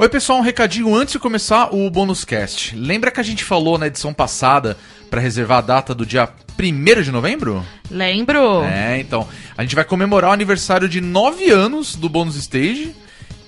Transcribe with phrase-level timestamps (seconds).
[0.00, 2.76] Oi, pessoal, um recadinho antes de começar o bônus cast.
[2.76, 4.78] Lembra que a gente falou na edição passada
[5.10, 7.66] para reservar a data do dia 1 de novembro?
[7.90, 8.62] Lembro.
[8.62, 9.26] É, então.
[9.56, 12.94] A gente vai comemorar o aniversário de 9 anos do bônus stage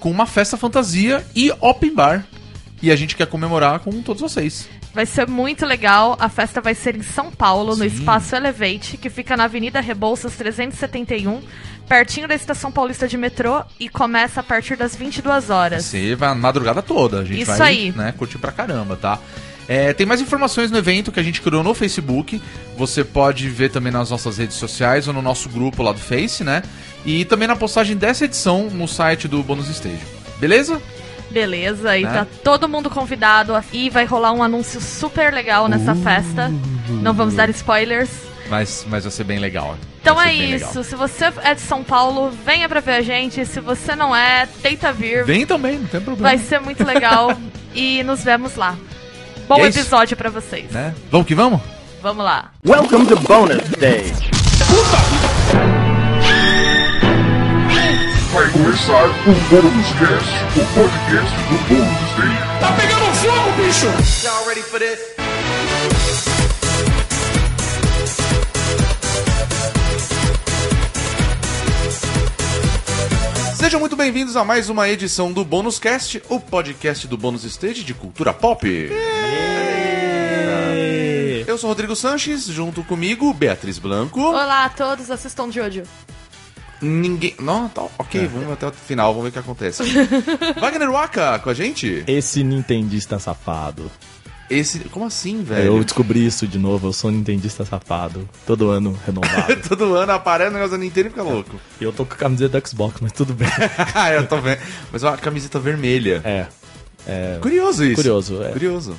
[0.00, 2.26] com uma festa fantasia e open bar.
[2.82, 4.68] E a gente quer comemorar com todos vocês.
[4.92, 6.16] Vai ser muito legal.
[6.18, 7.96] A festa vai ser em São Paulo, no Sim.
[7.96, 11.40] Espaço Elevate, que fica na Avenida Rebouças 371,
[11.88, 15.84] pertinho da Estação Paulista de metrô, e começa a partir das 22 horas.
[15.84, 17.20] Você vai a madrugada toda.
[17.20, 17.92] A gente Isso vai aí.
[17.92, 19.18] Né, curtir pra caramba, tá?
[19.68, 22.42] É, tem mais informações no evento que a gente criou no Facebook.
[22.76, 26.42] Você pode ver também nas nossas redes sociais ou no nosso grupo lá do Face,
[26.42, 26.62] né?
[27.06, 30.00] E também na postagem dessa edição no site do Bônus Stage.
[30.40, 30.82] Beleza?
[31.30, 32.10] Beleza, e Né?
[32.12, 33.52] tá todo mundo convidado.
[33.72, 36.02] E vai rolar um anúncio super legal nessa Uh.
[36.02, 36.50] festa.
[36.88, 38.10] Não vamos dar spoilers.
[38.48, 39.76] Mas, mas vai ser bem legal.
[40.00, 40.82] Então é isso.
[40.82, 43.44] Se você é de São Paulo, venha pra ver a gente.
[43.46, 45.24] Se você não é, tenta vir.
[45.24, 46.28] Vem também, não tem problema.
[46.30, 47.32] Vai ser muito legal.
[47.74, 48.76] e nos vemos lá.
[49.46, 49.78] Bom é isso.
[49.78, 50.70] episódio pra vocês.
[50.72, 50.94] Né?
[51.12, 51.60] Vamos que vamos?
[52.02, 52.50] Vamos lá.
[52.66, 54.30] Welcome to bonus stage.
[58.32, 62.60] Vai começar o Bônus Cast, o podcast do Bônus Stage.
[62.60, 63.86] Tá pegando fogo, bicho!
[64.24, 65.00] Y'all ready for this?
[73.56, 77.82] Sejam muito bem-vindos a mais uma edição do Bônus Cast, o podcast do Bônus Stage
[77.82, 78.90] de cultura pop.
[81.48, 84.20] Eu sou Rodrigo Sanches, junto comigo, Beatriz Blanco.
[84.20, 85.82] Olá a todos, assistam Jojo.
[86.80, 87.34] Ninguém.
[87.40, 89.82] Não, tá ok, vamos até o final, vamos ver o que acontece.
[90.60, 92.02] Wagner Waka com a gente?
[92.06, 93.90] Esse nintendista safado.
[94.48, 94.80] Esse.
[94.80, 95.76] Como assim, É, velho?
[95.76, 98.28] Eu descobri isso de novo, eu sou um nintendista safado.
[98.46, 99.56] Todo ano renovado.
[99.68, 101.60] Todo ano aparece o negócio da Nintendo e fica louco.
[101.80, 103.48] E eu tô com a camiseta do Xbox, mas tudo bem.
[103.94, 104.58] ah, eu tô vendo.
[104.90, 106.20] Mas uma camiseta vermelha.
[106.24, 106.46] É.
[107.06, 107.94] É, Curioso isso.
[107.96, 108.48] Curioso, é.
[108.50, 108.94] Curioso.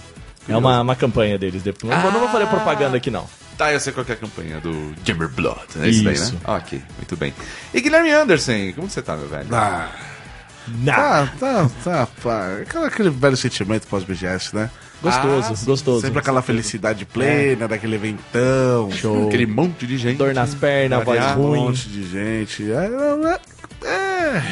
[0.48, 1.62] é uma, uma campanha deles.
[1.64, 1.92] depois.
[1.94, 2.48] Não, vou- não vou fazer Ah.
[2.48, 3.26] propaganda aqui, não.
[3.62, 5.60] Tá, eu sei qual é a campanha do Jammer Blood.
[5.80, 6.32] É isso, daí, né?
[6.46, 7.32] Ok, muito bem.
[7.72, 9.46] E Guilherme Anderson, como você tá, meu velho?
[9.52, 9.88] Ah,
[10.68, 10.96] Nah.
[10.96, 12.48] tá, tá, tá, pá.
[12.64, 14.68] Aquela- Aquele velho sentimento pós-BGS, né?
[15.00, 16.02] Gostoso, Ah, gostoso.
[16.02, 18.90] Sempre aquela felicidade plena, daquele eventão.
[18.94, 19.28] Show.
[19.28, 20.18] Aquele monte de gente.
[20.18, 21.60] Dor nas pernas, voz Variar, Um ruim.
[21.60, 22.64] monte de gente.
[22.72, 24.44] É, é,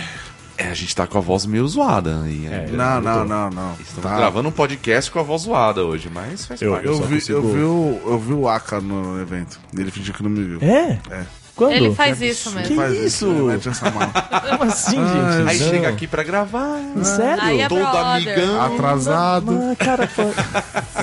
[0.60, 0.66] é.
[0.66, 2.46] É, a gente tá com a voz meio zoada aí.
[2.48, 3.74] É, Não, não, não, não.
[3.80, 4.18] Estamos Tá.
[4.18, 6.86] gravando um podcast com a voz zoada hoje, mas faz Eu- parte.
[6.88, 9.60] Eu só vi, consigo- eu, vi o, eu vi o Aka no evento.
[9.78, 10.60] Ele fingiu que não me viu.
[10.62, 11.00] É?
[11.10, 11.24] É.
[11.56, 11.74] Quando?
[11.74, 12.68] Ele faz isso mesmo.
[12.70, 13.28] Que Faz isso?
[13.28, 14.00] Mete essa mão.
[14.58, 15.50] Como assim, gente?
[15.50, 15.70] Aí Não.
[15.70, 16.80] chega aqui pra gravar.
[17.04, 17.44] Sério?
[17.44, 18.06] Aí é Todo brother.
[18.06, 18.62] amigão.
[18.62, 19.60] Atrasado.
[19.72, 20.10] Ah, cara.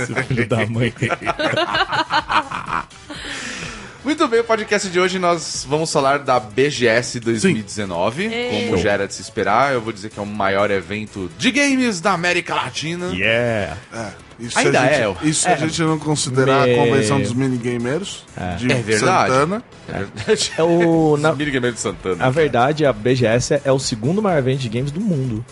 [0.06, 0.93] Seu filho da mãe.
[4.06, 8.27] Muito bem, o podcast de hoje nós vamos falar da BGS 2019.
[8.27, 8.67] Ei.
[8.67, 11.50] Como já era de se esperar, eu vou dizer que é o maior evento de
[11.50, 13.06] games da América Latina.
[13.12, 13.77] Yeah.
[13.93, 14.06] É,
[14.39, 15.28] isso Ainda a gente, é.
[15.28, 15.56] Isso se a É.
[15.59, 18.25] gente não considerar Me- a convenção dos minigamers
[18.59, 19.33] de É verdade.
[19.33, 19.62] Santana.
[19.89, 20.53] É verdade.
[20.56, 21.17] É o.
[21.19, 22.25] Na, Mini Gamer de Santana.
[22.25, 25.44] a verdade, a BGS é o segundo maior evento de games do mundo.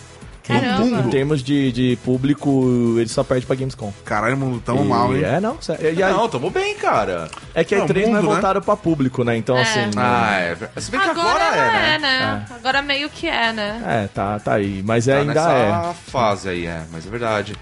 [0.47, 0.99] Caramba.
[0.99, 3.91] Em termos de, de público, ele só perde pra Gamescom.
[4.03, 5.23] Caralho, mundo tão E- mal, hein?
[5.23, 5.59] É, não.
[5.61, 5.93] sério.
[5.93, 7.29] E a- Não, tamo bem, cara.
[7.53, 8.33] é que a Não, E3 não é mundo, né?
[8.33, 9.35] voltada pra público, né?
[9.37, 9.61] Então, É.
[9.63, 9.79] assim.
[9.97, 10.57] Ah, é.
[10.79, 11.99] Se bem que Agora, agora, é, é, né?
[11.99, 12.45] né?
[12.55, 13.81] Agora meio que é, né?
[14.03, 14.83] É, tá, tá aí.
[14.85, 16.11] Mas Tá ainda nessa é.
[16.11, 17.55] fase aí, é, mas é verdade.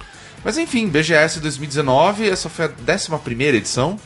[0.44, 3.98] Mas enfim, BGS 2019, essa foi a 11 edição.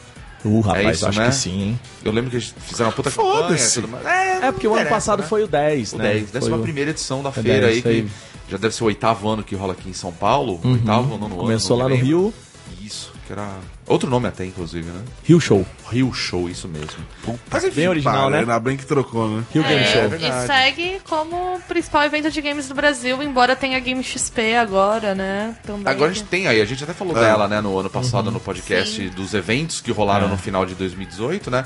[0.45, 1.27] Uh, rapaz, isso, acho né?
[1.29, 1.79] que sim, hein?
[2.05, 3.57] Eu lembro que eles fizeram uma puta campanha.
[4.05, 5.27] É, É, porque o ano passado né?
[5.27, 6.03] foi o 10, o né?
[6.13, 8.01] 10, Foi 11 o- primeira edição da É feira 10, aí, isso aí.
[8.03, 8.11] que
[8.49, 10.59] já deve ser o oitavo ano que rola aqui em São Paulo.
[10.63, 11.43] Oitavo ou nono ano.
[11.43, 11.95] Começou lá no.
[11.95, 12.33] Rio,
[12.81, 13.49] Isso, que era.
[13.85, 15.01] Outro nome até, inclusive, né?
[15.23, 15.65] Rio Show.
[15.89, 16.97] Rio Show, isso mesmo.
[17.23, 18.39] Puta Mas enfim, Bem original, Pariu, né?
[18.39, 19.43] Ainda bem que trocou, né?
[19.53, 20.09] Rio Game É, Show.
[20.09, 20.43] verdade.
[20.43, 25.55] e segue como principal evento de games do Brasil, embora tenha Game XP agora, né?
[25.65, 25.83] Também.
[25.91, 27.21] Agora a gente tem aí, a gente até falou É.
[27.21, 29.09] dela, né, no ano passado no podcast Sim.
[29.09, 31.65] dos eventos que rolaram no final de 2018, né?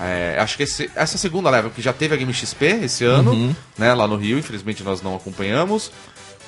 [0.00, 3.56] É, acho que esse- essa segunda leva, que já teve a Game XP esse ano,
[3.78, 5.90] né, lá no Rio, infelizmente nós não acompanhamos,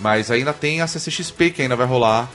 [0.01, 2.31] mas ainda tem a CCXP que ainda vai rolar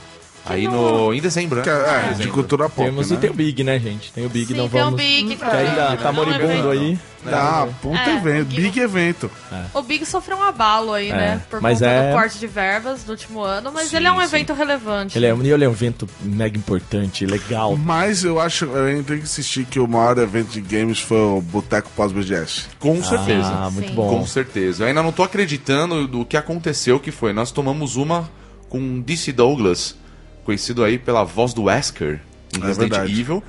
[0.46, 1.62] aí no, em dezembro, né?
[1.62, 3.16] Que é, é, de cultura pop, Temos né?
[3.16, 4.12] e tem o Big, né, gente?
[4.12, 4.94] Tem o Big, Sim, não tem vamos.
[4.94, 6.98] o Big, Que ainda tá é moribundo aí.
[7.26, 9.30] Ah, puta É, evento, porque- big evento.
[9.72, 11.42] O Big sofreu um abalo aí, É, né?
[11.48, 14.12] Por mas conta é- do corte de verbas do último ano, mas Sim, ele é
[14.12, 14.24] um sim.
[14.24, 15.16] evento relevante.
[15.16, 17.78] Ele é, e ele é um evento mega importante, legal.
[17.78, 21.16] Mas eu acho, eu ainda tenho que insistir que o maior evento de games foi
[21.16, 22.64] o Boteco pós-BGS.
[22.78, 23.48] Com certeza.
[23.48, 23.94] Ah, muito Sim.
[23.94, 24.18] bom.
[24.18, 24.82] Com certeza.
[24.84, 27.32] Eu ainda não tô acreditando do que aconteceu, que foi.
[27.32, 28.28] Nós tomamos uma
[28.68, 29.96] com DC Douglas,
[30.44, 32.20] conhecido aí pela voz do Wesker
[32.56, 33.20] em É Resident verdade.
[33.20, 33.42] Evil.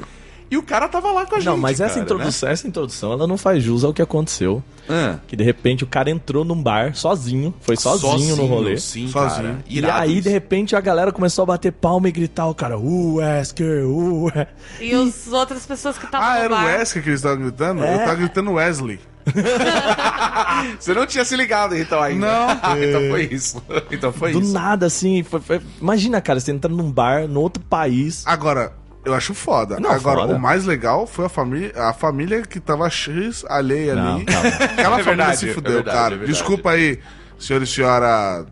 [0.50, 1.48] E o cara tava lá com a gente.
[1.48, 2.04] Não, mas essa cara, né?
[2.04, 4.64] introdução, essa introdução, ela não faz jus ao que aconteceu.
[4.88, 5.20] né?
[5.28, 8.78] Que de repente o cara entrou num bar sozinho, foi sozinho, no rolê.
[8.78, 9.44] Sim, Sozinho.
[9.44, 9.60] cara.
[9.68, 10.22] E aí, isso.
[10.24, 14.32] de repente, a galera começou a bater palma e gritar, o cara, uh, Wesker, uh.
[14.80, 16.66] E as outras pessoas que estavam Ah, no era o bar.
[16.66, 17.84] Wesker que eles estavam gritando?
[17.84, 17.94] É.
[17.96, 19.00] Eu tava gritando Wesley.
[20.80, 22.28] Você não tinha se ligado então ainda.
[22.28, 22.50] Não.
[22.84, 23.64] então foi isso.
[23.92, 24.54] Então foi Do isso.
[24.54, 28.24] nada, assim, foi- foi- imagina, cara, você entrando num bar, no outro país.
[28.26, 28.74] Agora,
[29.06, 29.80] eu acho foda.
[29.80, 30.36] Não, Agora, foda.
[30.36, 34.25] o mais legal foi a família, a família que tava X alheia Não, ali.
[34.25, 34.48] calma.
[34.50, 34.69] Aquela
[35.00, 36.16] É família verdade, se é fudeu, verdade, cara.
[36.16, 36.25] é.
[36.25, 37.00] Desculpa aí,
[37.40, 38.46] senhor e senhora.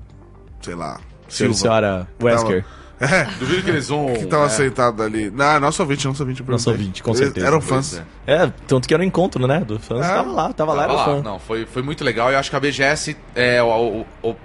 [0.61, 0.99] Sei lá.
[1.27, 1.53] Senhora, Silva.
[1.55, 2.65] senhora Wesker.
[3.01, 4.13] É, Duvido que eles vão.
[4.13, 5.29] que tava é, sentado ali.
[5.29, 6.39] Não, nosso ouvinte, nosso ouvinte.
[6.41, 7.47] eu Nosso ouvinte, com Eles certeza.
[7.47, 8.01] Eram pois fãs.
[8.25, 8.33] é.
[8.45, 9.59] É, tanto que era um encontro, né?
[9.59, 10.05] Do fãs.
[10.05, 10.13] É.
[10.13, 11.05] Tava lá, tava lá, Tava era lá.
[11.17, 11.21] fã.
[11.21, 12.31] Não, foi, foi muito legal.
[12.31, 14.35] Eu acho que a BGS é o, o- o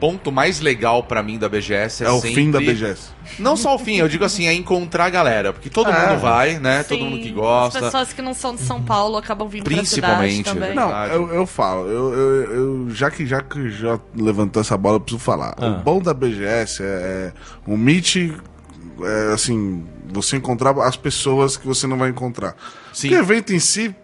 [0.00, 2.04] ponto mais legal pra mim da BGS.
[2.04, 3.08] É, É o sempre- fim da BGS.
[3.38, 5.52] Não só o fim, eu digo assim, é encontrar a galera.
[5.52, 6.06] Porque todo É.
[6.10, 6.82] mundo vai, né?
[6.82, 7.78] Sim, todo mundo que gosta.
[7.78, 10.74] As pessoas que não são de São Paulo acabam vindo Principalmente, pra cidade também.
[10.74, 10.74] né?
[10.74, 14.96] Não, eu, eu falo, eu, eu, eu- já, que, já que já levantou essa bola,
[14.96, 15.54] eu preciso falar.
[15.58, 15.66] Ah.
[15.66, 17.32] O bom da BGS é, é
[17.66, 18.16] o Meet,
[19.02, 22.54] é, assim, você encontrar as pessoas que você não vai encontrar.
[22.92, 23.08] Sim.
[23.08, 23.94] Porque o evento em si,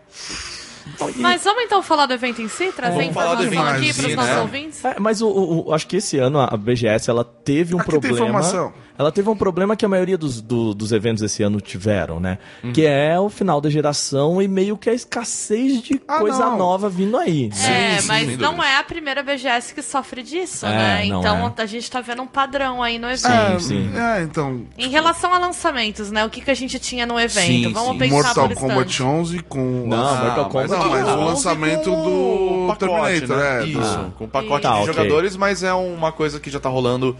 [1.16, 2.72] Mas vamos então falar do evento em si?
[2.72, 4.40] Trazer informação aqui para os nossos né?
[4.40, 4.84] ouvintes?
[4.84, 5.28] É, mas o,
[5.66, 8.26] o- acho que esse ano a BGS ela teve um Aqui tem problema.
[8.26, 8.72] informação.
[9.00, 12.36] Ela teve um problema que a maioria dos, do- dos eventos esse ano tiveram, né?
[12.62, 12.70] Uhum.
[12.70, 16.58] Que é o final da geração e meio que a escassez de Ah, coisa não.
[16.58, 17.48] nova vindo aí.
[17.48, 17.94] né?
[17.96, 21.06] É, sim, mas não é a primeira BGS que sofre disso, É, né?
[21.06, 21.62] Então é.
[21.62, 23.20] a gente tá vendo um padrão aí no evento.
[23.22, 23.90] Sim, é, sim.
[23.98, 26.22] é, então, Em relação a lançamentos, né?
[26.26, 27.46] O que, que a gente tinha no evento?
[27.46, 27.98] Sim, Vamos sim.
[28.00, 29.02] pensar Mortal por Kombat instante.
[29.02, 29.84] 11 com...
[29.86, 30.70] Não, Ah, Mortal mas- Kombat.
[30.70, 32.78] Não, mas Ah, o 11 lançamento do o pacote,
[33.20, 33.62] Terminator, né?
[33.62, 34.92] é, Isso, com o pacote Tá, de ok.
[34.92, 37.16] jogadores, mas é uma coisa que já tá rolando.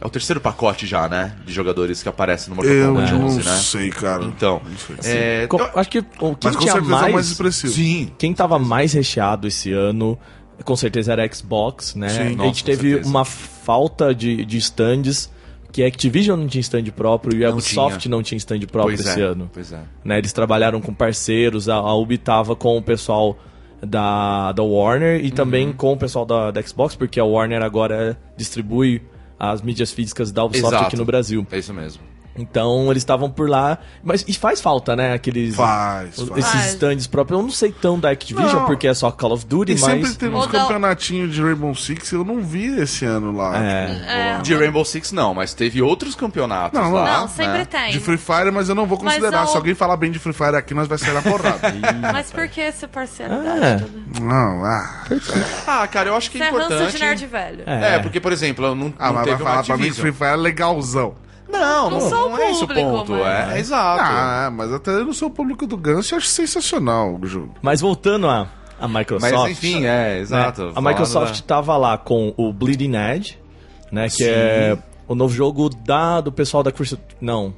[0.00, 1.34] É o terceiro pacote já, né?
[1.44, 3.56] De jogadores que aparecem no Mortal Eu Kombat não 11, né?
[3.56, 4.24] sei, cara.
[4.24, 5.12] Então, Não sei.
[5.12, 7.72] é, eu- Acho que o quem Mas com tinha certeza é o mais, mais expressivo.
[7.72, 10.16] sim, quem tava mais recheado esse ano,
[10.64, 12.08] com certeza era Xbox, né?
[12.08, 12.36] Sim.
[12.40, 13.08] a gente teve certeza.
[13.10, 15.30] uma falta de, de stands,
[15.72, 18.10] que a Activision não tinha stand próprio e a Não Ubisoft tinha.
[18.10, 19.50] não tinha stand próprio pois esse é, ano.
[19.52, 19.80] Pois é.
[20.04, 20.16] né?
[20.18, 23.36] Eles trabalharam com parceiros, a, a Ubi tava com o pessoal
[23.84, 25.30] da, da Warner e Uhum.
[25.30, 29.02] também com o pessoal da, da Xbox, porque a Warner agora distribui
[29.38, 30.86] as mídias físicas da Ubisoft Exato.
[30.86, 31.46] aqui no Brasil.
[31.50, 32.02] É isso mesmo.
[32.38, 35.12] Então eles estavam por lá, mas e faz falta, né?
[35.12, 36.30] Aqueles Faz, faz.
[36.36, 36.66] esses Faz.
[36.74, 37.38] stands próprios.
[37.38, 38.66] Eu não sei tão da Activision Não.
[38.66, 41.42] porque é só Call of Duty, E sempre mas tem uns Ou da- campeonatinhos de
[41.42, 43.56] Rainbow Six, eu não vi esse ano lá.
[43.58, 43.86] É.
[43.86, 44.42] Rolar.
[44.42, 47.20] De Rainbow Six não, mas teve outros campeonatos Não, lá.
[47.20, 47.64] Não, sempre né?
[47.64, 47.90] tem.
[47.92, 49.46] De Free Fire, mas eu não vou considerar.
[49.46, 51.58] Se alguém falar bem de Free Fire aqui, nós vai sair na porrada.
[52.12, 53.64] Mas por que essa parcialidade?
[53.64, 53.78] É.
[53.78, 53.90] toda?
[54.20, 55.04] não, ah.
[55.66, 56.92] Ah, cara, eu acho que Você é é importante.
[56.96, 57.62] de nerd velho.
[57.66, 57.94] É.
[57.94, 59.92] É, porque, por exemplo, não, Ah, não mas vai teve uma falar pra mim que.
[60.00, 61.14] Free Fire é legalzão.
[61.50, 63.12] Não, Não não, o é esse o público, ponto.
[63.12, 64.02] mas- É, é exato.
[64.04, 67.54] Ah, mas até eu não sou o público do Ganso, eu acho sensacional o jogo.
[67.62, 68.48] Mas voltando a,
[68.78, 69.32] a Microsoft.
[69.32, 70.62] Mas enfim, é, né, exato.
[70.62, 73.38] A Falando Microsoft da- tava lá com o Bleeding Edge,
[73.90, 74.04] né?
[74.08, 74.24] Que Sim.
[74.26, 74.78] é
[75.08, 76.98] o novo jogo da, do pessoal da Crystal...
[77.20, 77.54] Não.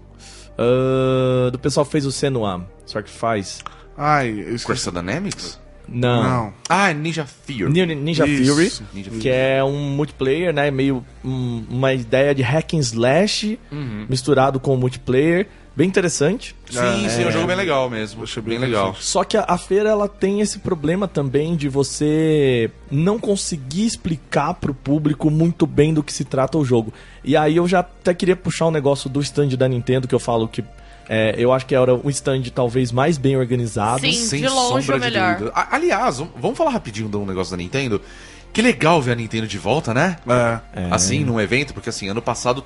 [0.57, 2.67] Ah, do pessoal que fez o Senua.
[2.87, 3.63] Sacrifice.
[3.97, 4.67] Ai, eu esqueci.
[4.67, 5.61] Crystal Dynamics?
[5.91, 6.23] Não.
[6.23, 6.53] Não.
[6.69, 7.69] Ah, Ninja Fear.
[7.69, 8.25] Ninja, Ninja.
[8.27, 10.71] Fury, Ninja que é um multiplayer, né?
[10.71, 14.07] Meio um- uma ideia de hack and slash Uhum.
[14.09, 15.49] misturado com multiplayer.
[15.77, 16.55] Bem interessante.
[16.69, 18.25] Sim, sim, é um jogo bem legal mesmo.
[18.25, 18.95] Achei bem bem legal.
[18.99, 24.55] Só que a, a feira ela tem esse problema também de você não conseguir explicar
[24.55, 26.93] pro público muito bem do que se trata o jogo.
[27.25, 30.19] E aí eu já até queria puxar um negócio do stand da Nintendo que eu
[30.21, 30.63] falo que
[31.09, 34.01] é, eu acho que era um stand talvez mais bem organizado.
[34.01, 34.13] Sim.
[34.13, 35.37] Sem de longe sombra de melhor.
[35.37, 35.53] dúvida.
[35.71, 38.01] Aliás, vamos- falar rapidinho de um negócio da Nintendo.
[38.53, 40.17] Que legal ver a Nintendo de volta, né?
[40.75, 40.89] É.
[40.91, 42.65] Assim, num evento, porque assim, ano passado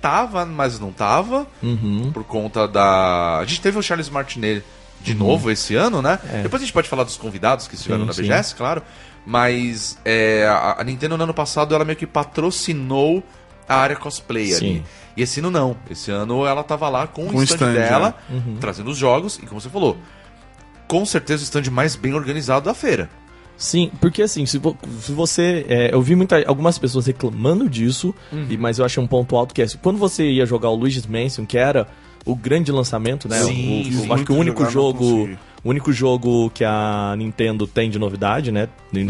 [0.00, 1.46] tava, mas não tava.
[1.62, 2.10] Uhum.
[2.12, 3.38] Por conta da.
[3.38, 4.62] A gente teve o Charles Martinet
[5.00, 6.18] de novo esse ano, né?
[6.42, 8.22] Depois a gente pode falar dos convidados que estiveram Sim, na sim.
[8.22, 8.82] BGS, claro.
[9.26, 13.22] Mas é, a, a Nintendo no ano passado ela meio que patrocinou
[13.66, 14.56] a área cosplay Sim.
[14.70, 14.84] ali.
[15.16, 15.76] E esse ano não.
[15.90, 18.56] Esse ano ela tava lá com, Com o stand, stand, dela, Uhum.
[18.60, 19.96] trazendo os jogos, e como você falou,
[20.88, 23.08] com certeza o stand mais bem organizado da feira.
[23.56, 25.64] Sim, porque assim, se, vo- se você.
[25.68, 28.46] é, eu vi muita, algumas pessoas reclamando disso, Uhum.
[28.50, 31.06] e, mas eu achei um ponto alto que é quando você ia jogar o Luigi's
[31.06, 31.86] Mansion, que era
[32.26, 33.38] o grande lançamento, né?
[33.44, 34.12] Sim, o, o- sim.
[34.12, 35.28] acho que o único jogo.
[35.62, 38.68] O único jogo que a Nintendo tem de novidade, né?
[38.92, 39.06] No Uhum.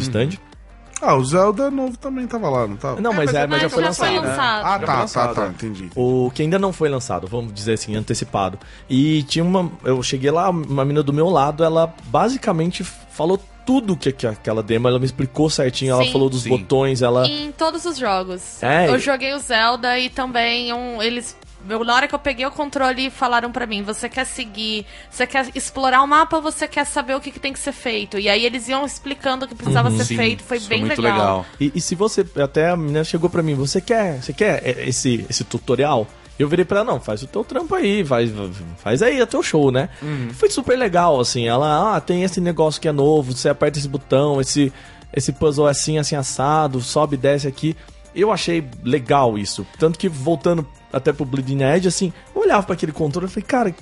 [1.05, 3.01] Ah, o Zelda novo também tava lá, não tava?
[3.01, 4.09] Não, mas, mas é, é- mas já foi já lançado.
[4.09, 4.29] foi né?
[4.29, 4.65] lançado.
[4.65, 5.49] Ah, Já tá, foi tá, lançado, tá, é.
[5.49, 5.91] entendi.
[5.95, 8.59] O que ainda não foi lançado, vamos dizer assim, antecipado.
[8.89, 9.71] E tinha uma.
[9.85, 14.63] Eu cheguei lá, uma menina do meu lado, ela basicamente falou tudo que, que aquela
[14.63, 16.13] demo, ela me explicou certinho, ela Sim.
[16.13, 16.51] falou dos Sim.
[16.51, 17.27] botões, ela.
[17.27, 18.63] Em todos os jogos.
[18.63, 21.37] É, eu joguei o Zelda e também um, eles
[21.69, 25.27] Eu, na hora que eu peguei o controle, falaram pra mim: você quer seguir, você
[25.27, 28.19] quer explorar o mapa você quer saber o que, que tem que ser feito?
[28.19, 30.05] E aí eles iam explicando o que precisava ser Uhum.
[30.05, 31.47] Sim, feito, foi bem muito legal.
[31.59, 32.27] E, e se você.
[32.43, 36.07] Até a menina chegou pra mim, você quer, você quer é, esse, esse tutorial?
[36.39, 38.31] Eu virei pra ela, não, faz o teu trampo aí, faz,
[38.79, 39.89] faz aí o teu show, né?
[40.33, 41.47] Foi super legal, assim.
[41.47, 44.73] Ela, ah, tem esse negócio que é novo, você aperta esse botão, esse,
[45.15, 47.77] esse puzzle é assim, assim, assado, sobe e desce aqui.
[48.15, 49.67] Eu achei legal isso.
[49.79, 53.45] Tanto que, voltando até pro Bleeding Edge, assim, eu olhava pra aquele controle e falei,
[53.47, 53.75] cara,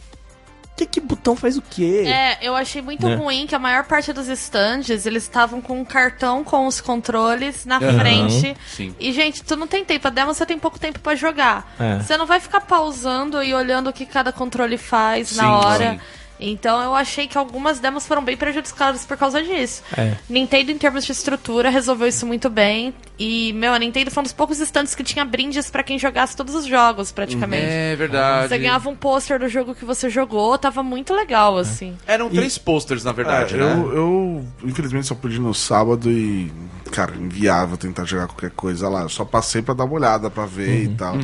[0.74, 2.04] que, que botão faz o quê?
[2.06, 3.14] É, eu achei muito Né?
[3.14, 7.66] ruim que a maior parte dos stands, eles estavam com um cartão com os controles
[7.66, 8.56] na Aham, frente.
[8.66, 8.94] sim.
[8.98, 10.08] E, gente, tu não tem tempo.
[10.08, 11.74] A demo você tem pouco tempo pra jogar.
[11.78, 11.98] É.
[11.98, 15.90] Você não vai ficar pausando e olhando o que cada controle faz Sim, na hora.
[15.92, 16.00] sim.
[16.40, 19.82] Então eu achei que algumas demos foram bem prejudicadas por causa disso.
[19.96, 20.14] É.
[20.28, 22.92] Nintendo, em termos de estrutura, resolveu isso muito bem.
[23.18, 26.36] E, meu, a Nintendo foi um dos poucos stands que tinha brindes pra quem jogasse
[26.36, 27.66] todos os jogos, praticamente.
[27.68, 28.48] É verdade.
[28.48, 31.96] Você ganhava um pôster do jogo que você jogou, tava muito legal, assim.
[32.06, 33.72] Eram três posters, na verdade, É, né?
[33.74, 36.50] eu, eu, infelizmente, só pude no sábado e,
[36.90, 39.02] cara, inviável tentar jogar qualquer coisa lá.
[39.02, 40.92] Eu só passei pra dar uma olhada, pra ver Uhum.
[40.92, 41.14] e tal.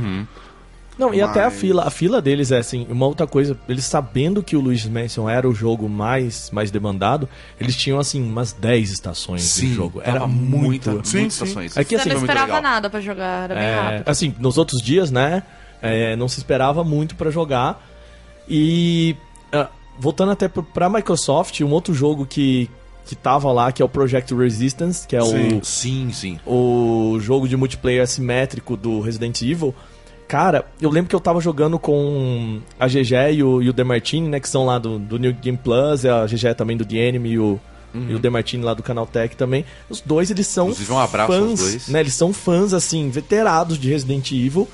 [0.99, 4.43] Não, e até a fila, a fila deles é assim, uma outra coisa, eles sabendo
[4.43, 7.29] que o Luigi's Mansion era o jogo mais, mais demandado,
[7.61, 10.01] eles tinham assim umas 10 estações de jogo.
[10.03, 10.91] Era tava muito.
[10.91, 11.45] muita, Sim, muitas sim.
[11.45, 11.77] estações.
[11.77, 12.63] É que, Você assim, não foi muito esperava legal.
[12.63, 14.09] nada pra jogar, era bem É, rápido.
[14.09, 15.43] assim, nos outros dias, né?
[15.81, 17.81] é, não se esperava muito pra jogar.
[18.49, 19.15] E
[19.53, 22.69] ah, voltando até pra Microsoft, um outro jogo que,
[23.05, 25.59] que tava lá, que é o Project Resistance, que é Sim.
[25.59, 26.41] o, Sim, sim.
[26.47, 29.75] o jogo de multiplayer assimétrico do Resident Evil.
[30.29, 34.39] Cara, eu lembro que eu tava jogando com a GG e o, o Demartini, né?
[34.39, 37.39] Que são lá do, do New Game Plus, a GG também do The Enemy e
[37.39, 37.59] o,
[37.95, 39.65] e o Demartini lá do Canaltech também.
[39.89, 41.89] Os dois, eles são Inclusive, um abraço aos fãs, dois.
[41.89, 42.01] né?
[42.01, 44.69] Eles são fãs, assim, veterados de Resident Evil.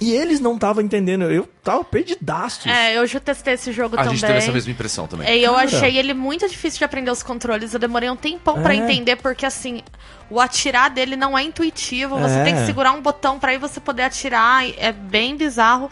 [0.00, 1.24] E eles não estavam entendendo.
[1.24, 2.68] Eu tava perdidaço.
[2.68, 4.16] É, eu já testei esse jogo A também.
[4.18, 5.28] gente teve essa mesma impressão também.
[5.38, 5.64] E eu Cara.
[5.66, 7.72] achei ele muito difícil de aprender os controles.
[7.72, 8.78] Eu demorei um tempão pra É.
[8.78, 9.80] entender, porque assim,
[10.28, 12.18] o atirar dele não é intuitivo.
[12.18, 12.42] Você É.
[12.44, 14.64] tem que segurar um botão pra aí você poder atirar.
[14.76, 15.88] É bem bizarro.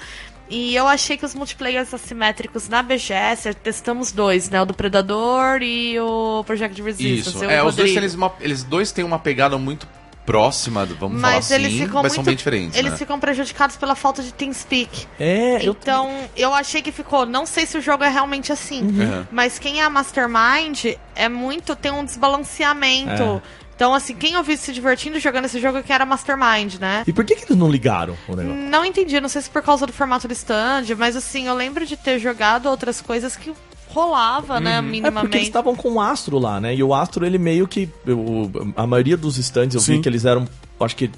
[0.51, 4.61] E eu achei que os multiplayers assimétricos na BGS, testamos dois, né?
[4.61, 7.29] O do Predador e o Project Resistance.
[7.37, 7.45] Isso.
[7.45, 9.87] eu É, os dois, eles, uma- eles dois têm uma pegada muito
[10.27, 12.97] próxima, vamos Mas falar eles assim, ficam mas muito, são bem diferentes, Eles né?
[12.99, 15.07] ficam prejudicados pela falta de TeamSpeak.
[15.19, 15.73] É, eu.
[15.81, 17.25] Então, eu achei que ficou.
[17.27, 18.83] Não sei se o jogo é realmente assim.
[18.83, 19.27] Uhum.
[19.33, 21.75] Mas quem é a Mastermind é muito.
[21.75, 23.23] tem um desbalanceamento.
[23.23, 23.60] É.
[23.81, 27.03] Então, assim, quem eu vi se divertindo jogando esse jogo é que era Mastermind, né?
[27.07, 28.61] E por que, que eles não ligaram o negócio?
[28.69, 31.87] Não entendi, não sei se por causa do formato do stand, mas assim, eu lembro
[31.87, 33.51] de ter jogado outras coisas que
[33.89, 35.39] rolava, né, É porque eles minimamente.
[35.45, 36.75] estavam com o Astro lá, né?
[36.75, 37.89] E o Astro, ele meio que.
[38.07, 40.03] o- a maioria dos stands eu vi Sim.
[40.03, 40.47] que eles eram,
[40.79, 41.11] acho que,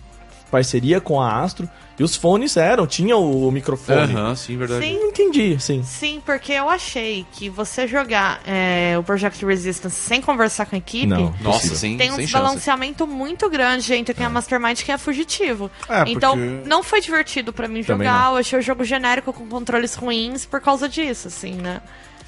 [0.52, 1.68] parceria com a Astro.
[1.98, 4.14] E os fones eram, tinha o microfone.
[4.14, 4.84] Aham, sim, verdade.
[4.84, 4.98] Sim.
[4.98, 5.82] Não entendi, sim.
[5.82, 10.78] Sim, porque eu achei que você jogar é, o Project Resistance sem conversar com a
[10.78, 11.06] equipe.
[11.06, 11.32] Não.
[11.40, 11.76] Nossa, Possível.
[11.76, 12.32] sem, Tem um sem chance.
[12.32, 15.70] desbalanceamento muito grande entre quem é Mastermind e quem é fugitivo.
[15.88, 18.30] É, então, porque- não foi divertido pra mim Também jogar.
[18.32, 21.80] Eu achei o jogo genérico com controles ruins por causa disso, assim, né?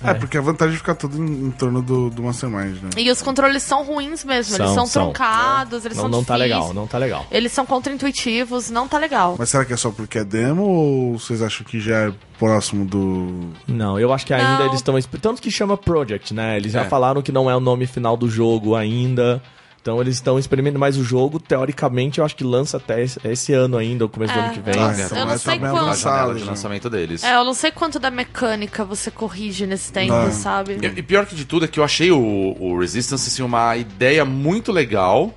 [0.05, 2.91] É, porque a vantagem é ficar tudo em, em torno do, do Mastermind, né?
[2.97, 4.55] E os controles são ruins mesmo.
[4.57, 5.03] eles São, são, são.
[5.05, 6.59] truncados, eles Não, são não tá difíceis.
[6.61, 7.27] legal, não tá legal.
[7.31, 9.37] Eles são contra-intuitivos, não tá legal.
[9.39, 12.85] Mas será que é só porque é demo ou vocês acham que já é próximo
[12.85, 13.51] do.
[13.67, 14.67] Não, eu acho que ainda Não.
[14.67, 15.01] eles estão.
[15.21, 16.57] Tanto que chama Project, né?
[16.57, 16.89] Eles já É.
[16.89, 19.43] falaram que não é o nome final do jogo ainda.
[19.85, 21.39] Então eles estão experimentando mais o jogo.
[21.39, 24.43] Teoricamente, eu acho que lança até esse, esse ano ainda, o começo do É.
[24.47, 24.75] ano que vem.
[24.83, 25.67] Ah, Eu então não vai sei tá quanto.
[25.67, 26.35] A janela avançado.
[26.39, 27.23] de lançamento deles.
[27.23, 30.33] É, eu não sei quanto da mecânica você corrige nesse tempo, Não.
[30.33, 30.79] sabe?
[30.81, 33.77] E, e pior que de tudo é que eu achei o, o Resistance assim, uma
[33.77, 35.35] ideia muito legal.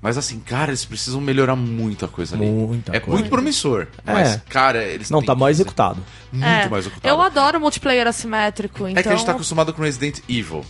[0.00, 2.46] Mas assim, cara, eles precisam melhorar muita coisa ali.
[2.46, 3.18] Muita é coisa.
[3.18, 3.88] muito promissor.
[4.06, 4.12] É.
[4.12, 5.98] Mas, cara, eles Não, têm tá mal executado.
[6.32, 7.08] Muito É, mais ocupado.
[7.12, 9.00] Eu adoro multiplayer assimétrico, então...
[9.00, 10.64] É que a gente tá acostumado com Resident Evil.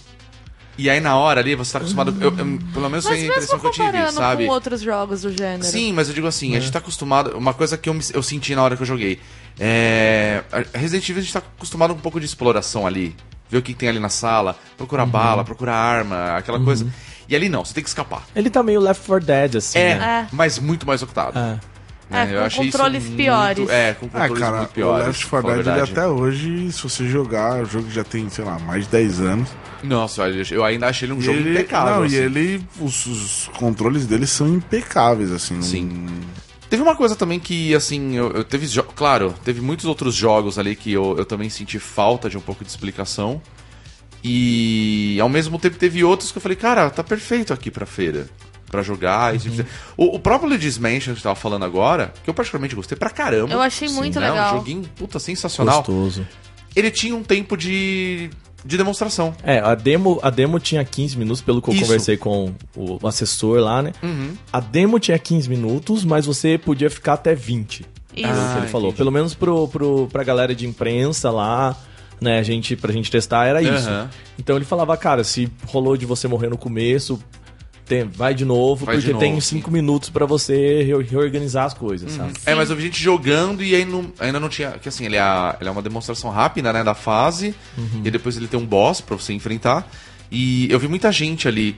[0.79, 2.15] E aí na hora ali você tá acostumado.
[2.21, 4.47] eu- eu- pelo menos foi a impressão que eu tive, sabe?
[4.47, 5.65] com outros jogos do gênero.
[5.65, 6.59] Sim, mas eu digo assim, É.
[6.59, 7.37] a gente tá acostumado.
[7.37, 9.19] Uma coisa que eu, me- eu senti na hora que eu joguei.
[9.59, 10.43] É.
[10.53, 13.15] a Resident Evil a gente tá acostumado com um pouco de exploração ali.
[13.51, 15.11] Ver o que tem ali na sala, procurar Uhum.
[15.11, 16.87] bala, procurar arma, aquela coisa.
[17.29, 18.23] E ali não, você tem que escapar.
[18.37, 19.79] Ele tá meio Left 4 Dead, assim.
[19.79, 20.29] É, né?
[20.33, 21.39] mas muito mais ocupado.
[21.39, 21.59] É.
[22.11, 22.47] né?
[22.47, 23.69] É, com controles muito- piores.
[23.69, 25.07] É, com Ah, controles cara, muito o piores.
[25.07, 28.29] Left pra 4 falar a Dead até hoje, se você jogar, o jogo já tem,
[28.31, 29.49] sei lá, mais de 10 anos.
[29.83, 31.97] Nossa, eu ainda achei ele um E jogo ele, impecável.
[31.97, 32.15] Não, assim.
[32.15, 32.67] e ele.
[32.81, 35.61] Os, os controles dele são impecáveis, assim.
[35.63, 36.07] Sim.
[36.69, 38.67] Teve uma coisa também que, assim, eu, eu teve.
[38.95, 42.65] Claro, teve muitos outros jogos ali que eu, eu também senti falta de um pouco
[42.65, 43.41] de explicação.
[44.23, 48.27] E ao mesmo tempo teve outros que eu falei, cara, tá perfeito aqui pra feira.
[48.71, 49.35] Pra jogar.
[49.35, 52.75] e fizer- O, o próprio Luigi's Mansion que gente tava falando agora, que eu particularmente
[52.75, 53.53] gostei pra caramba.
[53.53, 54.31] Eu achei muito né?
[54.31, 54.55] legal.
[54.55, 55.79] Um joguinho, puta, sensacional.
[55.79, 56.27] Gostoso.
[56.77, 58.31] Ele tinha um tempo de,
[58.65, 59.35] de demonstração.
[59.43, 61.83] É, a demo, a demo tinha 15 minutos, pelo que eu Isso.
[61.85, 63.93] conversei com o assessor lá, né?
[64.03, 64.35] Uhum.
[64.53, 67.81] A demo tinha 15 minutos, mas você podia ficar até 20.
[68.15, 68.29] Isso.
[68.31, 68.89] Ah, que ele falou.
[68.89, 68.99] entendi.
[68.99, 71.77] Pelo menos pro, pro, pra galera de imprensa lá,
[72.21, 72.39] né?
[72.39, 73.89] A gente, pra gente testar era isso.
[73.89, 74.11] Aham.
[74.39, 77.19] Então ele falava, cara, se rolou de você morrer no começo,
[77.89, 81.65] tem- vai de novo, Vai de porque tem novo, 5 minutos pra você re- reorganizar
[81.65, 82.33] as coisas, sabe?
[82.47, 84.73] É, mas eu vi gente jogando e aí não- ainda não tinha.
[84.73, 87.55] Que assim, ele é, ele é uma demonstração rápida, né, da fase.
[88.05, 89.91] E depois ele tem um boss pra você enfrentar.
[90.31, 91.77] E eu vi muita gente ali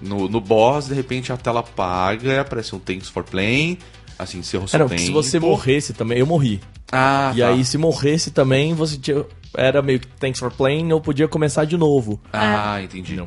[0.00, 3.76] no, no boss, de repente a tela apaga, aparece um Thanks for Playing.
[4.18, 5.00] Assim, encerrou seu Era, tempo.
[5.00, 6.60] se você morresse também, eu morri.
[6.92, 7.48] Ah, E tá.
[7.48, 9.24] aí, se morresse também, você tinha,
[9.56, 12.20] era meio que thanks for playing, eu podia começar de novo.
[12.32, 13.22] Ah, entendi.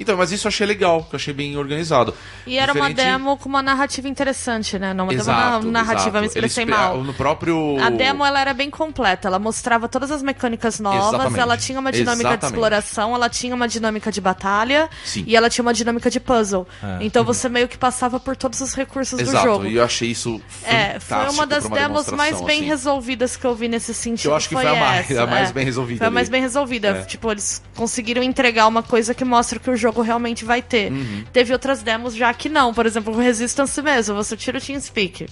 [0.00, 2.14] Então, mas isso eu achei legal, que eu achei bem organizado.
[2.46, 4.94] E era uma Diferente- demo com uma narrativa interessante, né?
[4.94, 6.20] Não uma demo Exato, na- narrativa, exato.
[6.20, 7.04] me expressei Ele espe- mal.
[7.04, 7.76] No próprio.
[7.80, 11.38] A demo ela era bem completa, ela mostrava todas as mecânicas novas, Exatamente.
[11.40, 12.52] ela tinha uma dinâmica de Exatamente.
[12.54, 15.22] exploração, ela tinha uma dinâmica de batalha Sim.
[15.26, 16.66] e ela tinha uma dinâmica de puzzle.
[16.82, 16.98] É.
[17.02, 19.66] Então você meio que passava por todos os recursos do Exato, jogo.
[19.66, 20.40] e eu achei isso.
[20.64, 22.66] É, foi fantástico uma das uma demos mais bem assim.
[22.68, 24.30] resolvidas que eu vi nesse sentido.
[24.30, 25.52] Eu acho que foi a mais- essa, a mais é.
[25.52, 26.32] bem resolvida Foi a mais ali.
[26.32, 26.88] bem resolvida.
[26.88, 27.02] É.
[27.02, 30.92] Tipo, eles conseguiram entregar uma coisa que mostra que o jogo realmente vai ter.
[30.92, 31.24] Uhum.
[31.32, 32.72] Teve outras demos já que não.
[32.72, 34.14] Por exemplo, o Resistance mesmo.
[34.14, 35.26] Você tira o TeamSpeak.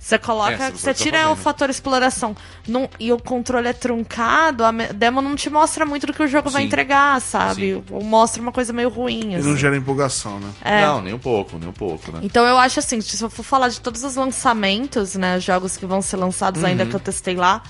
[0.00, 0.52] Você coloca.
[0.52, 1.32] É, você tá tira fazendo.
[1.32, 2.36] o fator exploração.
[2.68, 6.28] Não- e o controle é truncado, a demo não te mostra muito do que o
[6.28, 6.68] jogo vai Sim.
[6.68, 7.74] entregar, sabe?
[7.74, 7.84] Sim.
[7.90, 9.32] Ou mostra uma coisa meio ruim.
[9.32, 9.48] E assim.
[9.48, 10.48] não gera empolgação, né?
[10.62, 10.82] É.
[10.86, 12.20] Não, nem um pouco, nem um pouco, né?
[12.22, 15.86] Então eu acho assim, se eu for falar de todos os lançamentos, né, jogos que
[15.86, 16.90] vão ser lançados ainda Uhum.
[16.90, 17.62] que eu testei lá,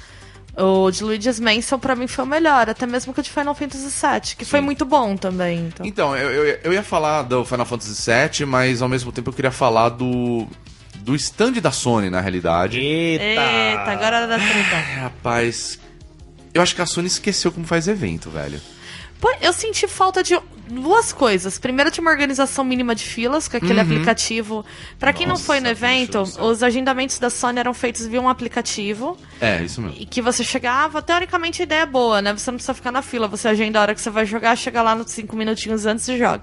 [0.57, 3.55] o de Luigi's Mansion pra mim foi o melhor, até mesmo que o de Final
[3.55, 5.67] Fantasy VII, que foi muito bom também.
[5.67, 5.87] Então.
[5.87, 9.35] Então, eu, eu, eu ia falar do Final Fantasy VII, mas ao mesmo tempo eu
[9.35, 10.47] queria falar do.
[10.97, 12.81] do stand da Sony, na realidade.
[12.81, 14.77] Eita, agora era da treta.
[15.01, 15.79] Rapaz.
[16.55, 18.59] Eu acho que a Sony esqueceu como faz evento, velho.
[19.41, 21.59] Eu senti falta de duas coisas.
[21.59, 24.65] Primeiro, tinha uma organização mínima de filas, com aquele aplicativo.
[24.99, 25.41] Pra quem não Uhum.
[25.41, 29.17] Foi no evento, os agendamentos da Sony eram feitos via um aplicativo.
[29.41, 29.97] É, isso mesmo.
[30.01, 32.33] E que você chegava, teoricamente a ideia é boa, né?
[32.33, 34.83] Você não precisa ficar na fila, você agenda a hora que você vai jogar, chega
[34.83, 36.43] lá nos cinco minutinhos antes e joga.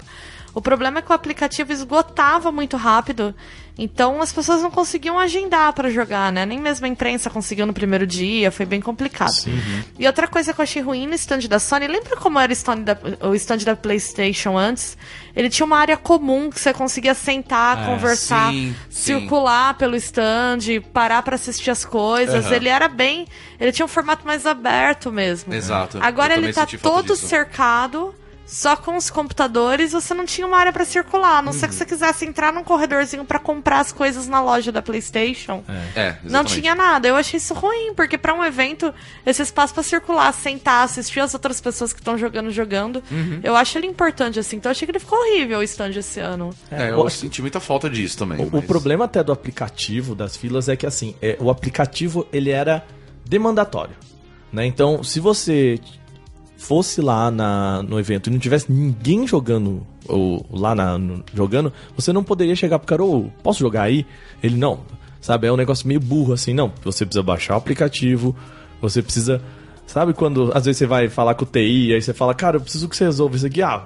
[0.54, 3.34] O problema é que o aplicativo esgotava muito rápido,
[3.78, 6.46] então as pessoas não conseguiam agendar pra jogar, né?
[6.46, 9.34] Nem mesmo a imprensa conseguiu no primeiro dia, foi bem complicado.
[9.98, 12.54] E outra coisa que eu achei ruim no stand da Sony, lembra como era o
[12.54, 14.96] stand da, o stand da PlayStation antes?
[15.36, 19.20] Ele tinha uma área comum que você conseguia sentar, conversar, sim, sim.
[19.20, 20.60] circular pelo stand,
[20.94, 22.46] parar pra assistir as coisas.
[22.46, 22.56] Aham.
[22.56, 23.26] Ele era bem.
[23.60, 25.52] Ele tinha um formato mais aberto mesmo.
[25.52, 25.98] Exato.
[26.00, 27.28] Agora ele tá todo disso.
[27.28, 28.14] cercado.
[28.46, 31.38] Só com os computadores você não tinha uma área pra circular.
[31.40, 31.58] A não Uhum.
[31.58, 35.64] ser que você quisesse entrar num corredorzinho pra comprar as coisas na loja da PlayStation.
[35.96, 36.62] É, Não exatamente.
[36.62, 37.08] tinha nada.
[37.08, 38.94] Eu achei isso ruim, porque pra um evento,
[39.26, 43.40] esse espaço pra circular, sentar, assistir as outras pessoas que estão jogando, jogando, Uhum.
[43.44, 44.58] eu acho ele importante, assim.
[44.58, 46.54] Então eu achei que ele ficou horrível o stand esse ano.
[46.70, 48.38] É, eu senti muita falta disso também.
[48.40, 52.28] O, o mas- problema até do aplicativo das filas é que assim, é, o aplicativo
[52.32, 52.86] ele era
[53.26, 53.96] demandatório,
[54.52, 54.66] né?
[54.66, 55.80] Então, se você
[56.64, 61.72] fosse lá na, no evento e não tivesse ninguém jogando ou lá na, no- jogando,
[61.96, 64.06] você não poderia chegar pro cara, ô, posso jogar aí?
[64.42, 64.80] Ele não,
[65.20, 65.48] sabe?
[65.48, 66.72] É um negócio meio burro assim, não.
[66.84, 68.36] Você precisa baixar o aplicativo,
[68.82, 69.42] você precisa,
[69.86, 72.62] sabe quando às vezes você vai falar com o TI, aí você fala, cara, eu
[72.62, 73.84] preciso que você resolva isso aqui, ah,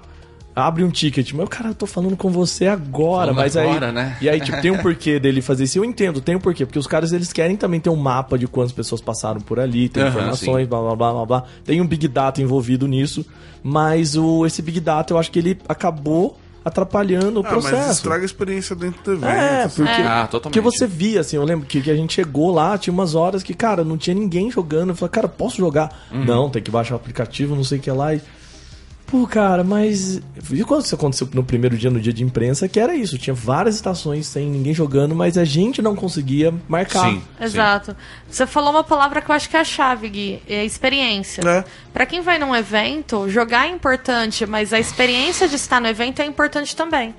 [0.57, 1.31] abre um ticket.
[1.33, 3.93] Mas, cara, eu tô falando com você agora, Falando mas agora, aí.
[3.93, 4.17] né?
[4.19, 5.77] E aí, tipo, tem um porquê dele fazer isso.
[5.77, 6.65] Eu entendo, tem um porquê.
[6.65, 9.87] Porque os caras, eles querem também ter um mapa de quantas pessoas passaram por ali,
[9.87, 10.69] tem Aham, informações, sim.
[10.69, 11.43] blá, blá, blá, blá, blá.
[11.63, 13.25] Tem um Big Data envolvido nisso.
[13.63, 17.75] Mas o, esse Big Data, eu acho que ele acabou atrapalhando o Ah, processo.
[17.77, 19.25] mas estraga a experiência dentro do evento.
[19.29, 19.83] É, assim.
[19.85, 20.41] porque, Ah, totalmente.
[20.43, 23.41] porque você via, assim, eu lembro que, que a gente chegou lá, tinha umas horas
[23.41, 24.89] que, cara, não tinha ninguém jogando.
[24.89, 25.89] Eu falei, cara, posso jogar?
[26.11, 26.25] Uhum.
[26.25, 28.13] Não, tem que baixar o aplicativo, não sei o que lá.
[28.15, 28.21] E...
[29.07, 30.21] Pô, cara, mas.
[30.35, 32.67] Viu quando isso aconteceu no primeiro dia, no dia de imprensa?
[32.67, 37.09] Que era isso, tinha várias estações sem ninguém jogando, mas a gente não conseguia marcar.
[37.09, 37.21] Sim.
[37.39, 37.95] Exato.
[38.29, 41.41] Você falou uma palavra que eu acho que é a chave, Gui, é a experiência.
[41.41, 41.63] É.
[41.93, 46.21] Pra quem vai num evento, jogar é importante, mas a experiência de estar no evento
[46.21, 47.15] é importante também.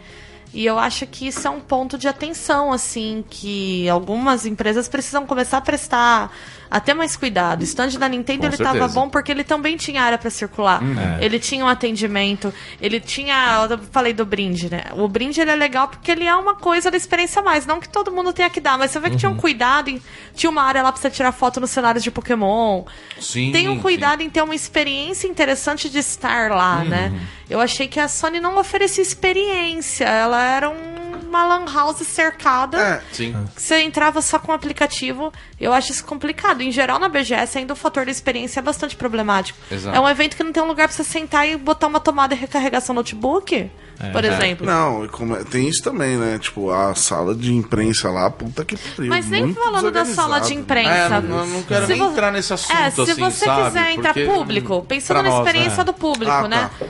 [0.52, 5.26] E eu acho que isso é um ponto de atenção, assim, que algumas empresas precisam
[5.26, 6.32] começar a prestar
[6.70, 7.60] até mais cuidado.
[7.60, 8.94] O stand da Nintendo Com ele tava certeza.
[8.94, 10.80] bom porque ele também tinha área pra circular.
[11.20, 14.84] Ele tinha um atendimento, ele tinha, eu falei do brinde, né?
[14.96, 17.80] O brinde ele é legal porque ele é uma coisa da experiência a mais, não
[17.80, 20.00] que todo mundo tenha que dar, mas você vê que tinha um cuidado, em,
[20.34, 22.84] tinha uma área lá pra você tirar foto nos cenários de Pokémon.
[23.20, 23.80] Sim, Tem um sim.
[23.80, 27.12] cuidado em ter uma experiência interessante de estar lá, né?
[27.48, 32.78] Eu achei que a Sony não oferecia experiência, ela era um uma lan house cercada.
[32.80, 33.34] É, Sim.
[33.54, 35.32] que Você entrava só com o aplicativo.
[35.60, 36.57] Eu acho isso complicado.
[36.62, 39.58] Em geral, na BGS, ainda o fator da experiência é bastante problemático.
[39.70, 39.96] Exato.
[39.96, 42.34] É um evento que não tem um lugar pra você sentar e botar uma tomada
[42.34, 43.70] e recarregar seu notebook,
[44.12, 44.66] por exemplo.
[44.66, 46.38] Não, como é- tem isso também, né?
[46.38, 49.08] Tipo, a sala de imprensa lá, puta que pariu.
[49.10, 50.90] Mas nem falando da sala de imprensa.
[51.16, 53.64] É, não, não quero Se nem vo- entrar nesse assunto, É, se assim, você sabe?
[53.64, 55.84] quiser entrar Porque, público, hum, pensando pra na nós, experiência né?
[55.84, 56.70] do público, Ah, né?
[56.78, 56.86] tá.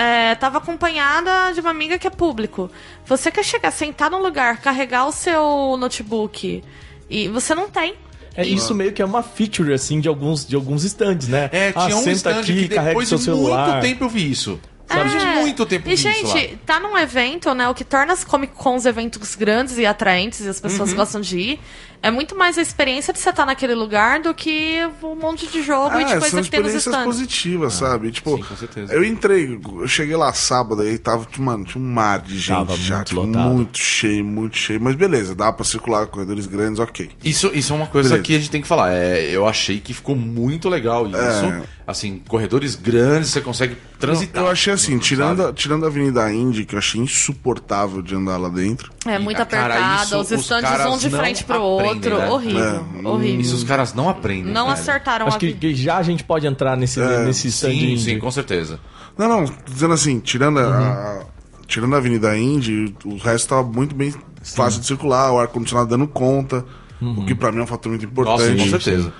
[0.00, 2.70] É, tava acompanhada de uma amiga que é público.
[3.06, 6.62] Você quer chegar, sentar num lugar, carregar o seu notebook
[7.10, 7.94] e você não tem.
[8.38, 11.50] É, isso meio que é uma feature, assim, de alguns, de alguns stands, né?
[11.52, 13.68] É, ah, tinha um senta stand aqui, que carrega depois seu de celular.
[13.72, 14.60] muito tempo eu vi isso.
[14.88, 15.92] Depois de muito tempo eu É.
[15.92, 16.36] E, isso lá.
[16.40, 17.68] gente, tá num evento, né?
[17.68, 20.62] O que torna as Comic Cons eventos grandes e atraentes e as Uhum.
[20.62, 21.60] pessoas gostam de ir.
[22.02, 25.62] É muito mais a experiência de você estar naquele lugar do que um monte de
[25.62, 27.04] jogo e de coisa são que tem nos experiências stands.
[27.04, 28.10] positivas, sabe?
[28.12, 28.92] Tipo, Ah, sim, com certeza.
[28.94, 32.48] eu entrei, eu cheguei lá sábado aí tava, tipo, mano, tinha um mar de gente
[32.48, 36.78] Tava já, muito tipo, muito cheio, muito cheio, mas beleza, dá pra circular corredores grandes,
[36.78, 37.10] ok.
[37.24, 38.24] Isso, isso é uma coisa Beleza.
[38.24, 38.92] que a gente tem que falar.
[38.92, 41.16] É, eu achei que ficou muito legal isso.
[41.18, 41.62] É.
[41.86, 44.42] Assim, corredores grandes, você consegue transitar.
[44.44, 48.36] Eu achei assim, tirando, a, tirando a Avenida Indy, que eu achei insuportável de andar
[48.36, 48.92] lá dentro.
[49.06, 52.18] É muito E, cara, apertada, os os stands um de frente pro aprendem, outro.
[52.18, 52.28] né?
[52.28, 53.40] Horrível, É, horrível.
[53.40, 54.52] Isso os caras não aprendem.
[54.52, 57.96] Não acertaram Acho a que, que já a gente pode entrar nesse, nesse stand Sim,
[57.98, 58.78] sim, com certeza.
[59.16, 60.64] Não, não, tô dizendo assim, tirando, Uhum.
[60.72, 61.22] a,
[61.66, 66.06] tirando a Avenida Indy, o resto tava muito bem fácil de circular, o ar-condicionado dando
[66.06, 66.64] conta,
[67.00, 68.62] o que pra mim é um fator muito Nossa, importante.
[68.62, 69.12] com certeza.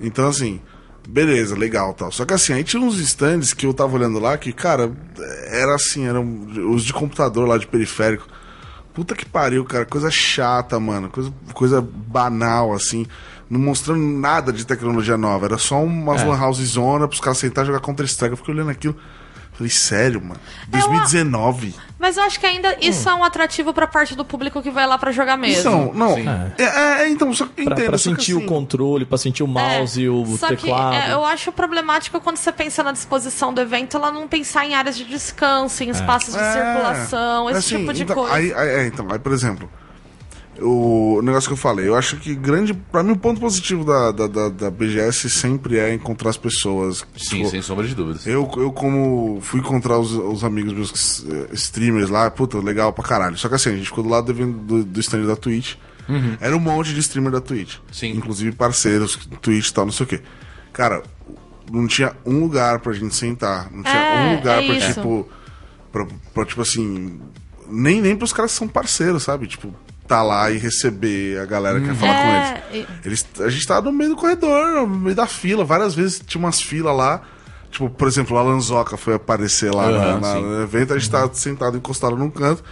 [0.00, 0.60] Então, assim,
[1.08, 2.10] beleza, legal tal.
[2.10, 4.92] Só que assim, aí tinha uns stands que eu tava olhando lá que, cara,
[5.50, 8.26] era assim, eram os de computador lá de periférico.
[8.94, 13.06] Puta que pariu, cara, coisa chata, mano, coisa, coisa banal, assim,
[13.50, 15.46] não mostrando nada de tecnologia nova.
[15.46, 16.24] Era só umas É.
[16.24, 18.32] lan house zona pros caras sentar e jogar Counter-Strike.
[18.32, 18.96] Eu fiquei olhando aquilo.
[19.52, 20.40] Falei, sério, mano?
[20.68, 21.74] 2019.
[22.04, 24.86] Mas eu acho que ainda isso é um atrativo pra parte do público que vai
[24.86, 25.60] lá pra jogar mesmo.
[25.60, 26.18] Então, não.
[26.18, 27.76] É, é, é, então, só Pra, entendo.
[27.86, 30.90] pra que sentir assim- o controle, pra sentir o mouse e o Só teclado.
[31.02, 34.66] que é, eu acho problemático quando você pensa na disposição do evento, ela não pensar
[34.66, 38.34] em áreas de descanso, em espaços de É, circulação, esse assim, tipo de então, coisa.
[38.34, 39.70] Aí, aí- é, então, aí, por exemplo,
[40.60, 42.72] o negócio que eu falei, eu acho que grande.
[42.74, 47.04] Pra mim, o ponto positivo da, da, da, da BGS sempre é encontrar as pessoas.
[47.16, 48.26] Sim, Tipo, sem sombra de dúvidas.
[48.26, 53.04] Eu, eu, como fui encontrar os, os amigos meus eh, streamers lá, puta, legal pra
[53.04, 53.36] caralho.
[53.36, 55.74] Só que assim, a gente ficou do lado do, do, do stand da Twitch.
[56.40, 57.76] Era um monte de streamer da Twitch.
[57.90, 58.10] Sim.
[58.12, 60.20] Inclusive parceiros, Twitch e tal, não sei o quê.
[60.72, 61.02] Cara,
[61.72, 63.70] não tinha um lugar pra gente sentar.
[63.72, 64.94] Não tinha É, um lugar é pra, isso.
[64.94, 65.28] tipo.
[65.90, 67.18] Pra, pra, tipo assim.
[67.66, 69.46] Nem, nem pros caras que são parceiros, sabe?
[69.46, 69.74] Tipo,
[70.06, 72.86] tá lá e receber a galera que quer falar com É, eles.
[73.04, 73.26] eles.
[73.40, 75.64] A gente tava no meio do corredor, no meio da fila.
[75.64, 77.22] Várias vezes tinha umas filas lá.
[77.70, 80.42] Tipo, por exemplo, a Lanzoca foi aparecer lá na- Aham, na- sim.
[80.42, 82.62] no evento, a gente tava sentado encostado num canto.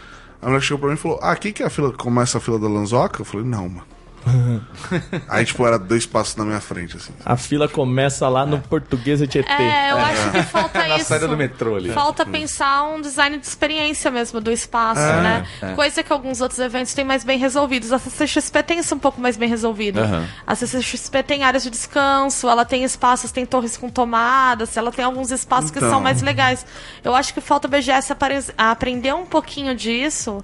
[0.40, 2.40] A mulher chegou pra mim e falou: Ah, aqui que é a fila, começa a
[2.40, 3.21] fila da Lanzoca?
[3.21, 3.83] Eu falei, não, mano.
[5.28, 7.12] Aí, tipo, era dois passos na minha frente, assim.
[7.24, 9.50] A fila começa lá no Portuguesa Tietê.
[9.50, 11.06] É, eu acho que falta Na isso.
[11.06, 11.90] saída do metrô ali.
[11.90, 15.46] Falta pensar um design de experiência mesmo do espaço, né?
[15.74, 17.92] Coisa que alguns outros eventos têm mais bem resolvidos.
[17.92, 20.00] A CCXP tem isso um pouco mais bem resolvido.
[20.00, 20.26] Aham.
[20.46, 25.04] A CCXP tem áreas de descanso, ela tem espaços, tem torres com tomadas, ela tem
[25.04, 25.90] alguns espaços que Então.
[25.90, 26.64] são mais legais.
[27.02, 30.42] Eu acho que falta o BGS apare- a aprender um pouquinho disso.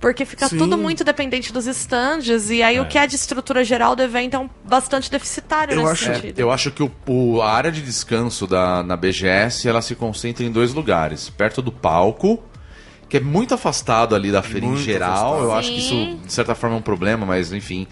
[0.00, 0.56] Porque fica Sim.
[0.56, 4.34] tudo muito dependente dos stands, e aí o que é de estrutura geral do evento
[4.34, 6.38] é um, bastante deficitário Eu nesse acho- sentido.
[6.38, 10.42] Eu acho que o, o- a área de descanso da, na BGS ela se concentra
[10.42, 11.28] em dois lugares.
[11.28, 12.42] Perto do palco,
[13.10, 15.12] que é muito afastado ali da feira em Muito geral.
[15.12, 15.42] afastado.
[15.42, 16.20] Eu acho que isso, Sim.
[16.24, 17.86] de certa forma, é um problema, mas enfim,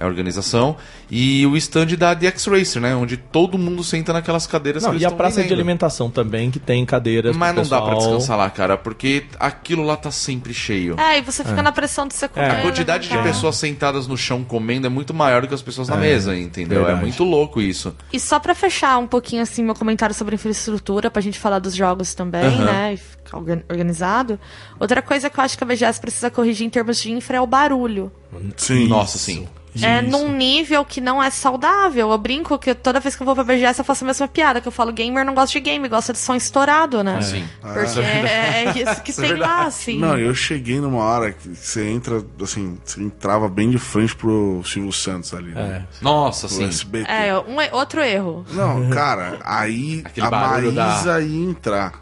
[0.00, 0.76] é a organização.
[1.10, 2.96] E o stand da DX Racer, né?
[2.96, 5.58] Onde todo mundo senta naquelas cadeiras Não, que eles e a praça de vendendo.
[5.58, 8.12] alimentação também, que tem cadeiras Mas não dá pra pessoal.
[8.16, 10.98] descansar lá, cara, porque aquilo lá tá sempre cheio.
[10.98, 12.50] É, e você fica na pressão de ser comer.
[12.50, 13.32] A quantidade de levantar.
[13.34, 16.78] pessoas sentadas no chão comendo é muito maior do que as pessoas na mesa, entendeu?
[16.80, 16.98] verdade.
[16.98, 17.94] É muito louco isso.
[18.12, 21.74] E só pra fechar um pouquinho assim meu comentário sobre infraestrutura, pra gente falar dos
[21.74, 22.94] jogos também, né?
[22.94, 24.38] E ficar organ- organizado.
[24.78, 27.40] Outra coisa que eu acho que a BGS precisa corrigir em termos de infra é
[27.40, 28.10] o barulho.
[28.56, 28.86] Sim.
[28.88, 29.46] Nossa, sim.
[29.80, 32.10] É num nível que não é saudável.
[32.10, 34.60] Eu brinco que toda vez que eu vou pra BGS eu faço a mesma piada,
[34.60, 37.20] que eu falo gamer não gosta de game, gosta de som estourado, né?
[37.22, 37.44] Sim.
[37.60, 39.98] Porque é, é isso que tem lá, assim.
[39.98, 44.60] Não, eu cheguei numa hora que você entra, assim, você entrava bem de frente pro
[44.64, 45.86] Silvio Santos ali, né?
[46.00, 46.64] Nossa, Pro sim.
[46.64, 47.10] SBT.
[47.10, 48.44] É, um, outro erro.
[48.52, 51.92] Não, cara, aí Aquele a Maísa da- ia entrar.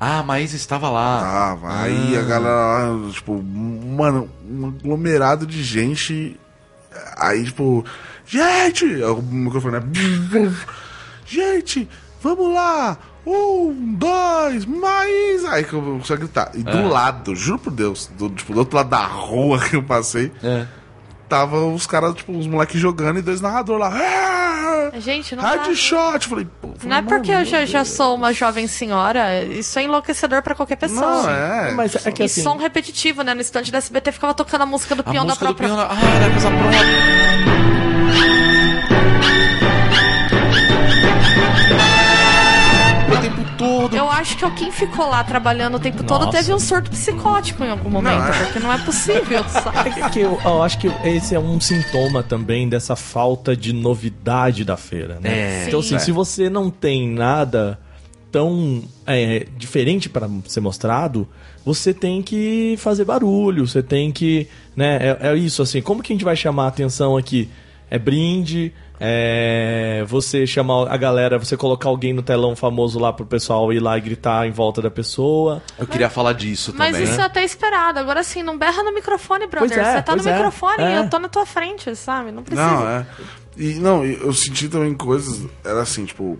[0.00, 1.20] Ah, a Maísa estava lá.
[1.20, 1.82] Tava.
[1.82, 6.38] Aí a galera, lá, tipo, mano, um aglomerado de gente.
[7.16, 7.84] Aí, tipo,
[8.26, 8.84] gente!
[9.04, 10.54] O microfone, né?
[11.26, 11.88] Gente,
[12.22, 12.96] vamos lá!
[13.26, 15.44] Um, dois, mais.
[15.44, 16.50] Aí que eu comecei a gritar.
[16.54, 16.62] E É.
[16.62, 20.32] do lado, juro por Deus, do, tipo, do outro lado da rua que eu passei,
[20.42, 20.66] É.
[21.28, 23.90] tava os caras, tipo, os moleques jogando e dois narradores lá.
[24.92, 25.42] "Ah, Gente, não.
[25.44, 26.26] Headshot!
[26.28, 30.42] Falei, pô, Não é porque eu já, já sou uma jovem senhora, isso é enlouquecedor
[30.42, 31.22] pra qualquer pessoa.
[31.22, 31.70] Não, é.
[31.72, 32.42] Mas é que E assim.
[32.42, 33.34] som repetitivo, né?
[33.34, 35.68] No estande da SBT ficava tocando a música do A peão da música do própria.
[35.68, 35.92] peão da...
[35.92, 37.67] Ah, era casa própria.
[44.28, 46.38] Acho que quem ficou lá trabalhando o tempo todo Nossa.
[46.38, 48.44] teve um surto psicótico em algum momento, Não, é.
[48.44, 50.00] porque não é possível, sabe?
[50.00, 54.64] É que eu, eu acho que esse é um sintoma também dessa falta de novidade
[54.64, 55.30] da feira, né?
[55.30, 55.64] É.
[55.66, 55.96] então, Sim.
[55.96, 57.78] assim, se você não tem nada
[58.30, 61.26] tão é, diferente para ser mostrado,
[61.64, 64.46] você tem que fazer barulho, você tem que.
[64.76, 67.48] Né, é, é isso, assim, como que a gente vai chamar a atenção aqui?
[67.90, 73.24] É brinde, é você chamar a galera, você colocar alguém no telão famoso lá pro
[73.26, 75.62] pessoal ir lá e gritar em volta da pessoa.
[75.78, 77.04] Eu queria falar disso Mas também.
[77.04, 77.22] isso né?
[77.22, 77.98] é até esperado.
[77.98, 79.68] Agora sim, não berra no microfone, brother.
[79.68, 80.98] Pois é, Você tá no é, microfone é.
[80.98, 82.32] eu tô na tua frente, sabe?
[82.32, 82.66] Não precisa.
[82.66, 83.06] Não, é.
[83.56, 85.46] E não, e eu senti também coisas.
[85.64, 86.38] Era assim, tipo.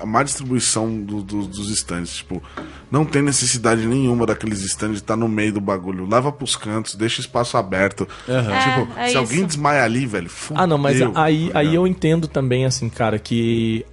[0.00, 2.16] A má distribuição do- do- dos stands.
[2.16, 2.42] Tipo,
[2.90, 6.06] não tem necessidade nenhuma daqueles stands estar no meio do bagulho.
[6.08, 8.06] Leva pros cantos, deixa espaço aberto.
[8.06, 9.18] Tipo, É, é se isso.
[9.18, 11.74] alguém desmaia ali, velho, fudeu, Ah, não, mas aí, tá aí ligado?
[11.74, 13.84] eu entendo também, assim, cara, que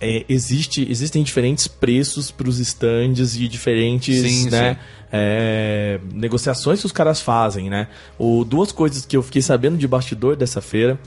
[0.00, 4.78] é, existe, existem diferentes preços pros stands e diferentes, Sim, né, sim.
[5.12, 7.86] é, negociações que os caras fazem, né?
[8.18, 10.98] O, duas coisas que eu fiquei sabendo de bastidor dessa feira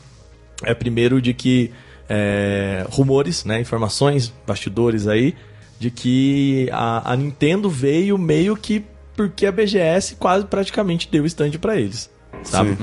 [0.64, 1.72] é primeiro de que
[2.10, 5.36] é, rumores, né, informações, bastidores aí,
[5.80, 8.84] de que a, a Nintendo veio meio que
[9.16, 12.10] porque a BGS quase praticamente deu stand pra eles,
[12.44, 12.78] sabe?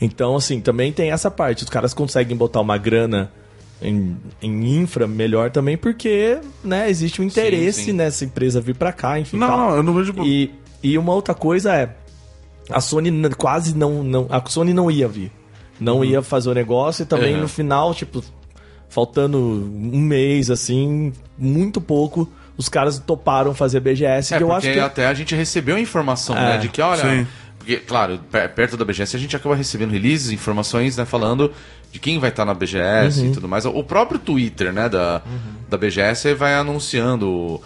[0.00, 1.62] Então, assim, também tem essa parte.
[1.62, 3.30] Os caras conseguem botar uma grana
[3.82, 7.92] em, em infra melhor também porque, né, existe um interesse sim.
[7.92, 9.36] nessa empresa vir pra cá, enfim.
[9.36, 10.14] Não, não, eu não vejo.
[10.24, 10.50] E,
[10.82, 11.94] e uma outra coisa é,
[12.70, 15.30] a Sony quase não, não, a Sony não ia vir,
[15.78, 17.42] não ia fazer o negócio e também Uhum.
[17.42, 18.22] no final, tipo,
[18.88, 24.66] faltando um mês assim, muito pouco, os caras toparam fazer BGS, É, que eu porque
[24.68, 26.58] acho que até a gente recebeu a informação, É, né?
[26.58, 27.02] De que, olha.
[27.02, 27.26] sim.
[27.58, 31.04] Porque, claro, per- perto da BGS a gente acaba recebendo releases, informações, né?
[31.06, 31.50] Falando
[31.90, 33.26] de quem vai estar na BGS Uhum.
[33.26, 33.64] e tudo mais.
[33.64, 34.88] O próprio Twitter, né?
[34.88, 35.22] Da,
[35.70, 37.60] da BGS vai anunciando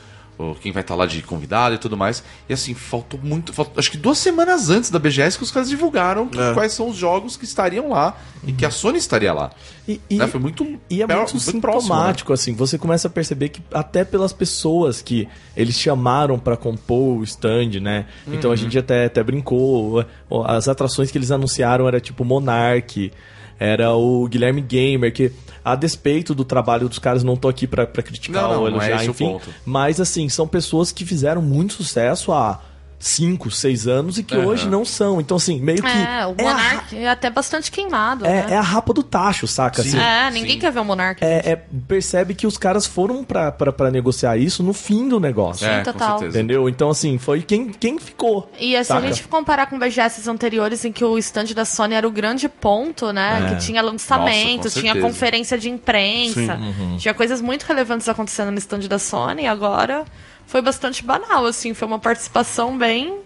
[0.60, 2.22] quem vai estar lá de convidado e tudo mais.
[2.48, 3.52] E assim, faltou muito.
[3.52, 6.54] faltou- acho que duas semanas antes da BGS que os caras divulgaram que- É.
[6.54, 9.50] quais são os jogos que estariam lá e que a Sony estaria lá.
[9.86, 10.64] E, e- Né, Foi muito.
[10.88, 11.52] E é per- muito próximo, né?
[11.52, 17.18] sintomático, assim, você começa a perceber que até pelas pessoas que eles chamaram pra compor
[17.18, 18.06] o stand, né?
[18.26, 18.56] Então a Uhum.
[18.56, 20.04] gente até, até brincou,
[20.46, 23.10] as atrações que eles anunciaram era tipo Monark,
[23.58, 25.32] era o Guilherme Gamer, que
[25.64, 28.82] a despeito do trabalho dos caras, não tô aqui pra, pra criticar Não, não, ou
[28.82, 29.38] é enfim.
[29.64, 32.60] Mas assim, são pessoas que fizeram muito sucesso há
[32.98, 34.46] 5, 6 anos e que Aham.
[34.46, 35.20] hoje não são.
[35.20, 35.88] Então assim, meio que...
[35.88, 38.26] É, o é a- Monark é, até bastante queimado.
[38.26, 38.46] é, né?
[38.50, 39.82] é a rapa do tacho, saca?
[39.82, 39.90] Sim.
[39.90, 40.58] Assim, É, ninguém sim.
[40.58, 41.22] quer ver o Monark.
[41.24, 45.20] é, é- percebe que os caras foram pra, pra, pra negociar isso no fim do
[45.20, 45.66] negócio.
[45.66, 46.12] É, total.
[46.14, 46.38] com certeza.
[46.38, 46.68] Entendeu?
[46.68, 48.50] Então, assim, foi quem, quem ficou.
[48.58, 49.06] E se a saca?
[49.06, 53.12] gente comparar com BGS anteriores, em que o stand da Sony era o grande ponto,
[53.12, 53.44] né?
[53.46, 53.54] É.
[53.54, 56.96] Que tinha lançamentos, Nossa, tinha conferência de imprensa, Uhum.
[56.98, 59.42] tinha coisas muito relevantes acontecendo no stand da Sony.
[59.42, 60.04] E agora
[60.48, 63.20] foi bastante banal, assim, foi uma participação bem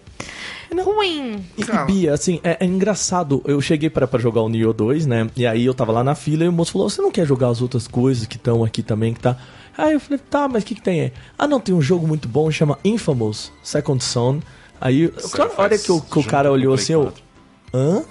[0.84, 1.44] ruim.
[1.56, 3.40] E, e, Bia, assim, é, é engraçado.
[3.44, 5.30] Eu cheguei pra, pra jogar o Nioh 2, né?
[5.36, 7.48] E aí eu tava lá na fila e o moço falou: Você não quer jogar
[7.48, 9.14] as outras coisas que estão aqui também?
[9.14, 9.36] Que tá.
[9.78, 11.12] Aí eu falei: Tá, mas o que, que tem aí?
[11.38, 14.40] Ah, não, tem um jogo muito bom, chama Infamous Second Son.
[14.80, 17.02] Aí, Sério, a hora que o, que o cara olhou assim, eu.
[17.02, 17.22] 4.
[17.72, 18.04] Hã?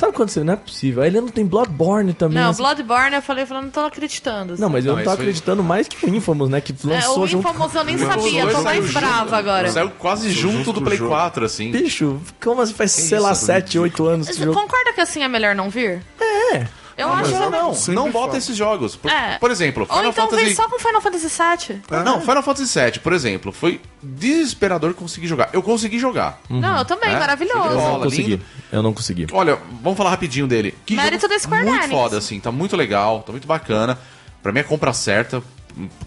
[0.00, 0.42] Sabe quando você.
[0.42, 1.02] Não é possível.
[1.02, 2.42] Aí ele não tem Bloodborne também.
[2.42, 2.62] Não, assim.
[2.62, 4.56] Bloodborne eu falei, eu falei, não tô acreditando.
[4.58, 6.60] Não, mas eu Não, não tava foi- acreditando mais que o Infamous, né?
[6.60, 7.46] Que É, lançou o junto.
[7.46, 9.70] Infamous eu nem sabia, tô junto, mais brava agora.
[9.70, 11.10] Saiu quase junto junto do Play o jogo.
[11.10, 11.70] 4, assim.
[11.70, 14.58] Bicho, como assim faz, sei lá, isso, 7, 8 anos esse Você jogo?
[14.58, 16.02] concorda que assim é melhor não vir?
[16.18, 16.66] É.
[17.00, 18.96] Eu mas acho Não, não, não bota esses jogos.
[18.96, 19.38] Por, É.
[19.38, 20.44] por exemplo, Ou Final então Fantasy...
[20.44, 21.82] vem só com Final Fantasy VII.
[22.04, 25.50] Não, Final Fantasy VII, por exemplo, foi desesperador conseguir jogar.
[25.52, 26.40] Eu consegui jogar.
[26.48, 27.18] Não, eu também, É?
[27.18, 27.68] Maravilhoso.
[27.68, 28.22] Eu não consegui.
[28.30, 28.44] lindo.
[28.72, 29.26] Eu não consegui.
[29.32, 30.74] Olha, vamos falar rapidinho dele.
[30.86, 31.90] Que Mérito jogo da Square muito Enix.
[31.90, 32.38] foda, assim.
[32.40, 33.98] Tá muito legal, tá muito bacana.
[34.42, 35.42] Pra mim é a compra certa,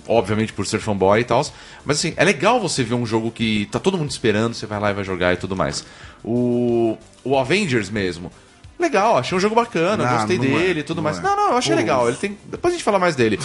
[0.07, 1.45] obviamente por ser fanboy e tal.
[1.85, 4.79] Mas assim, é legal você ver um jogo que tá todo mundo esperando, você vai
[4.79, 5.85] lá e vai jogar e tudo mais.
[6.23, 8.31] O, o Avengers mesmo.
[8.79, 11.19] Legal, achei um jogo bacana, Não, gostei não é, dele e tudo não mais.
[11.19, 11.21] é.
[11.21, 11.77] Não, não, eu achei Pô.
[11.79, 12.07] legal.
[12.07, 12.37] Ele tem.
[12.45, 13.39] Depois a gente fala mais dele.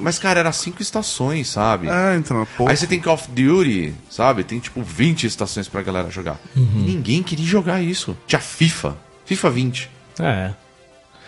[0.00, 1.88] Mas, cara, era cinco estações, sabe?
[1.88, 2.68] É, então, pô.
[2.68, 4.44] Aí você tem Call of Duty, sabe?
[4.44, 6.38] Tem tipo 20 estações pra galera jogar.
[6.54, 6.84] Uhum.
[6.86, 8.16] E ninguém queria jogar isso.
[8.26, 8.96] Tinha FIFA.
[9.24, 9.90] FIFA 20.
[10.20, 10.50] É.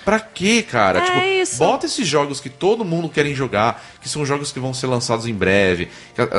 [0.05, 0.99] Pra quê, cara?
[0.99, 1.57] É tipo, isso.
[1.57, 5.27] bota esses jogos que todo mundo querem jogar, que são jogos que vão ser lançados
[5.27, 5.89] em breve.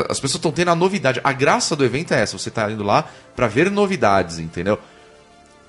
[0.08, 1.20] As pessoas estão tendo a novidade.
[1.24, 4.78] A graça do evento é essa, você tá indo lá pra ver novidades, entendeu?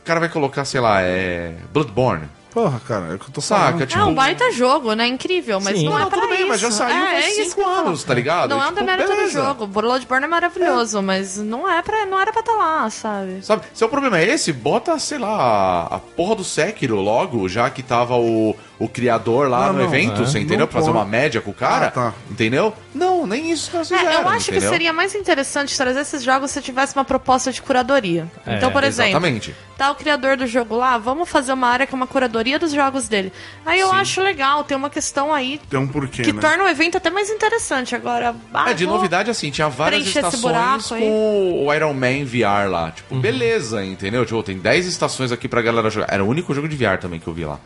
[0.06, 1.52] O cara vai colocar, sei lá, é.
[1.72, 2.28] Bloodborne.
[2.54, 3.86] Porra, cara, é o que eu tô Saca, falando.
[3.86, 5.06] tipo- É um baita jogo, né?
[5.06, 5.84] Incrível, mas Sim.
[5.84, 6.48] não, Não, é não, pra tudo bem, isso.
[6.48, 8.48] mas já saiu é, faz é anos, tá ligado?
[8.48, 9.66] Não é um Tipo, demérito do jogo.
[9.66, 13.44] Bloodborne é maravilhoso, mas não é pra, não era pra estar lá, sabe?
[13.44, 17.68] Sabe, se o problema é esse, bota, sei lá, a, porra do Sekiro logo, já
[17.68, 20.24] que tava o, o criador lá Não, no não, evento, é.
[20.24, 20.60] você entendeu?
[20.60, 22.14] Não Pra fazer uma média com o cara, Ah, tá.
[22.30, 22.72] entendeu?
[22.94, 24.68] Não, nem isso que É, fizeram, eu acho entendeu?
[24.68, 28.26] que seria mais interessante trazer esses jogos se tivesse uma proposta de curadoria.
[28.44, 29.54] É, então, por exemplo, Exatamente.
[29.78, 32.72] tá o criador do jogo lá, vamos fazer uma área que é uma curadoria dos
[32.72, 33.32] jogos dele.
[33.64, 33.94] Aí eu Sim.
[33.96, 36.40] acho legal, tem uma questão aí Tem um porquê, que né?
[36.40, 37.94] torna o evento até mais interessante.
[37.94, 41.00] Agora, ah, É, de novidade, assim, tinha várias estações aí.
[41.02, 42.90] com o Iron Man VR lá.
[42.90, 43.20] Tipo, Uhum.
[43.20, 44.26] beleza, entendeu?
[44.26, 46.08] Tipo, tem 10 estações aqui pra galera jogar.
[46.10, 47.60] Era o único jogo de VR também que eu vi lá.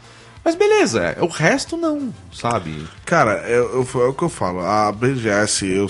[0.44, 2.86] Mas beleza, é, o resto não, sabe?
[3.04, 4.60] Cara, é, eu- é o que eu falo.
[4.60, 5.86] A BGS, eu.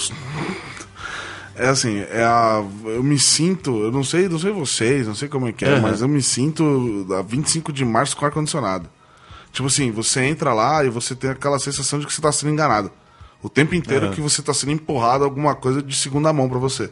[1.54, 5.28] É assim, é a, eu me sinto, eu não sei, não sei vocês, não sei
[5.28, 8.88] como é que é, mas eu me sinto a 25 de março com ar-condicionado.
[9.52, 12.52] Tipo assim, você entra lá e você tem aquela sensação de que você tá sendo
[12.52, 12.90] enganado.
[13.42, 16.90] O tempo inteiro que você tá sendo empurrado alguma coisa de segunda mão pra você.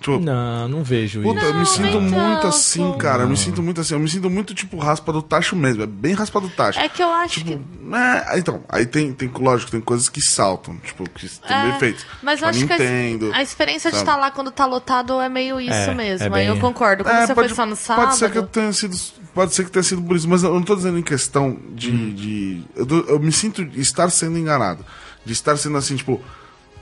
[0.00, 1.46] Tipo, Não, não vejo Puta, isso.
[1.48, 2.46] eu me sinto muito tanto.
[2.48, 3.22] assim, cara.
[3.22, 3.94] Eu me sinto muito assim.
[3.94, 5.82] Eu me sinto muito tipo raspa do tacho mesmo.
[5.84, 6.80] É bem raspa do tacho.
[6.80, 7.94] É que eu acho Tipo, que.
[7.94, 11.78] é, então, aí tem, tem, lógico, tem coisas que saltam, tipo, que tem É, bem
[11.78, 12.04] feitos.
[12.20, 14.08] Mas eu acho que Nintendo, a, a experiência de sabe?
[14.10, 16.24] estar lá quando tá lotado é meio isso É, mesmo.
[16.24, 17.04] é Aí bem- eu concordo.
[17.04, 18.06] Quando É, você foi só no sábado.
[18.06, 18.96] Pode ser que eu tenha sido.
[19.32, 21.90] Pode ser que tenha sido por isso, mas eu não tô dizendo em questão de.
[21.92, 22.12] Hum.
[22.14, 24.84] de eu, eu me sinto estar sendo enganado.
[25.24, 26.20] De estar sendo assim, tipo.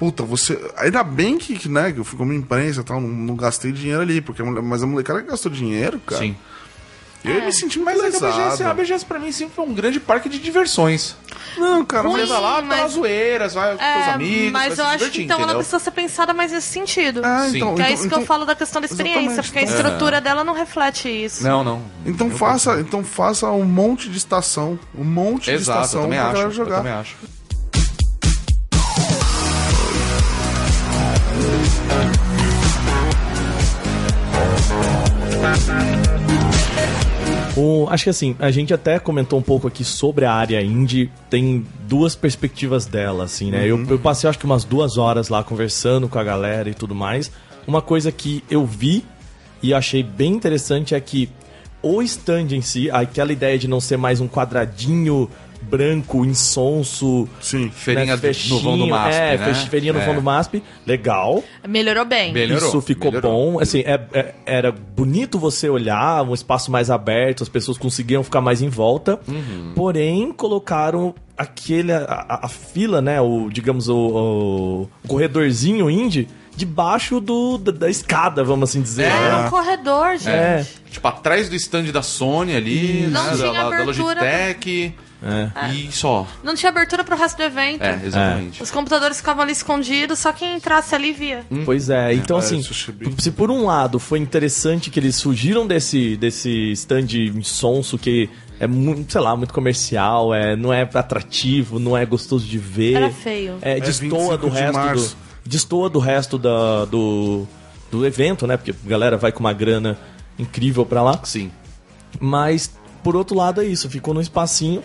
[0.03, 0.59] Puta, você.
[0.79, 3.71] Ainda bem que, que, né, que eu fui como imprensa e tal, não, não gastei
[3.71, 6.21] dinheiro ali, porque a mulher- mas a molecada que gastou dinheiro, cara.
[6.23, 6.35] Sim.
[7.25, 7.47] Eu É.
[7.47, 8.75] me senti Mas muito é que a BGS, a.
[8.75, 11.15] BGS pra mim sempre foi um grande parque de diversões.
[11.57, 12.29] Não, cara, Ruim, mas.
[12.29, 15.05] Você vai lá mas- pela zoeira, vai com seus É, amigos, mas vai eu se
[15.05, 17.21] acho que então ela precisa ser pensada mais nesse sentido.
[17.25, 17.59] Ah, Sim.
[17.59, 19.62] então, que é então- isso que então- eu falo da questão da experiência, porque a
[19.62, 21.45] então- estrutura dela não reflete isso.
[21.45, 21.81] Não, não.
[22.05, 26.19] Então faça, então faça um monte de estação, um monte de Exato, eu estação também
[26.19, 26.33] pra acho.
[26.33, 26.77] galera Eu jogar.
[26.79, 27.17] também acho.
[37.57, 41.11] O- acho que assim, a gente até comentou um pouco aqui sobre a área indie,
[41.28, 43.66] tem duas perspectivas dela, assim, né?
[43.66, 46.94] Eu, eu passei acho que umas duas horas lá conversando com a galera e tudo
[46.94, 47.31] mais.
[47.66, 49.05] Uma coisa que eu vi
[49.62, 51.28] e achei bem interessante é que
[51.83, 55.28] o stand em si, aquela ideia de não ser mais um quadradinho
[55.62, 57.70] branco, insonso, Sim.
[57.70, 59.55] Feirinha né, do- no vão do MASP, é, né?
[59.55, 60.05] fe- feirinha no É.
[60.05, 61.42] vão do MASP, legal.
[61.66, 62.33] Melhorou bem.
[62.33, 63.53] Melhorou, Isso ficou melhorou.
[63.55, 63.61] bom.
[63.61, 68.40] Assim, é- é- era bonito você olhar, um espaço mais aberto, as pessoas conseguiam ficar
[68.40, 69.18] mais em volta.
[69.27, 69.72] Uhum.
[69.75, 71.92] Porém, colocaram aquele.
[71.92, 73.20] A, a- a fila, né?
[73.20, 79.05] O, digamos, o, o corredorzinho indie debaixo do, da, da escada, vamos assim dizer.
[79.07, 79.47] É né?
[79.47, 80.29] um corredor, gente.
[80.29, 80.67] É.
[80.91, 84.95] Tipo, atrás do stand da Sony ali, Não né, tinha da, da Logitech.
[85.73, 86.27] E só.
[86.43, 87.83] Não tinha abertura pro resto do evento.
[87.83, 88.62] É, exatamente.
[88.62, 91.45] Os computadores ficavam ali escondidos, só quem entrasse ali via.
[91.65, 94.91] Pois é, então É, assim, isso eu achei bem- se por um lado foi interessante
[94.91, 100.55] que eles fugiram desse, desse stand insonso que é muito, sei lá, muito comercial, é,
[100.57, 102.95] não é atrativo, não é gostoso de ver.
[102.95, 103.59] Era feio.
[103.61, 105.17] É, destoa 25 do de resto do, março.
[105.44, 107.46] Destoa do resto da, do,
[107.90, 108.57] do evento, né?
[108.57, 109.98] Porque a galera vai com uma grana
[110.38, 111.20] incrível pra lá.
[111.24, 111.50] Sim.
[112.20, 112.70] Mas,
[113.02, 114.83] por outro lado, é isso, ficou num espacinho.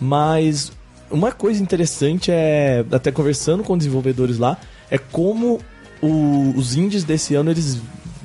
[0.00, 0.72] Mas
[1.10, 4.56] uma coisa interessante é, até conversando com desenvolvedores lá,
[4.90, 5.60] é como
[6.00, 7.80] o- os indies desse ano eles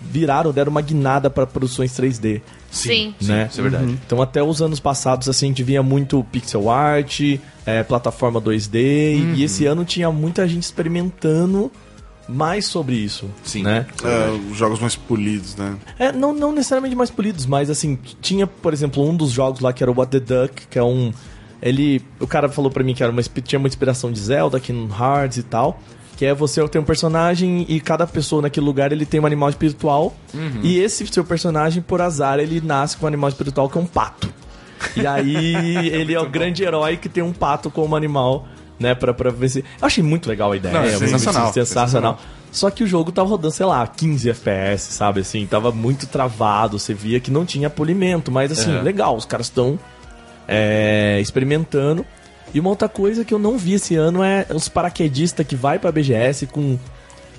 [0.10, 2.42] viraram, deram uma guinada para produções 3D.
[2.78, 3.16] Sim.
[3.22, 3.48] né?
[3.50, 4.00] isso é verdade.
[4.06, 7.22] Então até os anos passados assim a gente via muito pixel art,
[7.66, 8.76] é, plataforma 2D
[9.22, 9.34] Uhum.
[9.36, 11.72] e esse ano tinha muita gente experimentando
[12.28, 13.62] mais sobre isso, Sim.
[13.64, 13.86] né?
[14.04, 15.76] É, os jogos mais polidos, né?
[16.00, 19.72] É, não, não necessariamente mais polidos, mas assim, tinha, por exemplo, um dos jogos lá
[19.72, 21.14] que era o What the Duck, que é um.
[21.62, 22.02] Ele.
[22.20, 25.38] O cara falou pra mim que era uma, tinha uma inspiração de Zelda, Kingdom Hearts
[25.38, 25.80] e tal.
[26.18, 29.50] Que é você ter um personagem e cada pessoa naquele lugar ele tem um animal
[29.50, 30.16] espiritual.
[30.64, 33.86] E esse seu personagem, por azar, ele nasce com um animal espiritual que é um
[33.86, 34.30] pato.
[34.96, 35.56] E aí
[35.92, 38.48] ele é o grande herói que tem um pato como animal,
[38.80, 39.64] né, pra, pra vencer.
[39.82, 40.74] Eu achei muito legal a ideia.
[40.74, 42.20] Não, é sensacional, sensacional.
[42.52, 45.20] Só que o jogo tava rodando, sei lá, 15 FPS, sabe?
[45.20, 46.80] Assim, tava muito travado.
[46.80, 48.82] Você via que não tinha polimento, mas assim, É.
[48.82, 49.78] legal, os caras estão
[51.20, 52.06] experimentando.
[52.56, 55.78] E uma outra coisa que eu não vi esse ano é os paraquedistas que vai
[55.78, 56.80] pra BGS com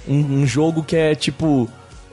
[0.06, 1.68] um, um jogo que é tipo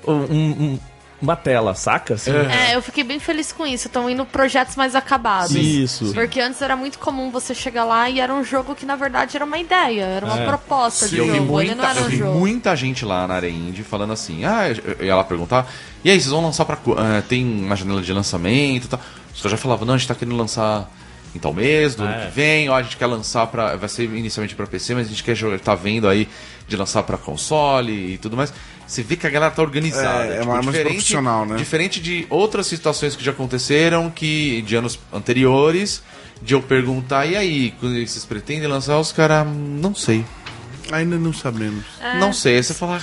[0.07, 0.79] um- um-
[1.21, 2.15] uma tela, saca?
[2.15, 3.87] Assim, É, eu fiquei bem feliz com isso.
[3.87, 5.55] Estão indo projetos mais acabados.
[5.55, 6.13] Isso.
[6.13, 9.35] Porque antes era muito comum você chegar lá e era um jogo que na verdade
[9.37, 11.61] era uma ideia, era uma proposta de eu vi, jogo.
[11.61, 12.39] Ele não muita, era eu um vi jogo.
[12.39, 15.69] muita gente lá na área indie falando assim, ah, eu- eu ia lá perguntar,
[16.03, 16.77] e aí, vocês vão lançar pra.
[16.97, 18.99] ah, tem uma janela de lançamento e tal.
[19.33, 20.89] Os caras já falavam, não, a gente tá querendo lançar
[21.35, 22.25] em tal mês, do ano É.
[22.25, 23.75] que vem, ó, a gente quer lançar pra.
[23.75, 26.27] Vai ser inicialmente pra PC, mas a gente quer jogar, tá vendo aí
[26.67, 28.53] de lançar pra console e tudo mais.
[28.85, 30.25] Você vê que a galera tá organizada.
[30.33, 31.55] É, é mais profissional, né?
[31.55, 36.03] Diferente de outras situações que já aconteceram, que de anos anteriores,
[36.41, 40.25] de eu perguntar, e aí, quando vocês pretendem lançar, os caras, não sei.
[40.91, 41.85] Ainda não sabemos.
[41.99, 42.19] É.
[42.19, 42.57] Não sei.
[42.57, 43.01] Aí você fala,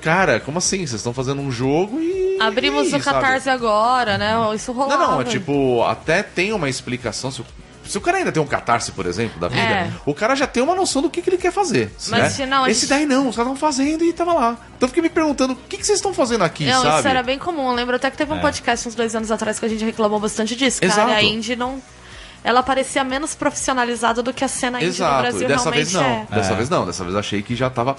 [0.00, 0.78] cara, como assim?
[0.78, 2.36] Vocês estão fazendo um jogo e.
[2.40, 4.34] Abrimos e, o Catarse agora, né?
[4.54, 5.02] Isso rolava.
[5.02, 7.30] Não, não, é tipo, até tem uma explicação.
[7.30, 7.44] Se o,
[7.92, 9.92] se o cara ainda tem um catarse, por exemplo, da vida, É.
[10.06, 11.94] o cara já tem uma noção do que, que ele quer fazer.
[12.08, 12.30] Mas né?
[12.30, 14.52] se não, a Esse gente- daí não, os caras estão fazendo e tava lá.
[14.76, 16.98] Então eu fiquei me perguntando, o que, que vocês estão fazendo aqui, Não, sabe?
[17.00, 17.68] isso era bem comum.
[17.68, 20.18] Eu lembro até que teve um podcast uns dois anos atrás que a gente reclamou
[20.18, 20.80] bastante disso.
[20.80, 21.10] Cara, Exato.
[21.12, 21.82] a indie não.
[22.44, 25.84] Ela parecia menos profissionalizada do que a cena indie no Exato, Brasil e dessa realmente
[25.84, 26.02] vez não.
[26.02, 26.26] é.
[26.30, 27.96] Dessa vez não, dessa vez achei que já tava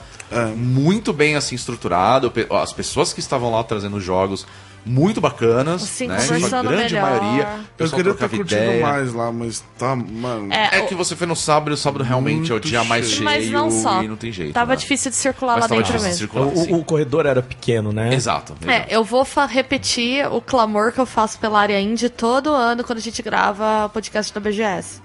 [0.55, 2.33] muito bem assim estruturado.
[2.61, 4.45] As pessoas que estavam lá trazendo jogos
[4.86, 6.17] muito bacanas, Sim, né?
[6.17, 7.19] conversando A grande melhor.
[7.21, 7.47] maioria.
[7.79, 8.86] o Eu queria ter curtido ideia.
[8.86, 10.51] mais lá, mas tá, mano.
[10.53, 12.84] É, É que você foi no sábado e o sábado realmente é o Muito dia
[12.84, 13.23] mais cheio.
[13.23, 14.03] Mas não só.
[14.03, 14.53] e não tem jeito.
[14.53, 14.75] Tava né?
[14.77, 16.47] difícil de circular Mas lá tava dentro difícil de mesmo.
[16.47, 16.81] circular, O, sim.
[16.81, 18.13] o corredor era pequeno, né?
[18.13, 18.55] Exato.
[18.65, 18.93] É, exato.
[18.93, 23.01] eu vou repetir o clamor que eu faço pela área indie todo ano quando a
[23.01, 25.01] gente grava o podcast da BGS.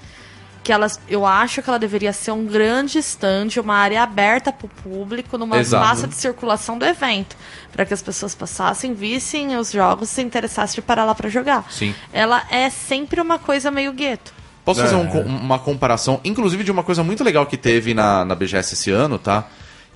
[0.69, 4.67] Que elas, eu acho que ela deveria ser um grande stand, uma área aberta para
[4.67, 5.83] o público, numa Exato.
[5.83, 7.35] massa de circulação do evento.
[7.73, 11.65] para que as pessoas passassem, vissem os jogos, se interessassem de parar lá para jogar.
[11.71, 11.95] Sim.
[12.13, 14.35] Ela é sempre uma coisa meio gueto.
[14.63, 14.99] Posso fazer É.
[14.99, 18.75] um co- uma comparação, inclusive de uma coisa muito legal que teve na, na BGS
[18.75, 19.47] esse ano, tá?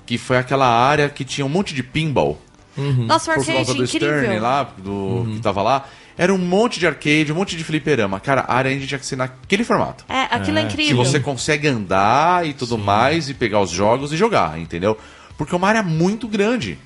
[0.07, 2.41] Que foi aquela área que tinha um monte de pinball.
[2.75, 4.17] Nossa, o Por causa arcade do incrível.
[4.23, 5.85] Stern lá, do, que tava lá.
[6.17, 8.19] Era um monte de arcade, um monte de fliperama.
[8.19, 10.05] Cara, a área indie tinha que ser naquele formato.
[10.07, 10.97] É, aquilo é, Que incrível.
[10.97, 14.97] você consegue andar e tudo mais, e pegar os jogos e jogar, entendeu?
[15.37, 16.77] Porque é uma área muito grande.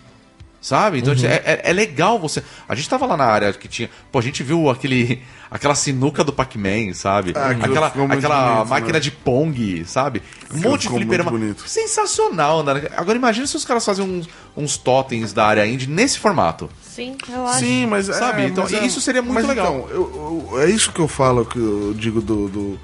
[0.67, 0.99] Sabe?
[0.99, 2.43] Então é, é- é legal você.
[2.67, 3.89] A gente tava lá na área que tinha.
[4.11, 5.21] Pô, a gente viu aquele.
[5.49, 7.31] aquela sinuca do Pac-Man, sabe?
[7.33, 8.99] Ah, aquela aquela bonito, máquina né?
[8.99, 10.21] de Pong, sabe?
[10.53, 11.31] Um monte de fliperama.
[11.31, 11.63] bonito.
[11.69, 12.83] Sensacional, né?
[12.97, 16.69] Agora imagina se os caras fazem uns, uns totens da área indie nesse formato.
[16.81, 17.59] Sim, eu acho.
[17.59, 18.41] Sim, mas Sabe?
[18.41, 19.73] é, Então, mas é- isso seria muito mas legal.
[19.73, 22.79] Então, eu- eu- é isso que eu falo, que eu digo do, do,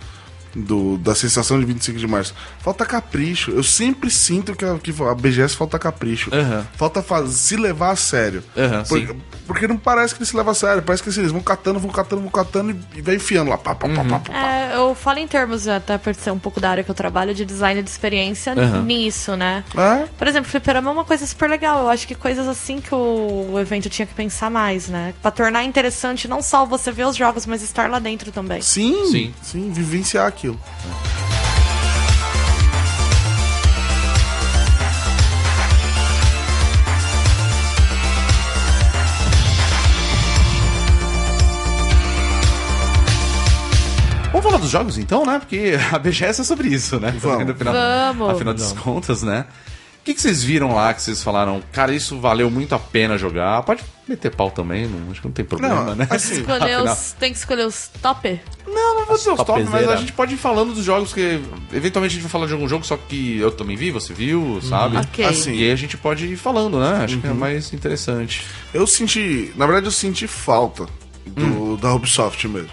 [0.56, 2.34] do- da sensação de 25 de março.
[2.60, 3.52] Falta capricho.
[3.52, 6.30] Eu sempre sinto que a, que a BGS falta capricho.
[6.34, 6.66] Aham.
[6.76, 8.44] Falta faz, se levar a sério.
[8.58, 9.22] Aham, Por- sim.
[9.48, 10.82] porque não parece que eles se levam a sério.
[10.84, 13.58] Parece que assim, eles vão catando, vão catando, vão catando e, e vai enfiando lá.
[13.58, 14.34] Pá, pá, pá, pá, pá.
[14.38, 17.34] É, eu falo em termos, até por ser um pouco da área que eu trabalho,
[17.34, 19.64] de design de experiência nisso, né?
[19.76, 20.06] É?
[20.18, 21.82] Por exemplo, fliperama é uma coisa super legal.
[21.84, 25.14] Eu acho que coisas assim que o, o evento tinha que pensar mais, né?
[25.22, 28.62] Pra tornar interessante não só você ver os jogos, mas estar lá dentro também.
[28.62, 29.34] Sim, Sim.
[29.42, 30.60] sim, vivenciar aquilo.
[44.32, 45.40] Vamos falar dos jogos então, né?
[45.40, 47.12] Porque a BGS é sobre isso, né?
[47.20, 47.50] Vamos.
[47.54, 48.30] Afinal, Vamos.
[48.36, 49.46] afinal das contas, né?
[50.02, 53.18] O que, que vocês viram lá que vocês falaram, cara, isso valeu muito a pena
[53.18, 53.64] jogar?
[53.64, 56.08] Pode meter pau também, não, acho que não tem problema, Não, né?
[56.10, 56.44] assim,
[56.84, 58.40] os, tem que escolher os top?
[58.68, 61.42] Não, não vou dizer os top, mas a gente pode ir falando dos jogos que.
[61.72, 64.60] Eventualmente a gente vai falar de algum jogo, só que eu também vi, você viu,
[64.62, 64.98] sabe?
[64.98, 65.26] Ok.
[65.26, 67.04] Assim, E aí a gente pode ir falando, né?
[67.04, 68.44] Acho que é mais interessante.
[68.74, 70.86] Eu senti, na verdade, eu senti falta
[71.26, 72.70] do, da Ubisoft mesmo.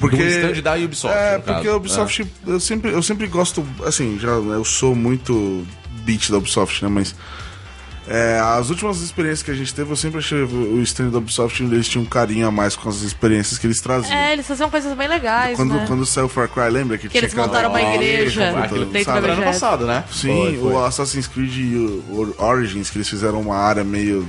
[0.00, 3.26] Porque Do stand da Ubisoft, É, no porque caso, a Ubisoft, eu sempre, eu sempre
[3.26, 5.66] gosto, assim, já né, eu sou muito
[6.04, 7.14] beat da Ubisoft, né, mas
[8.08, 11.62] é, as últimas experiências que a gente teve, eu sempre achei o stand da Ubisoft,
[11.62, 14.12] eles tinham um carinho a mais com as experiências que eles traziam.
[14.16, 15.84] É, eles faziam coisas bem legais, quando, né?
[15.86, 18.92] quando saiu Far Cry, lembra que, Que eles tinha montaram uma aquela- igreja puta, dentro
[18.92, 19.20] da sabe?
[19.20, 20.04] Foi ano passado, né?
[20.10, 20.72] Sim, Foi, foi.
[20.72, 22.02] o Assassin's Creed o-
[22.38, 24.26] o Origins, que eles fizeram uma área meio...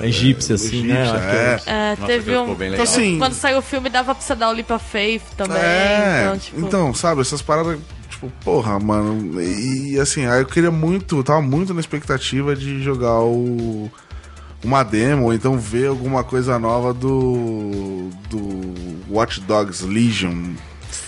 [0.00, 1.02] Egípcia, assim, né?
[1.02, 1.60] egípcia, é.
[1.66, 2.64] É, Nossa, teve aquilo um.
[2.72, 5.56] Então, assim, Quando saiu o filme, dava pra você dar o Leap of Faith também.
[5.58, 6.98] É, então, então, tipo.
[6.98, 7.78] sabe, essas paradas,
[8.18, 9.40] tipo, porra, mano.
[9.40, 13.90] E assim, aí eu queria muito, tava muito na expectativa de jogar o.
[14.64, 18.10] Uma demo, ou então ver alguma coisa nova do.
[18.28, 20.54] do Watch Dogs Legion.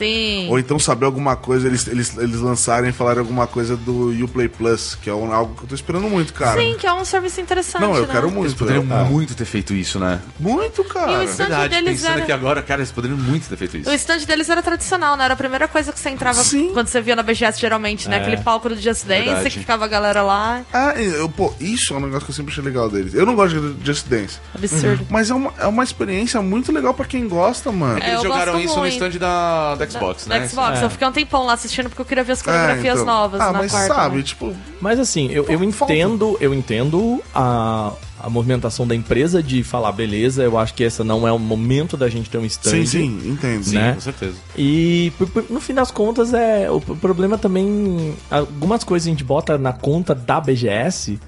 [0.05, 0.49] Sim.
[0.49, 4.49] Ou então saber alguma coisa, eles, eles, eles lançarem e falarem alguma coisa do Uplay
[4.49, 6.59] Plus, que é um- algo que eu tô esperando muito, cara.
[6.61, 7.83] Sim, que é um serviço interessante.
[7.83, 8.13] Não, eu né?
[8.13, 8.57] quero Eles muito.
[8.57, 10.21] poderiam eu- muito ter feito isso, né?
[10.39, 11.19] Muito, E cara.
[11.21, 12.23] o stand Verdade, deles pensando era...
[12.23, 13.91] aqui agora, cara, eles poderiam muito ter feito isso.
[13.91, 15.25] O stand deles era tradicional, né?
[15.25, 16.71] Era a primeira coisa que você entrava Sim.
[16.73, 18.17] quando você via na BGS, geralmente, né?
[18.19, 19.51] Aquele palco do Just Dance, Verdade.
[19.51, 20.63] que ficava a galera lá.
[20.73, 23.13] Ah, eu, pô, isso é um negócio que eu sempre achei legal deles.
[23.15, 24.39] Eu não gosto de Just Dance.
[24.55, 25.07] Absurdo.
[25.11, 28.01] Mas é uma, é uma experiência muito legal pra quem gosta, mano.
[28.03, 28.93] É, Eles jogaram isso no muito.
[28.95, 30.49] stand da, da Xbox, Da né?
[30.49, 30.81] Xbox.
[30.83, 33.07] Eu fiquei um tempão lá assistindo porque eu queria ver as É, coreografias então.
[33.07, 33.95] novas Ah, na mas quarta.
[33.95, 34.23] sabe, né?
[34.23, 39.93] tipo, Mas assim, eu, eu entendo, eu entendo a, a movimentação da empresa de falar,
[39.93, 42.71] beleza, eu acho que esse não é o momento da gente ter um stand.
[42.71, 43.65] sim, sim, entendo.
[43.65, 43.95] Sim, né?
[43.95, 44.35] com certeza.
[44.57, 45.13] E
[45.49, 48.15] no fim das contas, é o problema também.
[48.31, 51.19] Algumas coisas a gente bota na conta da BGS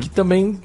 [0.00, 0.58] que também.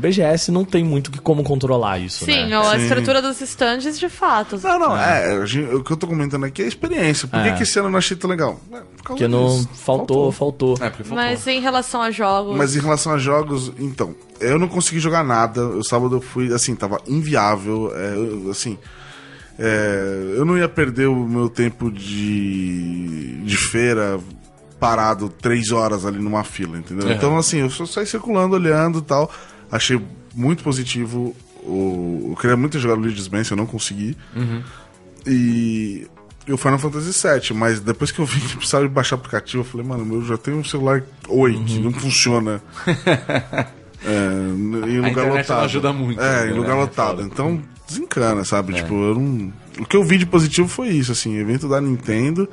[0.00, 2.56] BGS não tem muito que como controlar isso, Sim, né?
[2.56, 2.82] a Sim.
[2.82, 4.58] estrutura dos stands, de fato.
[4.62, 7.28] Não, não, é, gente- o que eu tô comentando aqui é a experiência.
[7.28, 7.52] Por que, É.
[7.52, 8.58] que esse ano eu não achei tão legal?
[8.72, 9.68] É, por causa Porque não disso.
[9.74, 10.74] faltou, faltou.
[10.80, 11.14] É, faltou.
[11.14, 12.56] Mas em relação a jogos.
[12.56, 15.64] Mas em relação a jogos, então, eu não consegui jogar nada.
[15.66, 17.92] O sábado eu fui, assim, tava inviável.
[17.94, 18.78] é, eu- assim,
[19.58, 24.18] é, eu não ia perder o meu tempo de, de feira
[24.78, 27.08] parado três horas ali numa fila, entendeu?
[27.08, 27.12] É.
[27.12, 29.30] Então, assim, eu só saí circulando, olhando e tal.
[29.70, 30.00] Achei
[30.34, 31.34] muito positivo.
[31.62, 34.16] O, eu queria muito jogar Luigi's Mansion, eu não consegui.
[35.26, 36.06] E
[36.46, 39.64] e o Final Fantasy VII, mas depois que eu vi que precisava baixar aplicativo, eu
[39.64, 42.60] falei, mano, eu já tenho um celular 8, não funciona.
[44.02, 45.64] É, em lugar lotado.
[45.66, 46.50] ajuda muito, É, né?
[46.50, 47.20] em lugar É lotado.
[47.20, 48.72] Então, desencana, sabe?
[48.72, 49.52] Tipo, eu não.
[49.78, 52.48] O que eu vi de positivo foi isso, assim, evento da Nintendo.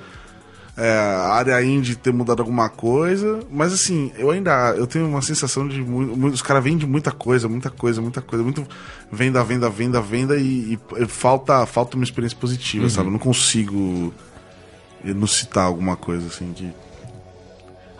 [0.77, 5.21] É, a área indie ter mudado alguma coisa, mas assim, eu ainda eu tenho uma
[5.23, 8.65] sensação de muito, muito- os caras vendem muita coisa, muita coisa, muita coisa, muito
[9.11, 13.07] venda, venda, venda, venda e, e falta falta uma experiência positiva, sabe?
[13.07, 14.13] Eu não consigo
[15.03, 16.71] enuncitar alguma coisa assim que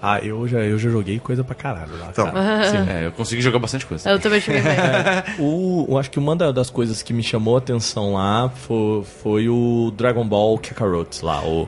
[0.02, 2.10] Ah, eu já, eu já joguei coisa pra caralho lá.
[2.12, 2.32] Então.
[2.32, 2.64] cara.
[2.70, 2.90] Sim.
[2.90, 4.08] É, eu consegui jogar bastante coisa.
[4.10, 4.76] Eu também cheguei bem.
[5.44, 9.04] O, eu acho que uma da- das coisas que me chamou a atenção lá foi,
[9.04, 11.44] foi o Dragon Ball Kakarot lá.
[11.44, 11.68] O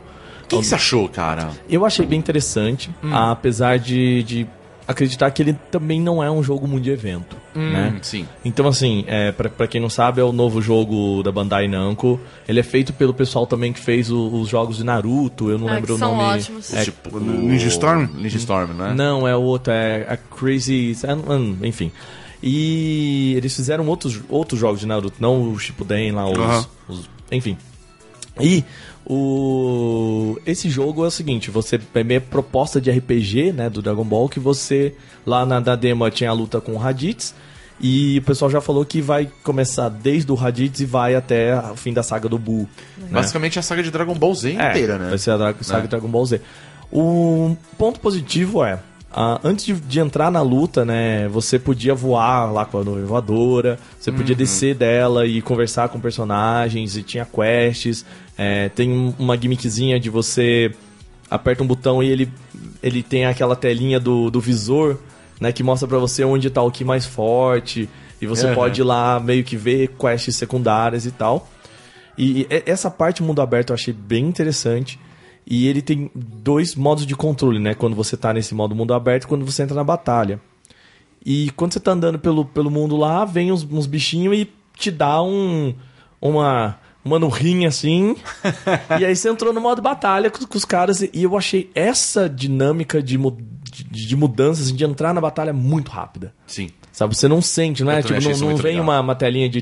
[0.49, 1.49] que, que você achou, cara?
[1.69, 4.47] eu achei bem interessante, apesar de, de
[4.87, 7.93] acreditar que ele também não é um jogo muito de evento, né?
[7.95, 8.25] Hum, sim.
[8.43, 12.19] Então, assim, é, pra, pra quem não sabe, é o novo jogo da Bandai Namco.
[12.47, 15.69] Ele é feito pelo pessoal também que fez o- os jogos de Naruto, eu não
[15.69, 16.23] É, lembro que o são nome.
[16.39, 16.73] ótimos.
[16.73, 18.07] É, tipo, o Ninja Storm?
[18.15, 18.93] Ninja Storm, né?
[18.95, 20.95] Não, é o outro, é a Crazy.
[21.03, 21.91] é, Enfim.
[22.41, 27.57] E eles fizeram outros, outros jogos de Naruto, não o Shippuden lá, os, os- Enfim.
[28.41, 28.63] E
[29.09, 34.03] o esse jogo é o seguinte, você é meio proposta de RPG, né, do Dragon
[34.05, 34.93] Ball, que você
[35.25, 37.33] lá na da demo tinha a luta com o Raditz
[37.81, 41.75] e o pessoal já falou que vai começar desde o Raditz e vai até o
[41.75, 42.67] fim da saga do Buu.
[42.97, 43.07] né?
[43.11, 45.09] Basicamente a saga de Dragon Ball Z inteira, né?
[45.09, 45.87] Vai ser a Dra- saga Né?
[45.87, 46.41] Dragon Ball Z.
[46.91, 48.79] O ponto positivo é,
[49.11, 53.05] ah, antes de, de entrar na luta, né, você podia voar lá com a nuvem
[53.05, 58.03] voadora, você podia descer dela e conversar com personagens, e tinha quests,
[58.41, 60.73] é, tem um- uma gimmickzinha de você
[61.29, 62.31] aperta um botão e ele,
[62.81, 64.97] ele tem aquela telinha do, do visor,
[65.41, 67.89] né, que mostra pra você onde tá o que mais forte,
[68.21, 68.55] e você Aham.
[68.55, 71.49] pode ir lá meio que ver quests secundárias e tal.
[72.17, 74.97] E e- essa parte mundo aberto eu achei bem interessante.
[75.51, 77.73] E ele tem dois modos de controle, né?
[77.73, 80.39] Quando você tá nesse modo mundo aberto e quando você entra na batalha.
[81.25, 84.91] E quando você tá andando pelo, pelo mundo lá, vem uns, uns bichinhos e te
[84.91, 85.73] dá um.
[86.21, 86.77] uma.
[87.03, 88.15] Uma nurrinha assim.
[88.99, 91.01] e aí você entrou no modo batalha com, com os caras.
[91.01, 95.53] E eu achei essa dinâmica de, mu- de, de mudança, assim, de entrar na batalha
[95.53, 96.33] muito rápida.
[96.45, 96.69] Sim.
[96.91, 98.01] Sabe, você não sente, é?
[98.01, 98.83] Também Tipo, não, não vem legal.
[98.83, 99.61] uma, uma telinha de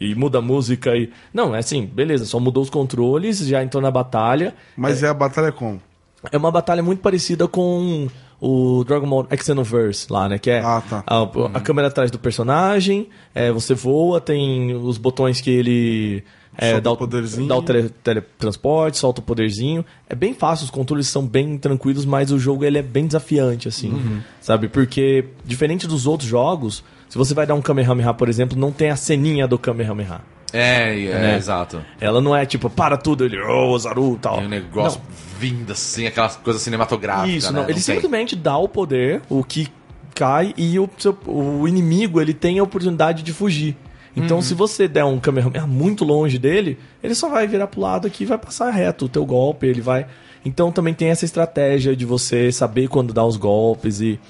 [0.00, 1.10] e muda a música e.
[1.34, 4.54] Não, é assim, beleza, só mudou os controles, já entrou na batalha.
[4.76, 5.82] Mas é, a batalha como?
[6.30, 8.06] É uma batalha muito parecida com
[8.44, 10.36] o Dragon Ball Xenoverse lá, né?
[10.36, 11.04] Que é Ah, tá.
[11.06, 11.22] a,
[11.54, 16.24] a câmera atrás do personagem, é, você voa, tem os botões que ele.
[16.58, 17.48] É, Solta dá o poderzinho.
[17.48, 19.84] Dá o tele- teletransporte, solta o poderzinho.
[20.08, 23.68] É bem fácil, os controles são bem tranquilos, mas o jogo ele é bem desafiante,
[23.68, 23.90] assim.
[23.90, 24.20] Uhum.
[24.40, 24.68] Sabe?
[24.68, 28.90] Porque, diferente dos outros jogos, se você vai dar um Kamehameha, por exemplo, não tem
[28.90, 30.20] a ceninha do Kamehameha.
[30.52, 31.36] É, é, né?
[31.36, 31.82] exato.
[32.00, 34.36] Ela não é tipo, para tudo, ele, oh, Zaru tal.
[34.36, 35.00] Tem um negócio
[35.38, 37.34] vindo assim, aquelas coisas cinematográficas.
[37.34, 37.60] Isso, né?
[37.62, 37.68] não.
[37.68, 39.68] Ele simplesmente dá o poder, o que
[40.14, 43.76] cai, e o, seu- o inimigo ele tem a oportunidade de fugir.
[44.14, 44.42] Então, Uhum.
[44.42, 48.24] se você der um Kamehameha muito longe dele, ele só vai virar pro lado aqui
[48.24, 50.06] e vai passar reto o teu golpe, ele vai...
[50.44, 54.20] Então, também tem essa estratégia de você saber quando dar os golpes e...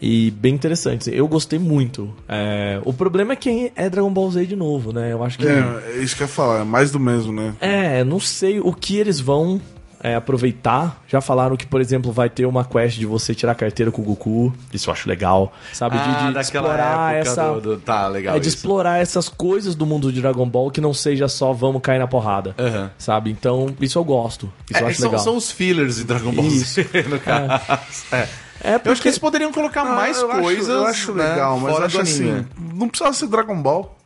[0.00, 1.10] E bem interessante.
[1.14, 2.12] Eu gostei muito.
[2.28, 5.12] É, o problema é que é Dragon Ball Z de novo, né?
[5.12, 5.46] Eu acho que.
[5.46, 7.54] É, é isso que eu ia falar, é mais do mesmo, né?
[7.60, 9.58] É, não sei o que eles vão
[10.02, 11.02] é, aproveitar.
[11.08, 14.04] Já falaram que, por exemplo, vai ter uma quest de você tirar carteira com o
[14.04, 14.52] Goku.
[14.70, 15.50] Isso eu acho legal.
[15.72, 15.96] Sabe?
[15.96, 17.52] De, de Ah, daquela explorar essa.
[17.54, 18.58] do, do- Tá, legal É de isso.
[18.58, 22.06] explorar essas coisas do mundo de Dragon Ball que não seja só vamos cair na
[22.06, 22.54] porrada.
[22.58, 22.90] Aham.
[22.98, 23.30] Sabe?
[23.30, 24.52] Então, isso eu gosto.
[24.70, 25.24] Isso eu É, acho são, legal.
[25.24, 27.64] são os fillers de Dragon Ball Z, no caso.
[28.12, 28.16] É.
[28.18, 30.68] É Eu acho que porque- eles poderiam colocar Ah, mais eu acho- coisas.
[30.68, 32.46] eu acho né, legal, mas acho assim, anime.
[32.74, 33.96] não precisava ser Dragon Ball,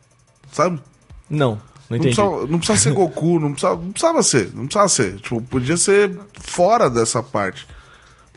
[0.51, 0.79] sabe?
[1.29, 2.15] Não, não Não entendi.
[2.15, 5.15] precisava, não precisava ser Goku, não precisava, não precisava ser, não precisava ser.
[5.17, 7.65] Tipo, podia ser fora dessa parte.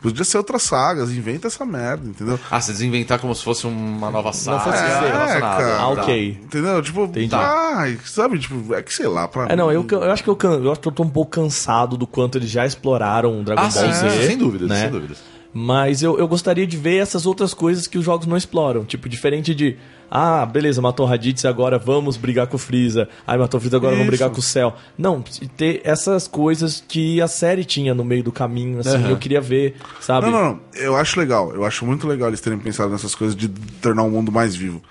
[0.01, 2.39] Podia ser outras sagas, inventa essa merda, entendeu?
[2.51, 4.83] Ah, vocês inventar como se fosse uma nova saga fosse ser.
[4.83, 5.31] relacionada.
[5.31, 5.75] É, cara.
[5.75, 5.87] Ah, Tá.
[6.03, 6.39] ok.
[6.43, 6.81] Entendeu?
[6.83, 7.33] Tipo, Entendi.
[7.33, 10.37] ai, sabe, tipo, é que sei lá, pra É, não, eu, eu acho que eu,
[10.63, 13.61] eu acho que eu tô um pouco cansado do quanto eles já exploraram o Dragon
[13.63, 14.27] Ah, Ball sim, Z.
[14.27, 14.81] sem dúvidas, né?
[14.81, 15.17] sem dúvidas.
[15.57, 18.83] Mas eu, eu gostaria de ver essas outras coisas que os jogos não exploram.
[18.83, 19.77] Tipo, diferente de.
[20.11, 23.07] Ah, beleza, matou o Raditz, agora vamos brigar com o Freeza.
[23.25, 24.11] Ai, matou o Freeza, agora vamos Isso.
[24.11, 24.73] brigar com o Cell.
[24.97, 25.23] Não,
[25.55, 29.09] ter essas coisas que a série tinha no meio do caminho, assim, Aham.
[29.11, 30.25] eu queria ver, sabe?
[30.25, 30.59] Não, não, não.
[30.75, 31.53] Eu acho legal.
[31.55, 34.81] Eu acho muito legal eles terem pensado nessas coisas de tornar o mundo mais vivo.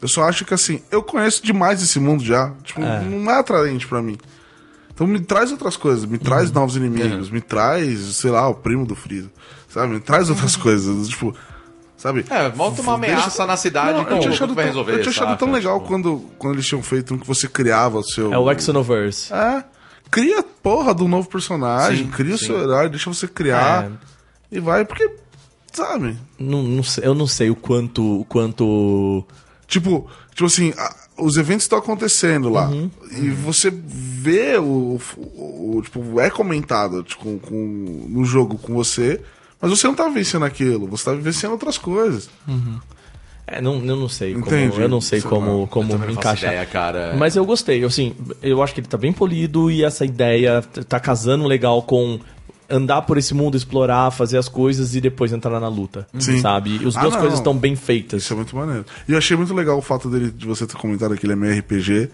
[0.00, 2.50] Eu só acho que assim, eu conheço demais esse mundo já.
[2.64, 4.16] Tipo, não é atraente pra mim.
[4.92, 6.54] Então me traz outras coisas, me traz Uhum.
[6.54, 9.30] novos inimigos, me traz, sei lá, o primo do Freeza.
[9.74, 9.98] Sabe?
[10.00, 11.08] Traz outras coisas.
[11.08, 11.34] Tipo,
[11.96, 12.24] sabe?
[12.30, 14.92] É, monta uma ameaça na cidade Não, que eu o tinha achado, vai tão, resolver.
[14.92, 15.38] eu tinha achado saca?
[15.38, 18.32] tão legal Tipo, quando, quando eles tinham feito um que você criava o seu.
[18.32, 19.32] É o Exonoverse.
[19.32, 19.64] É.
[20.10, 22.46] Cria a porra do novo personagem, Sim, cria o sim.
[22.46, 23.86] seu herói, deixa você criar.
[23.86, 23.90] É.
[24.56, 25.10] E vai, porque.
[25.72, 26.16] Sabe?
[26.38, 28.20] Não, não sei- eu não sei o quanto.
[28.20, 29.24] O quanto.
[29.66, 32.68] Tipo, tipo assim, a- os eventos estão acontecendo lá.
[32.68, 32.88] Uhum.
[33.10, 39.20] E você vê o, o- o- Tipo, é comentado tipo, com, no jogo com você,
[39.70, 42.28] mas você não tá vivenciando aquilo, você tá vivenciando outras coisas.
[43.46, 44.46] É, não, eu não sei como.
[44.46, 44.80] Entendi.
[44.80, 46.50] Eu não sei Sei como, como faço encaixar.
[46.52, 47.14] ideia, cara.
[47.18, 50.98] Mas eu gostei, assim, eu acho que ele tá bem polido e essa ideia tá
[50.98, 52.18] casando legal com
[52.70, 56.06] andar por esse mundo, explorar, fazer as coisas e depois entrar na luta.
[56.18, 56.40] Sim.
[56.40, 56.80] Sabe?
[56.82, 57.20] E as Ah, duas não.
[57.20, 58.22] coisas estão bem feitas.
[58.22, 58.86] Isso é muito maneiro.
[59.06, 61.36] E eu achei muito legal o fato dele, de você ter comentado que ele é
[61.36, 62.08] meio RPG.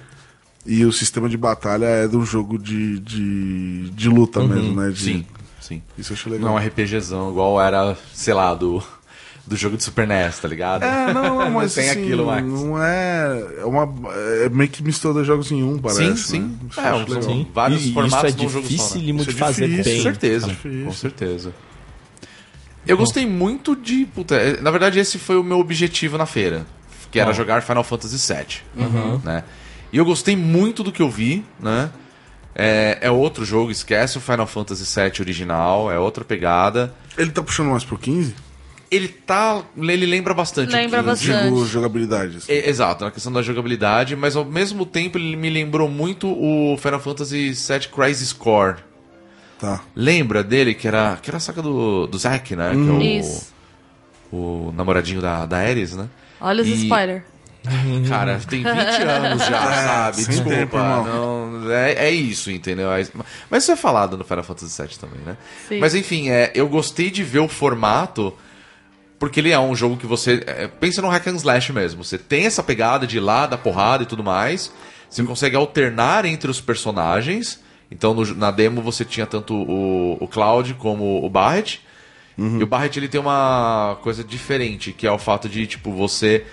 [0.67, 4.91] E o sistema de batalha é de um jogo de, de, de luta mesmo, né?
[4.91, 5.27] De- Sim,
[5.71, 5.83] sim.
[5.97, 6.49] Isso eu achei legal.
[6.51, 8.83] Não é um RPGzão, igual era, sei lá, do,
[9.47, 10.83] do jogo de Super NES, tá ligado?
[10.85, 12.45] É, não, não, mas tem assim, aquilo mais.
[12.45, 13.45] não é.
[13.61, 13.89] É, uma,
[14.45, 16.01] é meio que mistura dois jogos em um, parece.
[16.01, 16.41] sim, sim.
[16.41, 16.59] Né?
[16.71, 17.47] Isso É, acho um- Sim.
[17.55, 19.01] vários e formatos isso é jogo só, né?
[19.01, 19.97] Isso de é fazer difícil, bem.
[19.97, 20.85] Com certeza, Difícil.
[20.87, 21.55] com certeza.
[22.87, 24.07] Eu gostei muito de.
[24.07, 26.67] Puta, é, na verdade, esse foi o meu objetivo na feira.
[27.11, 28.63] Que era jogar Final Fantasy VII.
[29.25, 29.43] Né?
[29.93, 31.91] E eu gostei muito do que eu vi, né?
[32.55, 36.93] É, é outro jogo, esquece o Final Fantasy VII original, é outra pegada.
[37.17, 38.35] Ele tá puxando mais pro 15?
[38.91, 39.63] Ele tá.
[39.77, 40.71] Ele lembra bastante.
[40.71, 41.07] o Lembra 15.
[41.29, 41.45] bastante.
[41.45, 42.39] Digo, jogabilidade.
[42.39, 42.53] assim.
[42.53, 46.77] É, exato, na questão da jogabilidade, mas ao mesmo tempo ele me lembrou muito o
[46.77, 48.79] Final Fantasy VII Crisis Core.
[49.61, 49.81] Tá.
[49.95, 52.73] Lembra dele, que era, que era a saga do, do Zack, né?
[52.75, 52.99] Hum.
[52.99, 53.53] Que é Isso.
[54.33, 54.37] o,
[54.69, 56.09] o namoradinho da, da Ares, né?
[56.41, 57.23] Olha os E- spoilers.
[58.09, 58.69] Cara, tem 20
[59.03, 60.17] anos já, sabe?
[60.17, 60.57] sem Desculpa.
[60.57, 61.51] tempo, irmão.
[61.61, 62.89] não, é, é isso, entendeu?
[63.51, 65.37] Mas isso é falado no Final Fantasy VII também, né?
[65.69, 65.79] Sim.
[65.79, 68.35] Mas enfim, é, eu gostei de ver o formato,
[69.19, 70.43] porque ele é um jogo que você.
[70.47, 72.03] é, pensa no hack and slash mesmo.
[72.03, 74.73] Você tem essa pegada de ir lá, da porrada e tudo mais.
[75.11, 77.61] Você consegue alternar entre os personagens.
[77.91, 81.81] Então no- na demo você tinha tanto o, o Cloud como o Barret.
[82.39, 86.47] E o Barret ele tem uma coisa diferente, que é o fato de, tipo, você.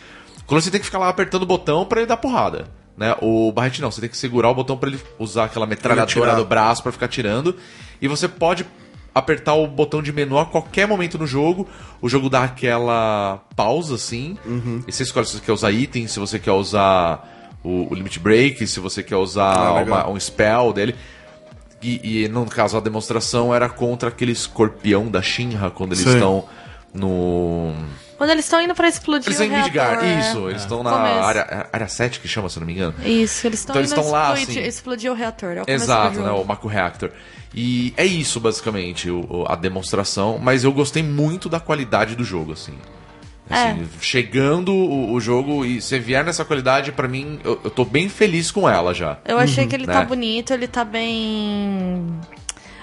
[0.48, 2.68] Quando você tem que ficar lá apertando o botão pra ele dar porrada.
[2.98, 3.16] Né?
[3.22, 6.46] O Barret não, você tem que segurar o botão pra ele usar aquela metralhadora do
[6.46, 7.56] braço pra ficar tirando.
[8.02, 8.66] E você pode
[9.14, 11.68] apertar o botão de menu a qualquer momento no jogo.
[12.02, 14.38] O jogo dá aquela pausa, assim.
[14.46, 14.84] Uhum.
[14.88, 18.20] E você escolhe se você quer usar item, se você quer usar o, o Limit
[18.20, 20.96] Break, se você quer usar Ah, uma- um spell dele.
[21.84, 26.14] E, e, no caso a demonstração era contra aquele escorpião da Shinra quando eles Sei.
[26.14, 26.46] estão
[26.94, 27.74] no.
[28.18, 30.20] Quando eles estão indo pra explodir Eles o estão em Midgar, reator, é.
[30.20, 31.20] isso, eles estão na Começo.
[31.20, 32.96] área, área 7 que chama, se eu não me engano.
[33.06, 34.68] Isso, eles estão Então eles indo estão lá, explodir, assim.
[34.68, 35.52] explodir o reator.
[35.58, 36.32] É o Exato, né?
[36.32, 37.12] O Mako Reactor.
[37.54, 40.40] E é isso, basicamente, o- a demonstração.
[40.42, 42.74] Mas eu gostei muito da qualidade do jogo, assim.
[43.50, 47.86] Assim, Chegando o, o jogo e se vier nessa qualidade, pra mim, eu, eu tô
[47.86, 49.20] bem feliz com ela já.
[49.24, 49.94] Eu achei que ele né?
[49.94, 52.06] tá bonito, ele tá bem.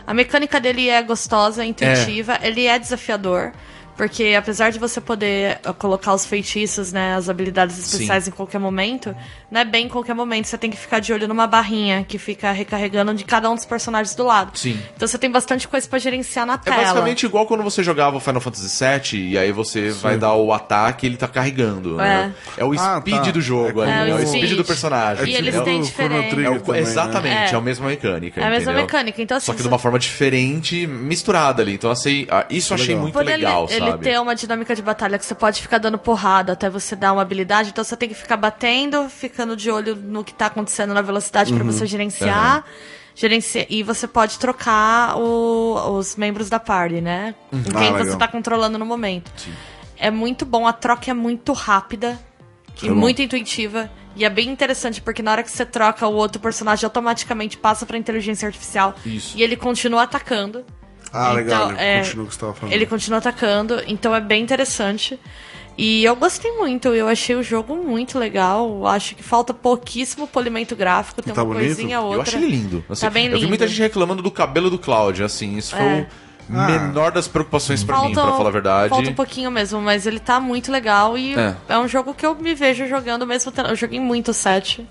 [0.07, 3.53] A mecânica dele é gostosa, intuitiva, ele é desafiador.
[3.97, 8.59] Porque apesar de você poder uh, colocar os feitiços, né, as habilidades especiais em qualquer
[8.59, 9.15] momento,
[9.51, 10.47] não é bem em qualquer momento.
[10.47, 13.65] Você tem que ficar de olho numa barrinha que fica recarregando de cada um dos
[13.65, 14.59] personagens do lado.
[14.59, 14.79] Sim.
[14.97, 16.77] Então você tem bastante coisa pra gerenciar na É tela.
[16.77, 20.53] basicamente igual quando você jogava o Final Fantasy VII e aí você vai dar o
[20.53, 21.97] ataque e ele tá carregando.
[21.97, 22.35] né?
[22.57, 23.31] É o Ah, speed tá.
[23.31, 25.25] do jogo, É ali, é, o É o speed do personagem.
[25.29, 26.31] E eles têm o diferente.
[26.31, 26.89] Trigger É o- também, né?
[26.91, 27.51] exatamente, é.
[27.53, 27.55] É.
[27.57, 28.41] a mesma mecânica.
[28.41, 28.83] É a mesma entendeu?
[28.83, 29.23] mecânica.
[29.23, 31.75] Então, assim, Só que de você- uma forma diferente, misturada ali.
[31.75, 33.03] Então, assim, ah, isso eu achei Legal.
[33.03, 34.05] muito Por ele, legal, ele sabe?
[34.05, 37.23] ter uma dinâmica de batalha que você pode ficar dando porrada até você dar uma
[37.23, 41.03] habilidade, então você tem que ficar batendo, ficando de olho no que tá acontecendo na
[41.03, 41.65] velocidade Uhum.
[41.65, 42.65] você gerenciar.
[43.17, 47.35] Gerencia, e você pode trocar o- os membros da party, né?
[47.51, 48.05] Com Ah, quem legal.
[48.07, 49.31] você tá controlando no momento.
[49.97, 52.19] É muito bom, a troca é muito rápida
[52.83, 52.97] e É bom.
[52.97, 53.89] muito intuitiva.
[54.17, 57.85] E é bem interessante, porque na hora que você troca, o outro personagem automaticamente passa
[57.87, 58.95] pra inteligência artificial.
[59.07, 59.37] Isso.
[59.39, 60.65] E ele continua atacando.
[61.15, 62.73] Ah, legal, Então, ele é, continua o que você tava falando.
[62.75, 65.19] Ele continua atacando, então é bem interessante.
[65.77, 68.69] E eu gostei muito, eu achei o jogo muito legal.
[68.69, 71.67] Eu Acho que falta pouquíssimo polimento gráfico, tem Tá uma bonito?
[71.75, 72.19] coisinha ou outra.
[72.19, 72.85] Eu achei lindo.
[72.89, 73.49] Assim, Tá bem Eu vi lindo.
[73.49, 76.07] muita gente reclamando do cabelo do Cloud, assim, isso foi É.
[76.49, 78.89] o menor das preocupações pra mim, pra falar a verdade.
[78.91, 81.57] Falta um pouquinho mesmo, mas ele tá muito legal e É.
[81.71, 83.51] é, um jogo que eu me vejo jogando mesmo.
[83.51, 84.87] tendo- Eu joguei muito o 7.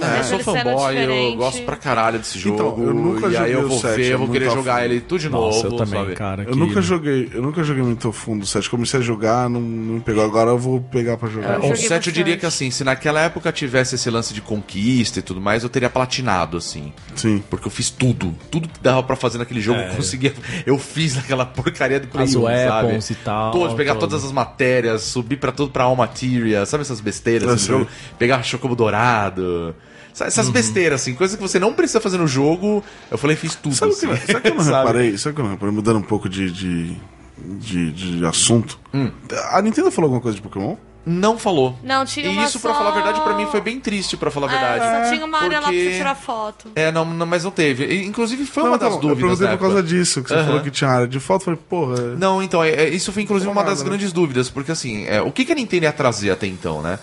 [0.00, 2.82] É, eu sou fanboy, eu gosto pra caralho desse Então, jogo.
[2.82, 4.84] eu nunca e aí joguei eu o vou 7, ver, eu é vou querer jogar
[4.84, 5.74] ele tudo de Nossa, novo.
[5.76, 6.14] eu também, sabe?
[6.14, 6.42] cara.
[6.44, 8.70] Eu que- nunca joguei, eu nunca joguei muito a fundo o 7.
[8.70, 10.24] Comecei a jogar, não, não me pegou.
[10.24, 11.58] Agora eu vou pegar pra jogar.
[11.58, 15.18] O joguei 7 eu diria que assim, se naquela época tivesse esse lance de conquista
[15.18, 16.92] e tudo mais, eu teria platinado, assim.
[17.14, 17.42] Sim.
[17.50, 18.34] Porque eu fiz tudo.
[18.50, 20.32] Tudo que dava pra fazer naquele jogo, eu conseguia.
[20.64, 23.20] Eu fiz naquela porcaria do Play As 1, weapons sabe?
[23.20, 24.00] e tal, Todos, pegar tudo.
[24.08, 27.88] todas as matérias, subir pra tudo pra All Materia, sabe essas besteiras assim, do jogo?
[28.18, 29.74] Pegar Chocobo Dourado.
[30.20, 30.52] Essas Uhum.
[30.52, 32.82] besteiras, assim, coisas que você não precisa fazer no jogo.
[33.10, 33.74] Eu falei, fiz tudo.
[33.74, 34.26] Sabe o que, assim.
[34.32, 34.86] sabe que eu não Sabe?
[34.86, 35.18] reparei?
[35.18, 35.74] Sabe que eu não reparei?
[35.74, 36.96] Mudando um pouco de, de,
[37.38, 38.78] de, de assunto.
[38.92, 39.10] Hum.
[39.50, 40.76] A Nintendo falou alguma coisa de Pokémon?
[41.04, 41.76] Não falou.
[41.82, 44.16] Não, tinha E uma isso, pra só- falar a verdade, pra mim foi bem triste,
[44.16, 44.84] pra falar a verdade.
[44.84, 46.70] É, só tinha uma área lá pra Porque- você tirar foto.
[46.76, 47.84] É, não, não, mas não teve.
[47.86, 49.18] E, Inclusive, foi uma Não, das então, dúvidas.
[49.32, 51.40] Eu perguntei por causa disso, que você falou que tinha área de foto.
[51.40, 52.00] Eu falei, porra.
[52.16, 53.88] Não, então, é, é, isso foi inclusive uma das né?
[53.88, 57.00] grandes dúvidas, porque assim, é, o que, que a Nintendo ia trazer até então, né?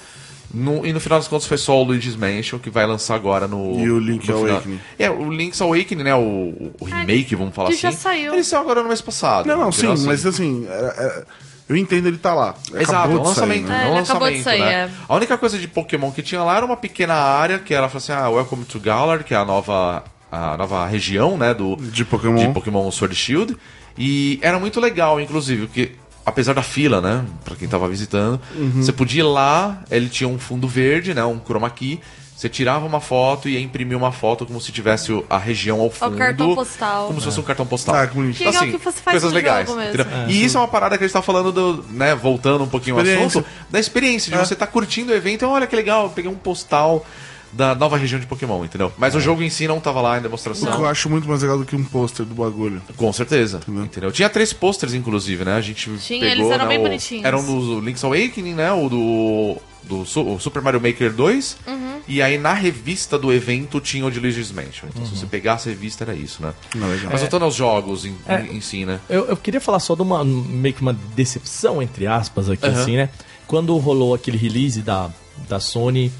[0.54, 3.48] No- e no final das contas foi só o Luigi's Mansion que vai lançar agora
[3.48, 3.80] no.
[3.80, 4.52] E o Link no final.
[4.56, 4.80] Awakening.
[4.98, 6.16] É, o Link's Awakening, né?
[6.16, 7.82] O, o remake, vamos falar que assim.
[7.84, 8.34] já saiu.
[8.34, 9.46] Ele saiu agora no mês passado.
[9.46, 9.92] Não, não, sim?
[9.92, 11.28] Assim, mas assim, era- era-
[11.70, 12.56] eu entendo ele tá lá.
[12.74, 13.68] Exato, Acabou é um de sair, lançamento.
[13.68, 13.76] né?
[13.76, 14.74] É, é um ele acabou de lançamento, sair, né?
[14.74, 14.90] é.
[15.08, 17.98] A única coisa de Pokémon que tinha lá era uma pequena área que ela falou
[18.00, 21.54] assim: ah, Welcome to Galar, que é a nova, a nova região, né?
[21.54, 22.38] Do, De Pokémon.
[22.48, 23.56] de Pokémon Sword e Shield.
[23.98, 25.92] E era muito legal, inclusive, porque
[26.26, 28.82] apesar da fila, né, Pra quem tava visitando, Uhum.
[28.84, 32.00] você podia ir lá, ele tinha um fundo verde, né, um chroma key,
[32.36, 35.82] você tirava uma foto e ia imprimir uma foto como se tivesse o- a região
[35.82, 36.16] ao fundo.
[36.18, 37.08] cartão postal.
[37.08, 37.96] Como se fosse um cartão postal.
[37.96, 39.68] Ah, que legal que você faz coisas legais.
[39.68, 40.02] jogo mesmo.
[40.02, 40.30] entendeu?
[40.30, 42.96] E isso é uma parada que a gente tá falando do, né, voltando um pouquinho
[42.98, 44.46] ao assunto, da experiência, de É.
[44.46, 47.06] você tá curtindo o evento, olha que legal, eu peguei um postal
[47.52, 48.92] da nova região de Pokémon, entendeu?
[48.98, 50.70] Mas o jogo em si não tava lá em demonstração.
[50.70, 52.82] O que eu acho muito mais legal do que um pôster do bagulho.
[52.96, 53.60] Com certeza.
[53.68, 54.12] Entendeu?
[54.12, 55.56] Tinha três posters, inclusive, né?
[55.56, 57.26] A gente Tinha, pegou, eles eram né, bem o- bonitinhos.
[57.26, 58.72] Eram do Link's Awakening, né?
[58.72, 61.58] O do, do Su- o Super Mario Maker 2.
[61.68, 61.90] Uhum.
[62.08, 64.88] E aí na revista do evento tinha o de Luigi's Mansion.
[64.90, 65.08] Então Uhum.
[65.10, 66.54] se você pegasse a revista era isso, né?
[66.76, 66.88] Não.
[67.12, 68.42] Mas voltando aos jogos em, É.
[68.42, 69.00] em, si, né?
[69.10, 72.82] Eu, eu queria falar só de uma meio que uma decepção, entre aspas, aqui, Aham.
[72.82, 73.10] assim, né?
[73.48, 75.10] Quando rolou aquele release da,
[75.48, 76.12] da Sony,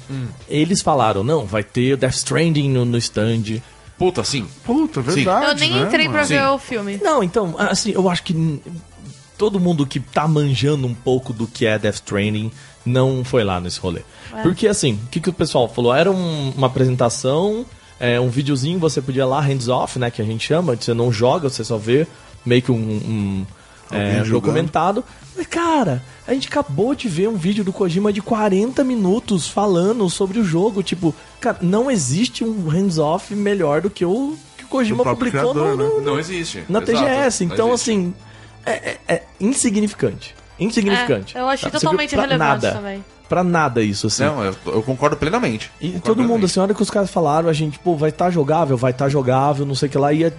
[0.48, 3.60] eles falaram, não, vai ter Death Stranding no, no stand.
[3.98, 4.46] Puta, sim.
[4.64, 5.46] Puta, verdade.
[5.46, 6.26] Eu nem né, entrei pra mano?
[6.26, 6.46] ver Sim.
[6.46, 7.00] o filme.
[7.02, 8.60] Não, então, assim, eu acho que
[9.36, 12.50] todo mundo que tá manjando um pouco do que é Death Stranding
[12.84, 14.00] não foi lá nesse rolê.
[14.42, 15.94] Porque, assim, o que, que o pessoal falou?
[15.94, 17.66] Era um- uma apresentação,
[17.98, 20.94] é, um videozinho, você podia ir lá, hands off, né, que a gente chama, você
[20.94, 22.06] não joga, você só vê
[22.44, 23.46] meio que um, um,
[23.90, 25.04] é, documentado.
[25.36, 30.08] Mas, cara, a gente acabou de ver um vídeo do Kojima de 40 minutos falando
[30.10, 30.82] sobre o jogo.
[30.82, 35.60] Tipo, cara, não existe um hands-off melhor do que o que o Kojima publicou no-
[35.60, 36.04] criador, no, né?
[36.04, 36.64] Não existe.
[36.68, 37.44] na Exato, TGS.
[37.44, 38.12] Então, assim,
[38.66, 40.34] é, é- é insignificante.
[40.58, 41.36] Insignificante.
[41.36, 41.80] É, eu achei Você viu?
[41.80, 42.72] totalmente Pra irrelevante nada.
[42.72, 43.04] também.
[43.28, 44.24] Pra nada isso, assim.
[44.24, 45.70] Não, eu, eu concordo plenamente.
[45.80, 46.44] E Concordo todo mundo, plenamente.
[46.50, 49.08] assim, a hora que os caras falaram, a gente, pô, vai estar jogável, vai estar
[49.08, 50.12] jogável, não sei o que lá.
[50.12, 50.32] E é-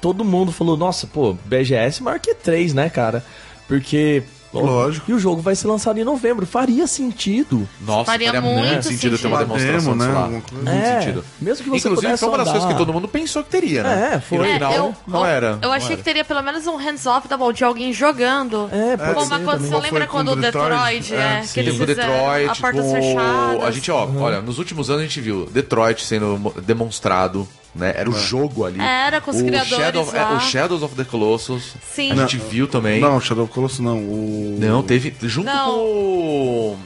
[0.00, 3.24] todo mundo falou, nossa, pô, BGS maior que 3, né, cara?
[3.68, 4.22] Porque.
[4.54, 5.10] Lógico.
[5.10, 6.46] E o jogo vai ser lançado em novembro.
[6.46, 7.68] Faria sentido.
[7.82, 9.54] Nossa, Faria faria, muito muito sentido ter uma sentido.
[9.58, 10.28] demonstração demo, né?
[10.54, 11.24] Muito É, sentido.
[11.42, 14.12] mesmo que você Inclusive, foi uma das coisas que todo mundo pensou que teria, né?
[14.14, 14.38] É, foi.
[14.38, 15.58] E no É, final, eu, não eu- era.
[15.60, 15.96] Eu achei era.
[15.98, 18.70] que teria pelo menos um hands-off da mão de alguém jogando.
[18.72, 19.90] É, pode Como ser aconteceu, também.
[19.90, 20.70] Lembra quando o Detroit?
[20.70, 22.92] Detroit, É, é, que eles fizeram Detroit, a portas com...
[22.94, 23.62] fechadas.
[23.62, 27.46] a gente, ó, olha, nos últimos anos a gente viu Detroit sendo mo- demonstrado
[27.76, 27.92] né?
[27.96, 28.80] Era o jogo ali.
[28.80, 30.36] Era, com os o criadores Shadow, é, lá.
[30.36, 31.74] o Shadows of the Colossus.
[31.94, 32.12] Sim.
[32.12, 33.00] A gente viu também.
[33.00, 33.98] Não, Shadow of Colossus não.
[33.98, 34.56] O...
[34.58, 35.14] Não, teve.
[35.22, 35.70] Junto Não.
[35.72, 36.78] com o.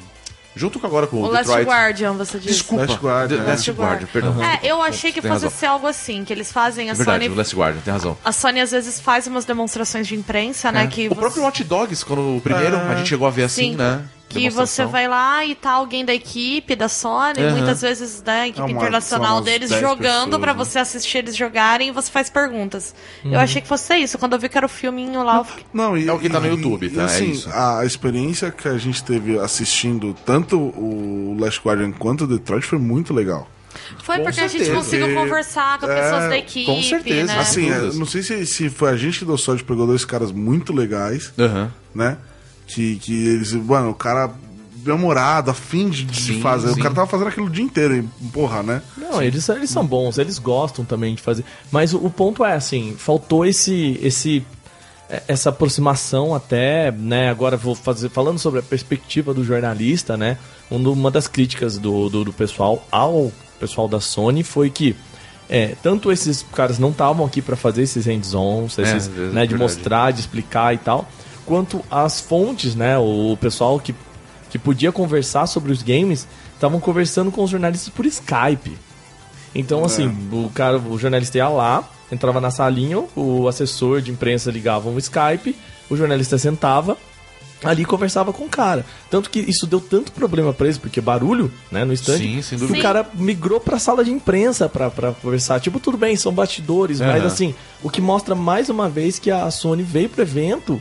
[0.57, 1.65] Junto com agora com o, O Last Detroit.
[1.69, 2.55] Guardian, você disse.
[2.55, 2.85] Desculpa.
[2.85, 3.47] Last Guardian, The é.
[3.47, 4.45] Last Guardian, perdão.
[4.45, 5.59] É, eu achei que Tem fosse razão.
[5.59, 7.35] ser algo assim, que eles fazem a É verdade, Sony.
[7.35, 8.19] o Last Guardian, tem razão.
[8.25, 10.89] A Sony às vezes faz umas demonstrações de imprensa, né?
[10.89, 11.07] Que É.
[11.07, 13.77] o você- próprio Watch Dogs, quando o primeiro, a gente chegou a ver assim, Sim.
[13.77, 14.03] né?
[14.31, 17.51] Que você vai lá e tá alguém da equipe, da Sony, Aham.
[17.57, 20.59] muitas vezes da equipe É uma- internacional deles 10 jogando pessoas, pra né?
[20.59, 22.95] você assistir eles jogarem e você faz perguntas.
[23.25, 23.33] Uhum.
[23.35, 24.17] Eu achei que fosse isso.
[24.19, 25.65] Quando eu vi que era o filminho lá, fiquei...
[25.75, 27.03] Não, e, É o que tá no e- YouTube, e, tá?
[27.03, 27.51] É assim, isso.
[27.53, 32.79] a experiência que a gente teve assistindo tanto o Last Guardian quanto o Detroit foi
[32.79, 33.49] muito legal.
[34.03, 34.75] Foi Com porque a gente certeza.
[34.77, 37.33] conseguiu E- conversar com é, pessoas da equipe, com certeza.
[37.35, 37.39] né?
[37.41, 40.31] Assim, é, não sei se, se foi a gente que deu sorte, pegou dois caras
[40.33, 41.73] muito legais, Aham.
[41.95, 42.17] né?
[42.73, 44.31] Que, que eles, mano, o cara
[44.77, 46.69] bem-humorado, afim de, de Sim, fazer.
[46.73, 46.81] sim.
[46.81, 48.83] O cara tava fazendo aquilo o dia inteiro, e, porra, né?
[48.97, 51.45] Não, eles, eles são bons, eles gostam também de fazer.
[51.71, 54.43] Mas o, o ponto é assim, faltou esse esse
[55.09, 57.29] é, essa aproximação até, né?
[57.29, 60.39] Agora vou fazer falando sobre a perspectiva do jornalista, né?
[60.71, 64.97] um Uma das críticas do, do, do pessoal ao pessoal da Sony foi que
[65.49, 69.27] é, tanto esses caras não estavam aqui para fazer esses hands-ons, É, esses, é né,
[69.43, 69.55] de verdade.
[69.57, 71.07] mostrar, de explicar e tal,
[71.51, 72.97] quanto as fontes, né?
[72.97, 73.93] O pessoal que,
[74.51, 78.79] que podia conversar sobre os games estavam conversando com os jornalistas por Skype.
[79.53, 81.83] Então, assim, o cara, o jornalista ia lá,
[82.13, 85.57] entrava na salinha, o assessor de imprensa ligava um Skype,
[85.91, 86.97] o jornalista sentava,
[87.65, 88.87] ali e conversava com o cara.
[89.11, 92.59] Tanto que isso deu tanto problema pra eles, porque barulho, né, no stand, Sim, sem
[92.61, 92.79] que dúvida.
[92.79, 95.59] o cara migrou pra sala de imprensa pra, pra conversar.
[95.59, 97.27] Tipo, tudo bem, são bastidores, mas Aham.
[97.27, 100.81] assim, o que mostra mais uma vez que a Sony veio pro evento.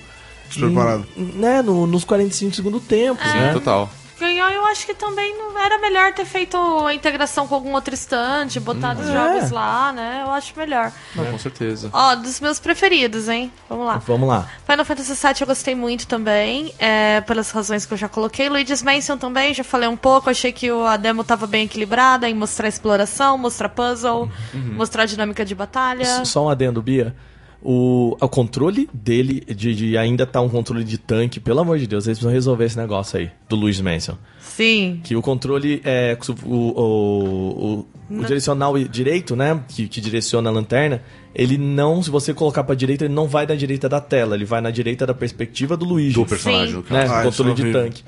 [0.50, 1.06] Despreparado.
[1.16, 3.34] n- Né, no, nos 45 segundos tempo, É.
[3.34, 3.54] né?
[3.54, 3.89] Total.
[4.22, 7.93] Eu, eu acho que também não era melhor ter feito a integração com algum outro
[7.93, 9.14] stand, botado os É.
[9.14, 10.24] jogos lá, né?
[10.28, 10.91] Eu acho melhor.
[11.16, 11.89] Não, com certeza.
[11.93, 13.50] Ó, dos meus preferidos, hein?
[13.70, 13.97] Vamos lá.
[14.06, 14.45] Vamos lá.
[14.70, 18.50] Final Fantasy VII eu gostei muito também, é, pelas razões que eu já coloquei.
[18.50, 20.30] Luigi's Mansion também, já falei um pouco.
[20.30, 24.74] Achei que o- a demo tava bem equilibrada em mostrar exploração, mostrar puzzle, Uhum.
[24.76, 26.04] mostrar dinâmica de batalha.
[26.04, 27.16] S- Só um adendo, Bia.
[27.62, 31.88] O, o controle dele, de, de ainda tá um controle de tanque, pelo amor de
[31.88, 34.16] Deus, eles precisam resolver esse negócio aí, do Luiz Mansion.
[34.39, 35.01] Sim.
[35.03, 36.18] Que o controle é.
[36.45, 39.62] O, o, o, o direcional direito, né?
[39.68, 41.01] Que, que direciona a lanterna,
[41.36, 44.45] ele não, se você colocar pra direita, ele não vai na direita da tela, ele
[44.45, 46.16] vai na direita da perspectiva do Luigi.
[46.16, 46.93] Do personagem, Sim.
[46.93, 47.07] né?
[47.07, 48.03] Ah, o controle de tanque.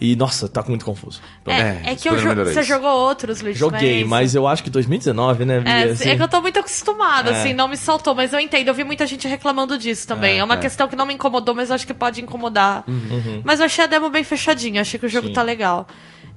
[0.00, 1.20] E, nossa, tá muito confuso.
[1.46, 4.08] É, É, é que jo- você jogou outros Luigi's Joguei, Mansion.
[4.08, 5.62] mas eu acho que 2019, né?
[5.66, 7.38] É, assim, é que eu tô muito acostumada, É.
[7.38, 8.68] assim, não me saltou, mas eu entendo.
[8.68, 10.36] Eu vi muita gente reclamando disso também.
[10.36, 10.56] É, É, uma é.
[10.56, 12.82] questão que não me incomodou, mas eu acho que pode incomodar.
[12.88, 13.42] Uhum.
[13.44, 15.34] Mas eu achei a demo bem fechadinha, achei que o jogo Sim.
[15.34, 15.86] tá legal.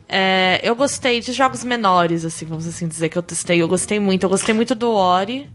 [0.10, 3.62] É, eu gostei de jogos menores, assim, vamos assim dizer, que eu testei.
[3.62, 4.24] Eu gostei muito.
[4.24, 5.50] Eu gostei muito do Ori.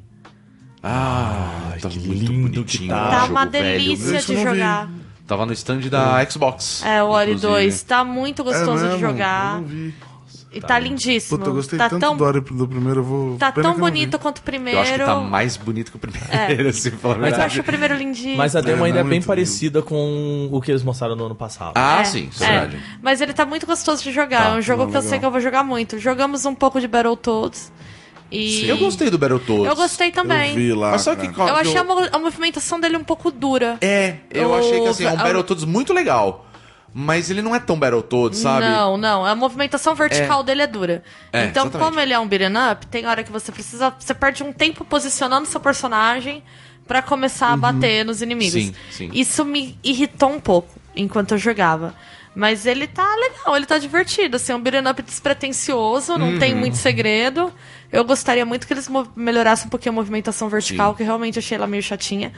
[0.82, 3.08] Ah, tá que lindo que tá.
[3.10, 4.60] Tá jogo, uma delícia de não vi.
[5.28, 6.82] Tava no stand da Xbox.
[6.84, 7.52] É, o Ori inclusive.
[7.52, 7.82] 2.
[7.82, 9.56] Tá muito gostoso é de jogar.
[9.56, 9.94] Eu não vi.
[10.50, 11.36] E tá lindíssimo.
[11.36, 13.36] Puta, eu gostei tá tanto tão, do Ori do primeiro, eu vou.
[13.36, 14.78] tá pena tão eu bonito quanto o primeiro.
[14.78, 17.42] Eu acho que tá mais bonito que o primeiro, se a Mas eu verdade.
[17.42, 18.36] acho o primeiro lindíssimo.
[18.38, 19.26] Mas a demo É, ainda é muito bem lindo.
[19.26, 21.72] parecida com o que eles mostraram no ano passado.
[21.74, 22.48] Ah, É, sim, é, é.
[22.60, 22.82] verdade.
[23.02, 24.44] Mas ele tá muito gostoso de jogar.
[24.44, 25.10] Tá, é um jogo não, que eu legal.
[25.10, 25.98] sei que eu vou jogar muito.
[25.98, 27.70] Jogamos um pouco de Battletoads.
[28.30, 29.66] E Eu gostei do Battletoads.
[29.66, 30.50] Eu gostei também.
[30.50, 30.90] Eu vi lá.
[30.92, 31.32] Mas sabe cara.
[31.32, 33.78] que Eu que achei a, mo- a movimentação dele um pouco dura.
[33.80, 36.44] É, eu O- achei que assim, é um Battletoads muito legal.
[36.92, 38.64] Mas ele não é tão Battletoads, sabe?
[38.66, 39.24] Não, não.
[39.24, 41.02] A movimentação vertical dele é dura.
[41.32, 41.88] É, então, exatamente.
[41.88, 43.94] como ele é um beat'em up, tem hora que você precisa.
[43.98, 46.42] Você perde um tempo posicionando seu personagem
[46.86, 48.52] pra começar a bater nos inimigos.
[48.54, 49.10] Sim, sim.
[49.12, 51.94] Isso me irritou um pouco enquanto eu jogava.
[52.34, 54.36] Mas ele tá legal, ele tá divertido.
[54.36, 56.60] Assim, é um beat'em up despretensioso, não tem Uhum.
[56.60, 57.52] muito segredo.
[57.90, 60.96] Eu gostaria muito que eles melhorassem um pouquinho a movimentação vertical, Sim.
[60.98, 62.32] que realmente achei ela meio chatinha.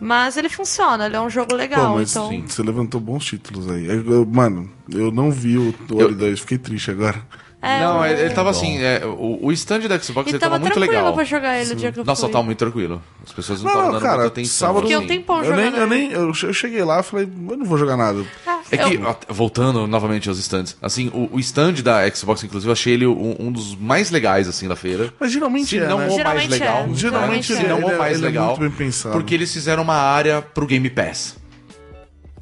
[0.00, 2.28] Mas ele funciona, ele é um jogo Pô, legal, mas então.
[2.28, 2.44] sim.
[2.46, 3.86] você levantou bons títulos aí.
[3.86, 7.20] Eu- eu- mano, eu não vi o o Ori 2, fiquei triste agora.
[7.60, 10.52] É, não, ele, ele tava assim, é, o, o stand da Xbox E ele tava
[10.52, 11.12] tava muito tranquilo legal.
[11.12, 12.30] pra jogar ele o dia que eu Nossa, fui.
[12.30, 13.02] tava muito tranquilo.
[13.26, 14.68] As pessoas não estavam não, dando cara, muita atenção.
[14.68, 15.08] sábado- Fiquei um assim.
[15.08, 15.94] tempão Eu nem, jogando eu ele.
[16.08, 16.12] nem.
[16.12, 18.24] Eu che- eu cheguei lá e falei, eu não vou jogar nada.
[18.70, 22.68] É que, Eu- ó, voltando novamente aos stands, assim, o, o stand da Xbox, inclusive,
[22.68, 25.12] eu achei ele um, um dos mais legais, assim, da feira.
[25.18, 26.04] Mas geralmente Se é, não né?
[26.04, 26.76] o mais Geralmente legal.
[26.78, 26.86] é.
[26.86, 26.94] né?
[26.94, 28.46] Geralmente Se ele, não ele o é- mais ele é legal.
[28.56, 29.12] muito bem pensado.
[29.14, 31.36] Porque eles fizeram uma área pro Game Pass.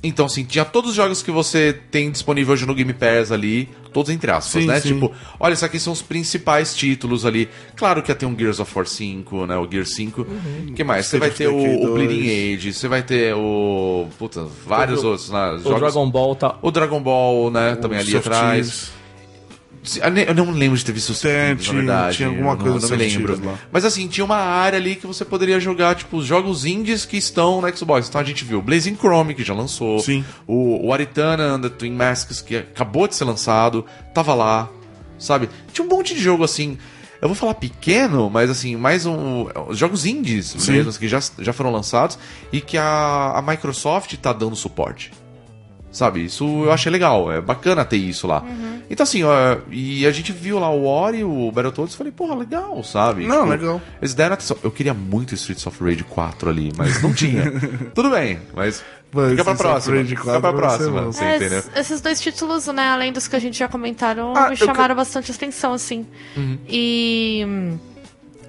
[0.07, 3.69] Então, assim, tinha todos os jogos que você tem disponível hoje no Game Pass ali,
[3.93, 4.81] todos entre aspas, Sim, né?
[4.81, 4.95] sim.
[4.95, 7.49] Tipo, olha, esses aqui são os principais títulos ali.
[7.77, 9.57] Claro que ia ter um Gears of War 5, né?
[9.57, 10.21] O Gear 5.
[10.23, 11.07] O que mais?
[11.07, 12.59] Você vai ter o, o Bleeding 2.
[12.59, 14.07] Age, você vai ter o.
[14.19, 15.61] Puta, vários O- outros, né?
[15.65, 16.57] O Dragon Ball tá.
[16.63, 17.77] O Dragon Ball, né?
[17.77, 18.53] também ali atrás.
[18.69, 18.96] Thieves.
[19.87, 22.17] Se- Eu não lembro de ter visto os Tem, na tinha- verdade.
[22.17, 23.47] tinha alguma Eu coisa não, não me lembro.
[23.47, 23.55] lá.
[23.73, 27.17] Mas assim, tinha uma área ali que você poderia jogar, tipo, os jogos indies que
[27.17, 28.09] estão no Xbox.
[28.09, 29.99] Então a gente viu o Blazing Chrome, que já lançou.
[30.01, 30.25] Sim.
[30.47, 33.87] O, o Aritana and the Twin Masks, que acabou de ser lançado.
[34.13, 34.69] Tava lá,
[35.19, 35.49] sabe?
[35.73, 36.77] Tinha um monte de jogo assim.
[37.23, 39.47] Eu vou falar pequeno, mas assim, mais um.
[39.69, 40.73] Os jogos indies Sim.
[40.73, 42.19] mesmo, que já, já foram lançados
[42.53, 45.11] e que a, a Microsoft tá dando suporte.
[45.97, 46.27] Sabe?
[46.27, 47.33] Isso eu achei legal.
[47.33, 48.45] É bacana ter isso lá.
[48.91, 52.35] Então, assim, ó, e a gente viu lá o Ori, o Battletoads, e falei, porra,
[52.35, 53.23] legal, sabe?
[53.23, 53.81] Tipo, Não, legal.
[54.01, 54.59] Eles deram atenção.
[54.63, 57.51] Eu queria muito Streets of Rage 4 ali, mas não tinha.
[57.97, 58.85] Tudo bem, mas.
[59.11, 60.05] Mas fica pra próxima.
[60.05, 61.59] Fica 4 pra próxima, você É, entendeu?
[61.61, 64.57] es- esses dois títulos, né, além dos que a gente já comentaram, Ah, me eu
[64.59, 66.07] chamaram bastante atenção, assim.
[66.69, 67.79] E hum,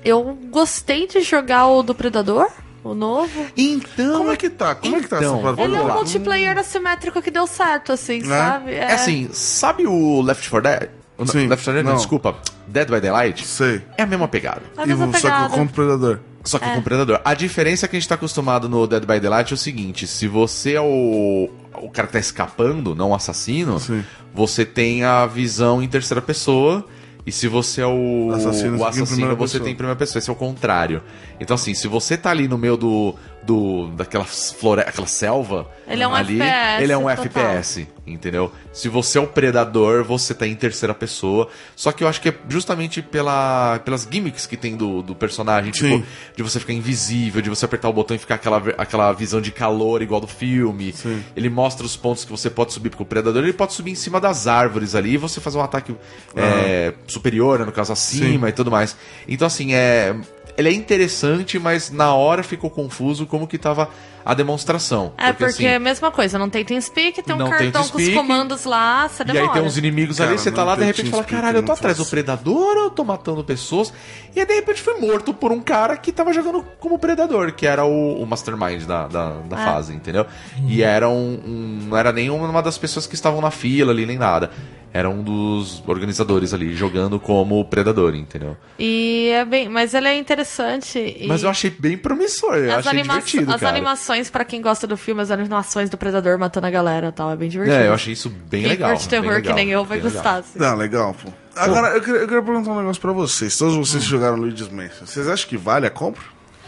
[0.04, 2.50] eu gostei de jogar o do Predador,
[2.92, 3.46] o novo.
[3.56, 4.18] Então.
[4.20, 4.76] Como é que tá?
[4.76, 5.76] Como é que tá essa Então, plataforma?
[5.76, 8.74] Ele é um multiplayer assimétrico que deu certo, assim, sabe?
[8.74, 10.90] É assim, sabe o Left 4 Dead?
[11.18, 11.98] O- Sim, Left 4 Dead, não, não.
[11.98, 12.36] desculpa.
[12.68, 13.46] Dead by Daylight?
[13.48, 13.82] Sei.
[13.98, 14.62] É a mesma pegada.
[14.78, 15.50] É a E mesma o- só que pegada.
[15.50, 16.20] contra o Predador.
[16.44, 17.20] Só que com o Predador.
[17.26, 20.08] A diferença é que a gente tá acostumado no Dead by Daylight é o seguinte:
[20.08, 21.50] se você é o.
[21.80, 24.04] O cara que tá escapando, não o assassino, Sim.
[24.34, 26.86] você tem a visão em terceira pessoa.
[27.28, 29.64] E se você é o Assassino, o assassino, você pessoa.
[29.66, 30.18] tem em primeira pessoa.
[30.18, 31.04] Esse é o contrário.
[31.42, 33.16] Então, assim, se você tá ali no meio do.
[33.48, 34.82] Do daquela flore...
[34.82, 35.72] aquela selva.
[35.88, 37.26] Ele é um ali, FPS Ele é um total.
[37.26, 38.52] FPS, entendeu?
[38.74, 41.48] Se você é o predador, você tá em terceira pessoa.
[41.74, 45.72] Só que eu acho que é justamente pela, pelas gimmicks que tem do, do personagem.
[45.74, 46.00] Sim.
[46.00, 49.40] Tipo, de você ficar invisível, de você apertar o botão e ficar aquela, aquela visão
[49.40, 50.92] de calor igual do filme.
[50.92, 51.24] Sim.
[51.36, 53.96] Ele mostra os pontos que você pode subir, porque o predador ele pode subir em
[53.96, 55.96] cima das árvores ali e você fazer um ataque
[56.36, 58.98] é, superior, né, no caso acima e tudo mais.
[59.26, 60.14] Então, assim, é.
[60.58, 63.90] Ele é interessante, mas na hora ficou confuso como que tava
[64.26, 65.14] a demonstração.
[65.18, 67.88] É, porque, assim, é a mesma coisa, não tem TeamSpeak, tem um Não tem cartão
[67.88, 69.46] com os comandos lá, você E demora.
[69.46, 71.72] aí tem uns inimigos Cara, ali, você tá lá, de repente fala, caralho, eu tô
[71.72, 73.94] atrás do predador ou eu tô matando pessoas?
[74.36, 77.66] E aí de repente foi morto por um cara que tava jogando como predador, que
[77.66, 79.64] era o, o mastermind da, da, da Ah.
[79.64, 80.26] fase, entendeu?
[80.68, 84.18] E era um, um- Não era nenhuma das pessoas que estavam na fila ali, nem
[84.18, 84.52] nada.
[84.94, 88.58] Era um dos organizadores ali, jogando como predador, entendeu?
[88.80, 90.98] E é bem, mas ele é interessante.
[90.98, 93.76] e- Mas eu achei bem promissor, eu as, achei anima- divertido, as cara.
[93.76, 97.30] animações, pra quem gosta do filme, as animações do Predador matando a galera e tal,
[97.32, 97.78] é bem divertido.
[97.78, 98.90] É, eu achei isso bem Quem legal.
[98.92, 100.14] curte terror bem que legal, nem eu vai legal.
[100.14, 100.36] gostar.
[100.38, 100.58] assim.
[100.58, 101.30] Não, legal, pô.
[101.56, 103.58] Agora, eu queria, eu queria perguntar um negócio pra vocês.
[103.58, 106.24] Todos vocês que jogaram Luigi's Mansion, vocês acham que vale a compra?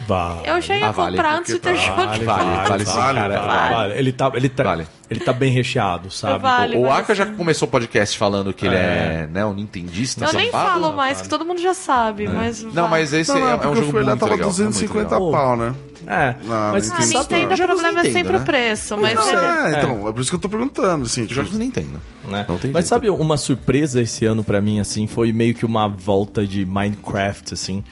[0.07, 0.47] Vale.
[0.47, 2.23] Eu já ia Ah, vale, comprar antes de ter tá- jogado.
[2.25, 2.25] vale,
[2.69, 3.73] vale sim, cara, vale.
[3.75, 3.93] vale.
[3.97, 4.87] Ele tá, ele tá, Vale.
[5.09, 6.39] Ele tá bem recheado, sabe?
[6.39, 6.77] Vale.
[6.77, 7.33] O Aka já sim.
[7.35, 11.29] começou o podcast falando que ele é né, um nintendista Eu nem falo mais, que
[11.29, 12.63] todo mundo já sabe, mas...
[12.63, 14.33] Não, mas esse é, é um jogo muito tava legal.
[14.33, 15.31] é muito 250 legal.
[15.31, 15.73] pau, né?
[16.07, 18.39] É, Não, mas não Ah, Sim, Nintendo, o problema é Nintendo, sempre né?
[18.39, 19.13] o preço, mas...
[19.15, 21.21] Não, ele- é, então, é por isso que eu tô perguntando, assim.
[21.23, 22.01] Tipo, Jogos do Nintendo.
[22.27, 22.45] né?
[22.47, 22.87] Não tem Mas jeito.
[22.87, 27.53] sabe uma surpresa esse ano pra mim, assim, foi meio que uma volta de Minecraft,
[27.53, 27.83] assim.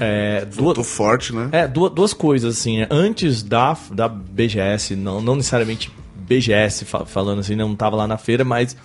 [0.00, 1.48] É, duas, tô forte, né?
[1.52, 2.84] é, duas, duas coisas, assim.
[2.90, 5.90] Antes da, da BGS, não, não necessariamente
[6.36, 8.76] BGS fa- falando assim, não tava lá na feira, mas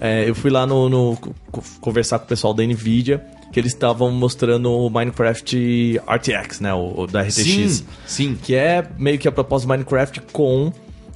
[0.00, 3.72] é, eu fui lá no, no- co- conversar com o pessoal da Nvidia, que eles
[3.72, 6.72] estavam mostrando o Minecraft RTX, né?
[6.72, 7.34] O, o da RTX.
[7.34, 8.38] Sim, sim.
[8.42, 10.72] Que é meio que a proposta do Minecraft com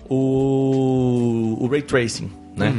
[0.09, 2.75] o, o Ray Tracing, né?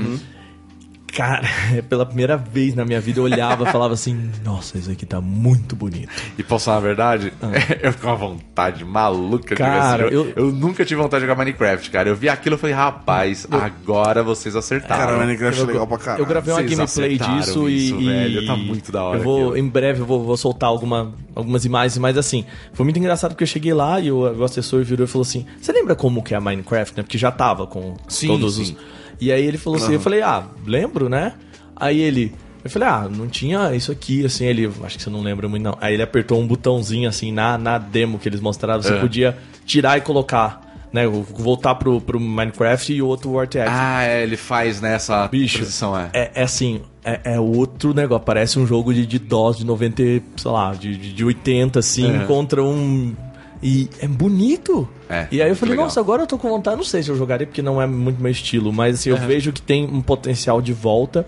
[1.18, 1.42] Cara,
[1.90, 5.20] pela primeira vez na minha vida eu olhava e falava assim: Nossa, isso aqui tá
[5.20, 6.10] muito bonito.
[6.38, 7.34] E posso falar a verdade?
[7.82, 9.66] eu fico com uma vontade maluca de Ah.
[9.66, 10.14] Cara, jogo.
[10.36, 10.52] eu- eu...
[10.52, 12.08] nunca tive vontade de jogar Minecraft, cara.
[12.08, 15.06] Eu vi aquilo e falei, rapaz, agora vocês acertaram.
[15.08, 16.22] Cara, Minecraft é Eu- legal pra caralho.
[16.22, 18.46] Eu gravei uma Vocês gameplay disso e, isso, e- velho.
[18.46, 19.58] Tá muito da hora Eu vou, aquilo.
[19.58, 23.44] em breve eu vou, vou soltar alguma, algumas imagens, mas assim, foi muito engraçado porque
[23.44, 26.36] eu cheguei lá e o, o assessor virou e falou assim: Você lembra como que
[26.36, 27.04] é Minecraft, né?
[27.04, 28.62] Porque já tava com Sim, todos sim.
[28.62, 28.76] os.
[29.20, 31.34] E aí ele falou assim, eu falei, ah, lembro, né?
[31.76, 32.34] Aí ele.
[32.64, 34.70] Eu falei, ah, não tinha isso aqui, assim, ele.
[34.84, 35.78] Acho que você não lembra muito, não.
[35.80, 39.00] Aí ele apertou um botãozinho assim na, na demo que eles mostraram, você É.
[39.00, 40.66] podia tirar e colocar.
[40.94, 43.66] Né, voltar pro, pro Minecraft e o outro RTX.
[43.68, 46.10] Ah, é, ele faz nessa Bicho, transição, é.
[46.14, 48.24] É, é assim, é, é outro negócio.
[48.26, 51.78] Parece um jogo de, de DOS de 90, e, sei lá, de, de de 80,
[51.80, 52.24] assim, É.
[52.24, 53.14] contra um.
[53.62, 54.88] E é bonito.
[55.10, 55.86] É, e aí eu falei, legal.
[55.86, 56.78] nossa, agora eu tô com vontade.
[56.78, 59.52] Não sei se eu jogaria, porque não é muito meu estilo, mas assim, eu vejo
[59.52, 61.26] que tem um potencial de volta.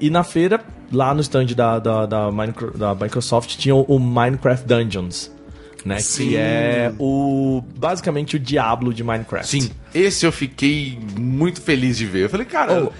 [0.00, 4.66] E na feira, lá no stand da, da, da, Minecraft- da Microsoft, tinha o, Minecraft
[4.66, 5.30] Dungeons.
[5.84, 9.48] Né, que é o basicamente o Diablo de Minecraft.
[9.48, 12.22] Sim, esse eu fiquei muito feliz de ver.
[12.24, 12.92] Eu falei, cara, Oh,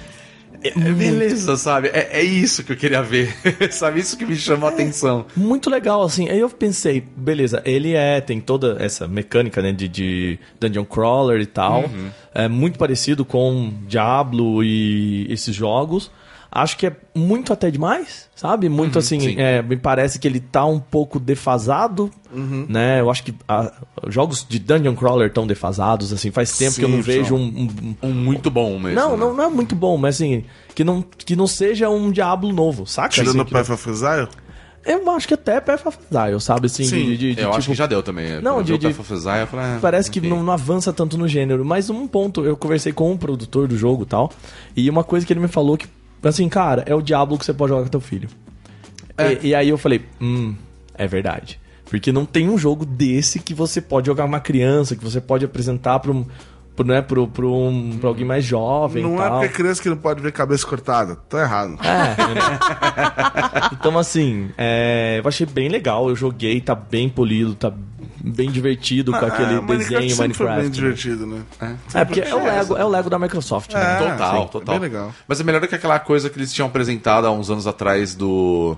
[0.64, 1.88] é- é beleza, sabe?
[1.88, 3.34] É, é isso que eu queria ver,
[3.70, 4.00] sabe?
[4.00, 5.26] Isso que me chamou a atenção.
[5.36, 6.28] Muito legal, assim.
[6.28, 11.40] Aí eu pensei, beleza, ele é, tem toda essa mecânica, né, de, de dungeon crawler
[11.40, 11.82] e tal.
[11.82, 12.10] Uhum.
[12.34, 16.10] é muito parecido com Diablo e esses jogos.
[16.55, 18.68] Acho que é muito até demais, sabe?
[18.68, 19.34] Muito assim, sim.
[19.38, 22.11] é, me parece que ele tá um pouco defasado,
[22.68, 23.00] né?
[23.00, 23.72] Eu acho que a-
[24.09, 27.40] jogos de Dungeon Crawler estão defasados, assim, faz tempo que eu não Sim, vejo um,
[28.03, 29.00] um- Um muito bom mesmo.
[29.00, 29.16] não, né?
[29.16, 30.44] não, não é muito bom, mas assim,
[30.74, 33.09] que não, que não seja um Diablo novo, saca?
[33.09, 34.28] Tirando Assim, o que- Path of Exile?
[34.84, 36.66] Eu acho que até Path of Exile, sabe?
[36.66, 37.05] Assim, Sim.
[37.07, 38.42] de, de- de, Eu acho tipo, que já deu também.
[38.42, 40.28] Não, Quando de- de- Path of Exile, eu falei, ah, Parece que ok.
[40.28, 41.64] não, não avança tanto no gênero.
[41.64, 44.30] Mas um ponto, eu conversei com um produtor do jogo e tal.
[44.76, 45.86] E uma coisa que ele me falou que,
[46.29, 48.29] assim, cara, é o Diablo que você pode jogar com teu filho.
[49.18, 50.55] E, e aí eu falei, hum,
[50.95, 51.61] é verdade.
[51.85, 55.45] Porque não tem um jogo desse que você pode jogar uma criança, que você pode
[55.45, 56.25] apresentar pra um.
[56.75, 59.91] Pro, né, pro, pro, um, pra alguém mais jovem Não e é porque criança que
[59.91, 61.16] não pode ver cabeça cortada.
[61.29, 61.79] Tá errado.
[61.85, 62.16] É.
[63.75, 66.09] então, assim, é, eu achei bem legal.
[66.09, 67.70] Eu joguei, tá bem polido, tá
[68.25, 70.61] bem divertido com aquele Ah, Minecraft desenho sempre foi Minecraft.
[70.62, 70.70] bem né?
[70.70, 71.43] divertido, né?
[71.93, 73.81] É, porque é o, Lego, é o Lego da Microsoft, né?
[73.81, 74.75] É, Total, sim, total.
[74.75, 75.14] é bem legal.
[75.29, 78.14] Mas é melhor do que aquela coisa que eles tinham apresentado há uns anos atrás
[78.14, 78.77] do.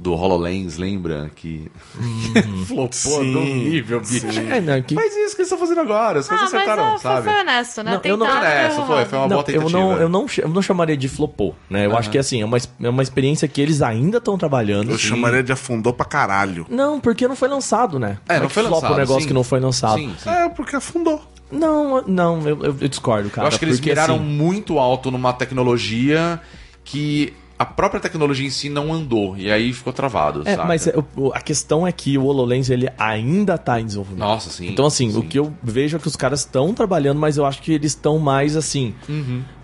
[0.00, 1.28] Do HoloLens, lembra?
[1.34, 1.68] Que.
[2.66, 4.26] Flopou Sim, no nível, bicho.
[4.48, 4.94] É, não, que...
[4.94, 7.22] Faz isso que eles estão fazendo agora, as Ah, coisas mas acertaram, é, foi, sabe?
[7.24, 7.90] foi honesto, né?
[7.90, 9.70] Não, eu não- Foi deu nessa, foi, foi uma Não, boa eu tentativa.
[9.78, 11.86] não, eu, não, eu não chamaria de flopou, né?
[11.86, 14.92] Eu acho que assim, é uma, é uma experiência que eles ainda estão trabalhando.
[14.92, 16.64] Eu chamaria de afundou pra caralho.
[16.70, 18.18] Não, porque não foi lançado, né?
[18.28, 19.26] É, Como não que foi flopa lançado, um negócio sim.
[19.28, 19.98] que não foi lançado.
[19.98, 20.30] Sim, sim.
[20.30, 21.20] É, porque afundou.
[21.50, 23.46] Não, não, eu, eu- eu discordo, cara.
[23.46, 26.40] Eu acho que eles porque, miraram assim, muito alto numa tecnologia
[26.84, 29.36] que a própria tecnologia em si não andou.
[29.36, 30.68] E aí ficou travado, É, sabe?
[30.68, 30.94] mas é,
[31.34, 34.20] a questão é que o HoloLens ele ainda tá em desenvolvimento.
[34.20, 34.68] Nossa, sim.
[34.68, 35.18] Então, assim, sim.
[35.18, 37.92] o que eu vejo é que os caras estão trabalhando, mas eu acho que eles
[37.92, 38.94] estão mais assim.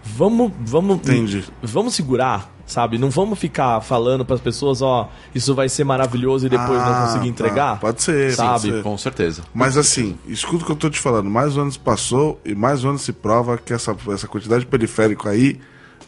[0.03, 1.45] Vamos, vamos, Entendi.
[1.62, 2.99] vamos segurar, sabe?
[2.99, 6.92] Não vamos ficar falando para as pessoas, ó, isso vai ser maravilhoso e depois não
[6.92, 7.30] Ah, conseguir tá.
[7.30, 7.80] entregar.
[7.80, 8.51] Pode ser, sabe?
[8.51, 8.82] pode ser.
[8.82, 9.42] Com certeza.
[9.55, 11.30] Mas assim, escuta o que eu tô te falando.
[11.30, 14.61] Mais um ano se passou e mais um ano se prova que essa, essa quantidade
[14.64, 15.59] de periférico aí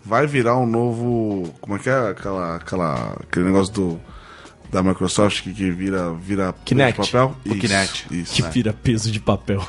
[0.06, 1.52] vai virar um novo.
[1.60, 4.00] Como é que é aquela, aquela, aquele negócio do
[4.70, 7.00] da Microsoft que, que vira, vira Kinect.
[7.00, 7.36] de papel?
[7.46, 8.06] O Kinect.
[8.10, 8.50] Isso, Que né?
[8.50, 9.60] vira peso de papel.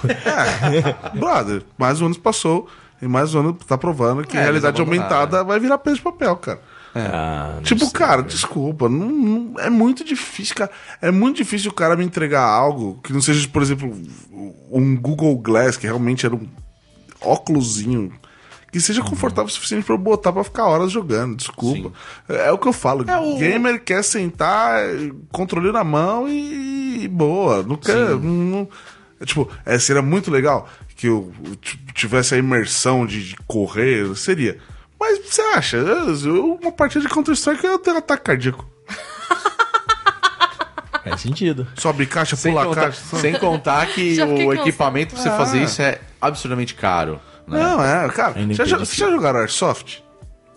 [1.14, 2.68] Brother, mais um ano passou
[3.02, 6.02] e mais um ano tá provando que É, a realidade aumentada vai virar peso de
[6.02, 6.60] papel, cara.
[6.96, 7.94] Ah, não Tipo, sei.
[7.94, 10.72] cara, desculpa, não, não- é muito difícil, cara.
[11.00, 13.94] É muito difícil o cara me entregar algo que não seja, por exemplo,
[14.72, 16.48] um Google Glass, que realmente era um
[17.22, 18.12] óculosinho,
[18.72, 21.92] que seja confortável o suficiente pra eu botar pra ficar horas jogando, desculpa.
[22.28, 24.82] É, é o que eu falo, o- gamer quer sentar,
[25.32, 27.96] controle na mão e, e boa, não quer...
[28.18, 28.68] não-
[29.20, 31.32] é, tipo, é, seria muito legal que eu
[31.94, 34.58] tivesse a imersão de, de correr, seria...
[35.00, 35.78] Mas você acha?
[35.78, 38.68] Eu- uma partida de Counter-Strike eu tenho ataque cardíaco.
[41.04, 41.68] Faz sentido.
[41.76, 43.18] Sobe caixa, Sem pula contar, caixa.
[43.18, 45.38] sem contar que o equipamento pra você Ah.
[45.38, 47.20] fazer isso é absurdamente caro.
[47.48, 47.60] Né?
[47.60, 48.34] Não, é, cara.
[48.54, 50.00] Já, já, vocês já jogaram Airsoft?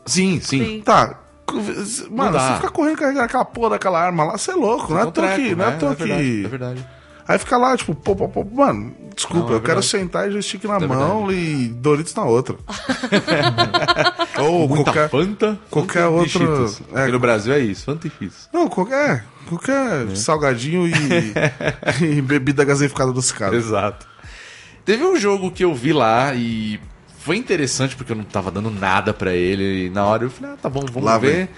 [0.06, 0.58] Sim, sim.
[0.64, 0.82] Sim.
[0.84, 1.18] Tá.
[2.10, 5.02] Mano, você fica correndo carregando aquela porra daquela arma lá, você é louco, não é
[5.02, 5.54] à toa treco, que.
[5.54, 5.76] Não é à né?
[5.78, 6.44] toa é verdade, que.
[6.44, 6.86] é verdade.
[7.28, 9.86] Aí fica lá, tipo, pô, pô, pô, mano, desculpa, Não, é eu quero verdade.
[9.86, 12.56] sentar e joystick na É mão e Doritos na outra.
[14.38, 15.08] Ou Muita qualquer.
[15.10, 17.02] Fanta, qualquer Fanta outro- é.
[17.02, 18.48] Aqui no Brasil é isso, Fanta e Cheetos.
[18.52, 19.24] Não, qualquer.
[19.48, 20.92] Qualquer salgadinho e,
[22.18, 23.64] e bebida gaseificada dos caras.
[23.64, 24.06] Exato.
[24.84, 26.80] Teve um jogo que eu vi lá e
[27.18, 29.86] foi interessante porque eu não tava dando nada pra ele.
[29.86, 31.34] E na hora eu falei, ah, tá bom, vamos Lá ver.
[31.46, 31.48] vem.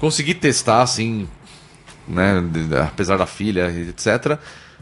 [0.00, 1.28] Consegui testar, assim,
[2.06, 2.42] né?
[2.86, 4.38] Apesar da filha, etc.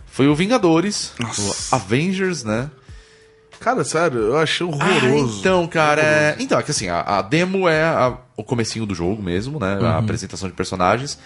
[0.07, 1.75] Foi o Vingadores, Nossa.
[1.75, 2.71] o Avengers, né?
[3.61, 5.39] Cara, sério, eu achei Ah, horroroso.
[5.41, 6.37] então, cara, é...
[6.41, 9.79] então é que assim, a, a demo é a- o comecinho do jogo mesmo, né?
[9.87, 11.17] A apresentação de personagens.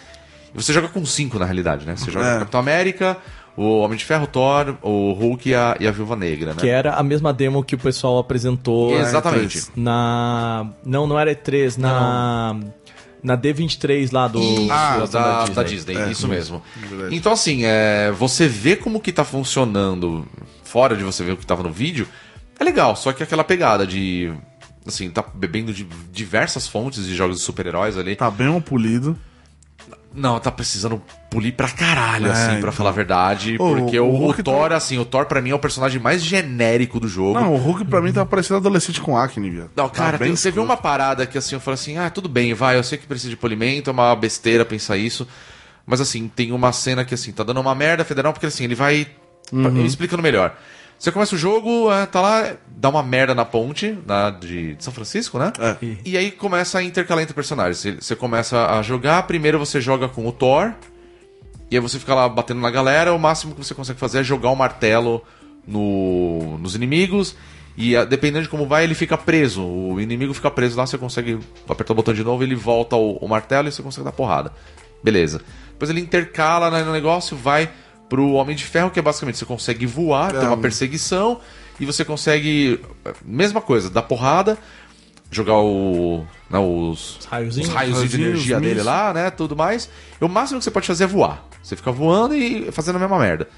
[0.53, 1.97] E você joga com cinco na realidade, né?
[1.97, 2.31] Você joga É.
[2.33, 3.17] com o Capitão América,
[3.57, 6.61] o Homem de Ferro, o Thor, o Hulk e a, e a Viúva Negra, né?
[6.61, 9.63] Que era a mesma demo que o pessoal apresentou Exatamente.
[9.75, 10.67] na.
[10.85, 12.59] Não, não era E3, na.
[13.23, 14.41] Na D23 lá do.
[14.41, 15.95] Isso, Ah, da, da da Disney.
[15.95, 16.63] Disney, É, isso mesmo.
[16.77, 17.17] Verdade.
[17.17, 20.25] Então, assim, é, você vê como que tá funcionando,
[20.63, 22.07] fora de você ver o que tava no vídeo,
[22.61, 24.33] é legal, só que aquela pegada de.
[24.87, 25.83] Assim, tá bebendo de
[26.13, 28.15] diversas fontes de jogos de super-heróis ali.
[28.15, 29.19] Tá bem um polido.
[30.17, 31.01] Não, tá precisando
[31.31, 32.73] polir pra caralho, É, assim, pra então.
[32.73, 33.57] falar a verdade.
[33.59, 36.01] Ô, Porque o o, o Thor, tá- assim, o Thor pra mim é o personagem
[36.01, 37.39] mais genérico do jogo.
[37.39, 39.71] Não, o Hulk pra mim tá parecendo adolescente com acne, viado.
[39.77, 42.09] Não, Tá cara, bem tem- você viu uma parada que assim, eu falei assim, ah,
[42.09, 45.29] tudo bem, vai, eu sei que precisa de polimento, é uma besteira pensar isso.
[45.87, 48.75] Mas assim, tem uma cena que assim, tá dando uma merda federal, porque assim, ele
[48.75, 49.07] vai
[49.53, 49.85] Uhum.
[49.85, 50.57] explicando melhor.
[50.99, 54.93] Você começa o jogo, ah, tá lá, dá uma merda na ponte, na, de, São
[54.93, 55.53] Francisco, né?
[55.61, 55.77] É.
[56.05, 57.79] E aí começa a intercalar entre personagens.
[57.79, 60.73] Você, você começa a jogar, primeiro você joga com o Thor,
[61.71, 64.25] e aí você fica lá batendo na galera, o máximo que você consegue fazer é
[64.25, 65.23] jogar o martelo
[65.67, 67.37] no- nos inimigos.
[67.77, 69.63] E dependendo de como vai, ele fica preso.
[69.63, 73.17] O inimigo fica preso lá, você consegue apertar o botão de novo, ele volta o,
[73.17, 74.51] o martelo e você consegue dar porrada.
[75.05, 75.43] Beleza.
[75.73, 77.69] Depois ele intercala né, no negócio, vai
[78.09, 81.41] pro Homem de Ferro, que é basicamente você consegue voar, tem uma perseguição,
[81.79, 82.81] e você consegue.
[83.25, 84.59] Mesma coisa, dar porrada,
[85.31, 86.25] jogar o.
[86.49, 89.31] Não, os, os raios de energia dele lá, né?
[89.31, 89.91] Tudo mais.
[90.21, 91.47] E o máximo que você pode fazer é voar.
[91.63, 93.49] Você fica voando e fazendo a mesma merda.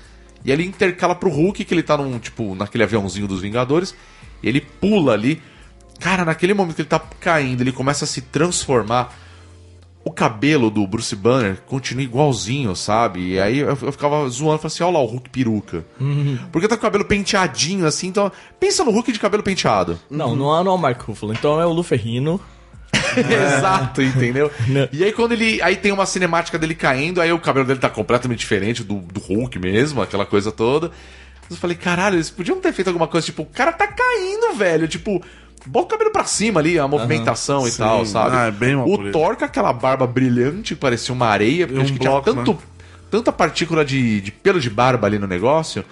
[0.44, 3.94] E ele intercala pro Hulk, que ele tá num, tipo, naquele aviãozinho dos Vingadores.
[4.42, 5.42] E ele pula ali.
[6.00, 9.14] Cara, naquele momento que ele tá caindo, ele começa a se transformar.
[10.08, 13.34] O cabelo do Bruce Banner continua igualzinho, sabe?
[13.34, 15.84] E aí eu, eu ficava zoando, falando assim, olha lá o Hulk peruca.
[16.50, 18.32] Porque tá com o cabelo penteadinho, assim, então...
[18.58, 19.98] Pensa no Hulk de cabelo penteado.
[20.08, 21.34] Não, não é, não é o Mark Ruffalo.
[21.34, 22.40] Então é o Luferrino.
[23.16, 24.50] Exato, entendeu?
[24.90, 25.60] E aí quando ele.
[25.60, 29.20] Aí tem uma cinemática dele caindo, aí o cabelo dele tá completamente diferente do, do
[29.20, 30.90] Hulk mesmo, aquela coisa toda.
[31.50, 34.88] Eu falei, caralho, eles podiam ter feito alguma coisa, tipo, o cara tá caindo, velho.
[34.88, 35.22] Tipo,
[35.68, 37.78] bota o cabelo pra cima ali, a movimentação e Sim.
[37.78, 38.36] tal, sabe?
[38.36, 39.10] Ah, é bem mal o.
[39.12, 42.34] Thor com aquela barba brilhante, que parecia uma areia, porque um acho que tinha bloco,
[42.34, 42.58] tanto, né?
[43.10, 45.84] tanta partícula de, de pelo de barba ali no negócio.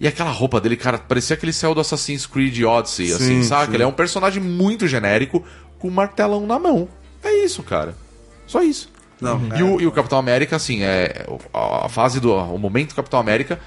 [0.00, 3.42] E aquela roupa dele, cara, parecia que ele saiu do Assassin's Creed Odyssey, assim, Sim,
[3.44, 3.66] sabe?
[3.68, 3.74] sim.
[3.74, 5.44] Ele é um personagem muito genérico,
[5.78, 6.88] com um martelão na mão.
[7.22, 7.94] É isso, cara.
[8.46, 8.92] Só isso.
[9.20, 11.24] Não, E, o, e o Capitão América, assim, é.
[11.54, 12.34] A fase do.
[12.34, 13.58] O momento do Capitão América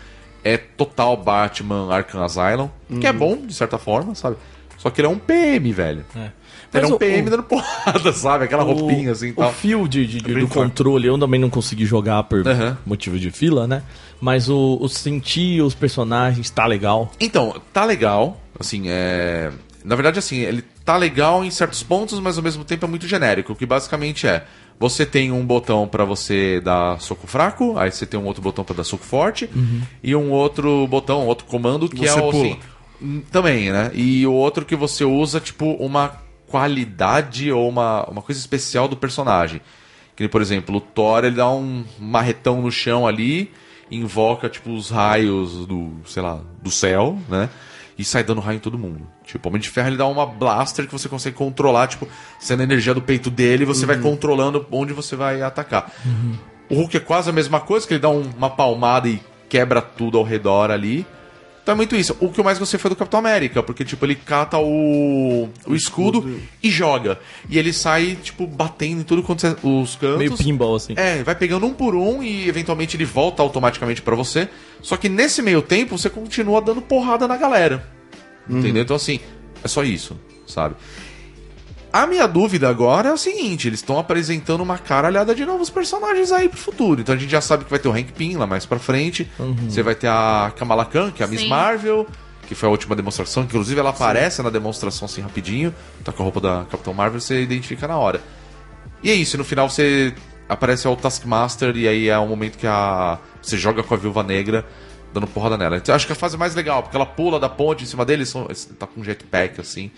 [0.43, 2.69] é total Batman Arkham Asylum,
[2.99, 3.17] que é Uhum.
[3.17, 4.35] bom, de certa forma, sabe?
[4.77, 6.05] Só que ele é um PM, velho.
[6.15, 6.19] É.
[6.19, 6.31] Ele
[6.73, 8.43] Mas é um o- PM o- dando porrada, sabe?
[8.45, 9.53] Aquela roupinha assim e o tal.
[9.53, 10.69] fio de, de- de- bem do forte.
[10.69, 12.77] controle eu também não consegui jogar por Aham.
[12.85, 13.83] motivo de fila, né?
[14.19, 17.11] Mas o, o sentir os personagens tá legal.
[17.19, 18.39] Então, tá legal.
[18.59, 19.51] Assim, é.
[19.85, 23.07] Na verdade, assim, ele tá legal em certos pontos, mas ao mesmo tempo é muito
[23.07, 23.53] genérico.
[23.53, 24.43] O que basicamente é:
[24.77, 28.65] você tem um botão pra você dar soco fraco, aí você tem um outro botão
[28.65, 29.49] pra dar soco forte,
[30.03, 32.45] e um outro botão, outro comando que Você é o pula.
[32.47, 32.59] assim.
[33.31, 33.91] Também, né?
[33.93, 36.13] E o outro que você usa, tipo, uma
[36.47, 39.61] qualidade ou uma, uma coisa especial do personagem.
[40.15, 43.51] Que, por exemplo, o Thor ele dá um marretão no chão ali,
[43.91, 47.49] invoca tipo os raios do, sei lá, do céu, né?
[47.97, 49.07] E sai dando raio em todo mundo.
[49.25, 52.07] Tipo, o Homem de Ferro ele dá uma blaster que você consegue controlar, tipo,
[52.39, 55.91] sendo a energia do peito dele, você vai controlando onde você vai atacar.
[56.69, 59.19] O Hulk é quase a mesma coisa, que ele dá um- uma palmada e
[59.49, 61.05] quebra tudo ao redor ali.
[61.67, 62.15] Então é muito isso.
[62.21, 65.75] O que eu mais gostei foi do Capitão América, porque, tipo, ele cata o, o
[65.75, 67.19] escudo e joga.
[67.49, 70.17] E ele sai, tipo, batendo em tudo quanto é- os cantos.
[70.17, 70.93] Meio pinball, assim.
[70.95, 74.47] É, vai pegando um por um e eventualmente ele volta automaticamente pra você.
[74.81, 77.85] Só que nesse meio tempo você continua dando porrada na galera.
[78.49, 78.81] Entendeu?
[78.83, 79.19] Então assim,
[79.61, 80.17] é só isso,
[80.47, 80.73] sabe?
[81.97, 86.31] A minha dúvida agora é o seguinte: eles estão apresentando uma caralhada de novos personagens
[86.31, 87.01] aí pro futuro.
[87.01, 89.27] Então a gente já sabe que vai ter o Hank Pym lá mais pra frente.
[89.67, 91.47] Você vai ter a Kamala Khan, que é a Miss Sim.
[91.47, 92.05] Marvel,
[92.47, 93.41] que foi a última demonstração.
[93.41, 95.73] Inclusive ela aparece na demonstração assim rapidinho.
[96.03, 98.21] Tá com a roupa da Capitão Marvel, você identifica na hora.
[99.01, 100.13] E é isso, no final você
[100.47, 104.21] aparece o Taskmaster e aí é o momento que a você joga com a Viúva
[104.21, 104.63] Negra
[105.11, 105.77] dando porrada nela.
[105.77, 108.05] Então, eu acho que a fase mais legal, porque ela pula da ponte em cima
[108.05, 108.47] dele, são,
[108.77, 109.89] tá com um jetpack assim.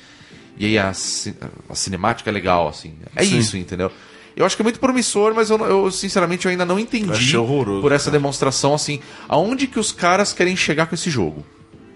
[0.60, 2.94] E aí a, a cinemática é legal assim.
[3.15, 3.90] É isso, entendeu?
[4.36, 7.34] Eu acho que é muito promissor, mas eu, não- eu, sinceramente eu ainda não entendi
[7.81, 8.18] por essa cara.
[8.18, 11.45] demonstração assim, aonde que os caras querem chegar com esse jogo?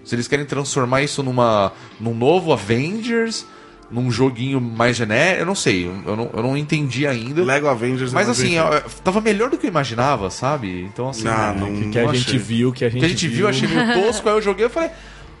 [0.04, 3.46] Se eles querem transformar isso numa num novo Avengers,
[3.90, 7.42] num joguinho mais genérico, eu não sei, eu não, eu não entendi ainda.
[7.44, 8.84] Lego Avengers é Mas assim, bem eu- feito.
[8.86, 10.82] eu- tava melhor do que eu imaginava, sabe?
[10.82, 13.08] Então assim, Ah, o não- que a não gente viu, que a gente, que a
[13.08, 14.90] gente viu, achei meio tosco, aí eu joguei e falei,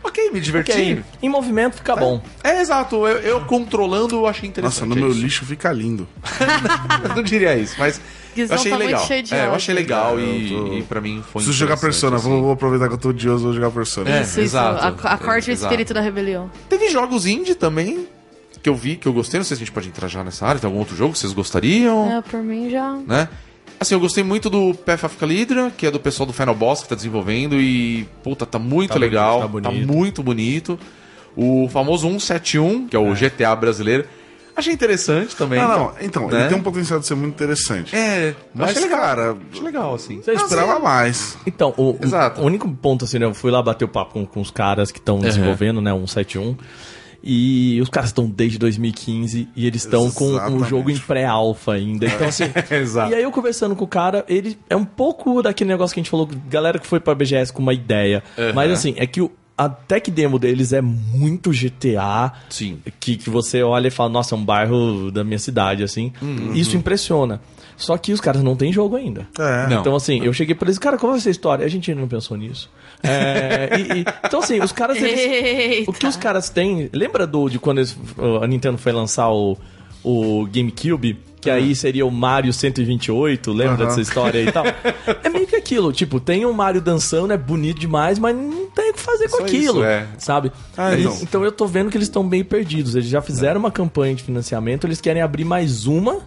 [0.04, 0.70] ok, me diverti.
[0.72, 2.22] Ok, em movimento fica bom.
[2.42, 4.88] É, exato, eu, eu controlando eu achei interessante.
[4.88, 5.20] Nossa, no meu é isso.
[5.22, 6.06] lixo fica lindo.
[7.02, 8.00] Eu não diria isso, mas
[8.34, 9.06] Guizão eu achei tá muito legal.
[9.06, 11.76] cheio de é, eu achei legal e, eu tô- e pra mim foi Preciso jogar
[11.76, 12.28] Persona, assim.
[12.28, 14.10] vou, vou aproveitar que eu tô odioso, vou jogar Persona.
[14.10, 14.20] É.
[14.22, 14.40] Isso, isso.
[14.40, 15.06] exato.
[15.06, 15.72] A- Acorde o Exato.
[15.72, 16.50] espírito da rebelião.
[16.68, 18.06] Teve jogos indie também
[18.62, 19.38] que eu vi, que eu gostei.
[19.38, 20.58] Não sei se a gente pode entrar já nessa área.
[20.60, 22.10] Tem algum outro jogo que vocês gostariam?
[22.18, 22.92] É, por mim já.
[23.06, 23.28] Né?
[23.84, 26.82] Assim, eu gostei muito do Path of Calidra, que é do pessoal do Final Boss
[26.82, 27.54] que tá desenvolvendo.
[27.60, 29.46] E, puta, tá muito Tá legal.
[29.46, 29.92] bonito, tá, tá bonito.
[29.92, 30.78] muito bonito.
[31.36, 34.06] O famoso 171, que é o GTA brasileiro.
[34.56, 35.60] Achei interessante também.
[35.60, 36.40] Não, não, então, né?
[36.42, 37.94] ele tem um potencial de ser muito interessante.
[37.94, 39.00] É, Mas, achei legal.
[39.00, 40.22] cara, Achei legal, assim.
[40.22, 41.36] Você esperava mais.
[41.44, 42.40] Então, o, Exato.
[42.40, 43.26] o único ponto, assim, né?
[43.26, 45.90] Eu fui lá bater o papo com, com os caras que estão desenvolvendo, né?
[45.92, 46.56] 171.
[47.26, 52.04] E os caras estão desde 2015 e eles estão com o jogo em pré-alpha ainda.
[52.06, 52.44] Então, assim.
[52.70, 53.10] Exato.
[53.10, 56.02] E aí eu conversando com o cara, ele é um pouco daquele negócio que a
[56.02, 58.22] gente falou, galera que foi pra BGS com uma ideia.
[58.54, 62.32] Mas assim, é que o, a tech demo deles é muito GTA.
[62.50, 62.78] Sim.
[62.98, 66.12] Que, que você olha e fala, nossa, é um bairro da minha cidade, assim.
[66.20, 66.52] Uhum.
[66.52, 67.40] Isso impressiona.
[67.76, 69.26] Só que os caras não têm jogo ainda.
[69.38, 69.66] É.
[69.68, 69.80] Não.
[69.80, 71.64] Então, assim, eu cheguei pra eles, cara, qual vai ser a história?
[71.66, 72.70] A gente ainda não pensou nisso.
[73.06, 74.96] É, e- e- então, assim, os caras.
[74.96, 76.88] Eles, o que os caras têm.
[76.90, 77.94] Lembra do, de quando eles-
[78.42, 79.58] a Nintendo foi lançar o,
[80.02, 81.18] o GameCube?
[81.38, 83.84] Que aí seria o Mario 128, lembra Aham.
[83.84, 84.64] dessa história aí e tal?
[85.22, 88.90] É meio que aquilo, tipo, tem o Mario dançando, é bonito demais, mas não tem
[88.92, 90.06] o que fazer com Só aquilo, isso, é.
[90.16, 90.50] sabe?
[90.74, 91.18] Ah, Eles- então.
[91.22, 92.94] então eu tô vendo que eles estão bem perdidos.
[92.94, 96.20] Eles já fizeram uma campanha de financiamento, eles querem abrir mais uma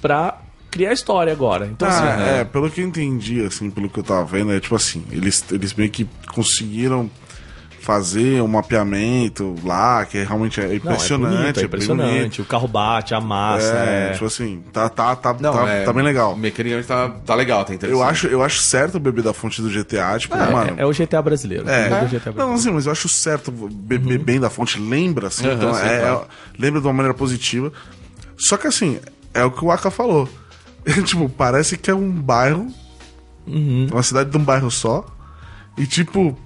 [0.00, 0.40] pra
[0.70, 1.66] criar história agora.
[1.66, 4.60] Então, assim, Ah, é, pelo que eu entendi, assim, pelo que eu tava vendo, é
[4.60, 7.10] tipo assim, eles, eles meio que conseguiram
[7.80, 11.36] fazer um mapeamento lá, que realmente é não, é impressionante.
[11.38, 12.18] bonito, é impressionante.
[12.18, 12.42] bonito.
[12.42, 13.64] O carro bate, amassa.
[13.76, 16.34] É, É, tipo assim, tá, tá, tá, Não, tá, é, tá bem legal.
[16.36, 18.02] Mecanicamente tá, tá legal, tá interessante.
[18.02, 20.74] Eu acho, eu acho certo beber da fonte do GTA, tipo, mano.
[20.76, 21.68] é o GTA brasileiro.
[21.68, 22.54] É, É, do GTA não, brasileiro.
[22.54, 25.98] assim, mas eu acho certo beber bem da fonte, lembra, assim, Aham, então, sim, é,
[26.00, 26.14] claro.
[26.22, 27.72] é- lembra de uma maneira positiva.
[28.36, 28.98] Só que assim,
[29.32, 30.28] é o que o Aka falou.
[31.04, 32.66] tipo, parece que é um bairro,
[33.46, 35.04] uma cidade de um bairro só,
[35.76, 36.36] e tipo,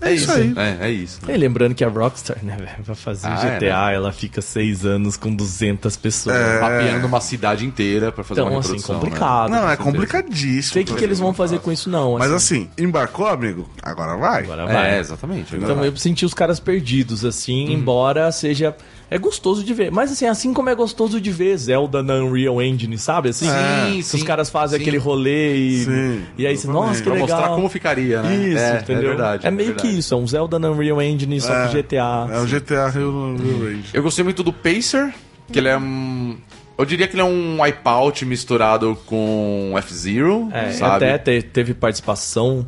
[0.00, 0.54] é, é isso aí.
[0.56, 1.20] É, é isso.
[1.28, 4.84] E lembrando que a Rockstar, né, velho, pra fazer Ah, é, GTA, ela fica seis
[4.86, 6.36] anos com 200 pessoas.
[6.60, 8.94] Mapeando uma cidade inteira pra fazer Então, uma assim, reprodução.
[8.96, 9.00] né?
[9.02, 9.50] complicado.
[9.50, 10.72] Não, é complicadíssimo.
[10.74, 12.16] Sei o que, que eles vão fazer com isso, não.
[12.18, 13.68] Mas assim, embarcou, amigo?
[13.82, 14.44] Agora vai.
[14.44, 14.98] agora É, vai.
[15.00, 15.54] exatamente.
[15.54, 15.88] Agora Então vai.
[15.88, 18.76] eu senti os caras perdidos, assim, embora seja.
[19.10, 19.90] É gostoso de ver.
[19.90, 23.30] Mas assim, assim como é gostoso de ver Zelda na Unreal Engine, sabe?
[23.30, 24.82] Assim, Sim, que sim, os caras fazem sim.
[24.82, 25.84] aquele rolê e.
[25.84, 26.86] Sim, e aí você, exatamente.
[26.88, 27.28] nossa, que Pra legal.
[27.28, 28.36] mostrar como ficaria, né?
[28.36, 29.04] Isso, é, entendeu?
[29.04, 29.46] É verdade.
[29.46, 29.88] É meio verdade.
[29.88, 32.28] que isso, é um Zelda na Unreal Engine, só que GTA.
[32.30, 33.84] É o GTA Rio Rio Range.
[33.94, 35.14] Eu gostei muito do Pacer,
[35.50, 36.36] que ele é um.
[36.76, 41.06] Eu diria que ele é um Wipeout misturado com F-Zero, É, sabe?
[41.10, 42.64] até te- teve participação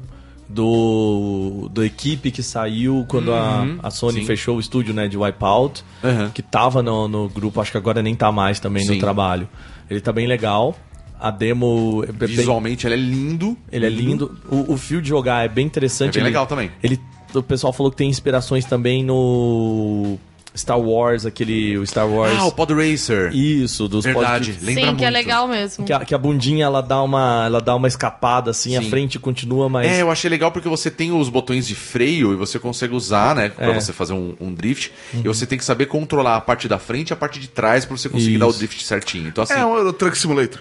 [0.52, 4.20] do, do equipe que saiu quando a, a Sony Uhum.
[4.20, 4.26] sim.
[4.26, 6.30] fechou o estúdio né, de Wipeout, Uhum.
[6.30, 8.94] que tava no, no grupo, acho que agora nem tá mais também Sim.
[8.94, 9.48] no trabalho.
[9.88, 10.76] Ele tá bem legal.
[11.18, 13.56] A demo é bem- Visualmente ele é lindo.
[13.70, 14.36] ele é lindo.
[14.50, 16.10] O, o fio de jogar é bem interessante.
[16.10, 16.70] É bem Ele- legal também.
[16.82, 16.98] Ele,
[17.34, 20.18] o pessoal falou que tem inspirações também no
[20.56, 22.34] Star Wars, aquele o Star Wars.
[22.36, 23.30] Ah, o Pod Racer.
[23.34, 24.98] Isso, dos Verdade, pod- lembra Sim, muito.
[24.98, 25.84] que é legal mesmo.
[25.84, 28.90] que a, que a bundinha ela dá uma, ela dá uma escapada assim, a Sim.
[28.90, 32.36] frente continua, mas É, eu achei legal porque você tem os botões de freio e
[32.36, 33.74] você consegue usar, né, pra É.
[33.74, 34.92] você fazer um, um drift.
[35.14, 37.84] E você tem que saber controlar a parte da frente e a parte de trás
[37.84, 38.58] pra você conseguir dar o Isso.
[38.58, 39.28] drift certinho.
[39.28, 39.54] Então, assim.
[39.54, 40.60] É um Truck Simulator.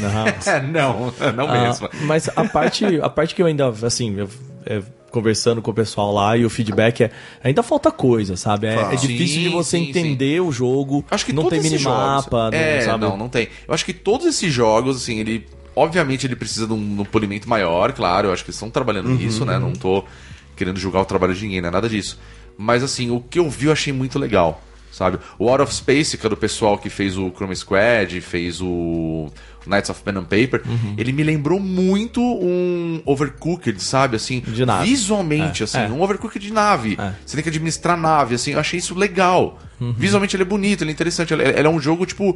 [0.00, 0.26] Não.
[0.52, 1.88] É, não, não Ah, mesmo.
[2.02, 4.28] mas a parte, a parte que eu ainda, assim, eu-
[4.66, 7.10] é, conversando com o pessoal lá e o feedback é.
[7.42, 8.66] Ainda falta coisa, sabe?
[8.66, 11.04] É, é difícil de Sim, você sim, entender o jogo.
[11.10, 13.04] Acho que não tem minimapa, não, é, sabe?
[13.04, 13.48] não, não tem.
[13.66, 15.46] Eu acho que todos esses jogos, assim, ele.
[15.74, 18.28] Obviamente ele precisa de um, de um polimento maior, claro.
[18.28, 19.58] Eu acho que eles estão trabalhando nisso, né?
[19.58, 20.04] Não tô
[20.56, 22.18] querendo julgar o trabalho de ninguém, não é nada disso.
[22.56, 24.62] Mas assim, o que eu vi eu achei muito legal.
[24.96, 25.18] Sabe?
[25.38, 29.30] O Out of Space, que é do pessoal que fez o Chrome Squad, fez o
[29.66, 30.62] Knights of Pen and Paper,
[30.96, 34.16] ele me lembrou muito um Overcooked, sabe?
[34.16, 34.88] Assim, De nave.
[34.88, 35.88] visualmente, É, assim, é.
[35.88, 36.96] um Overcooked de nave.
[36.98, 37.12] É.
[37.26, 39.58] Você tem que administrar nave, assim, eu achei isso legal.
[39.98, 41.34] Visualmente ele é bonito, ele é interessante.
[41.34, 42.34] Ele, ele é um jogo, tipo,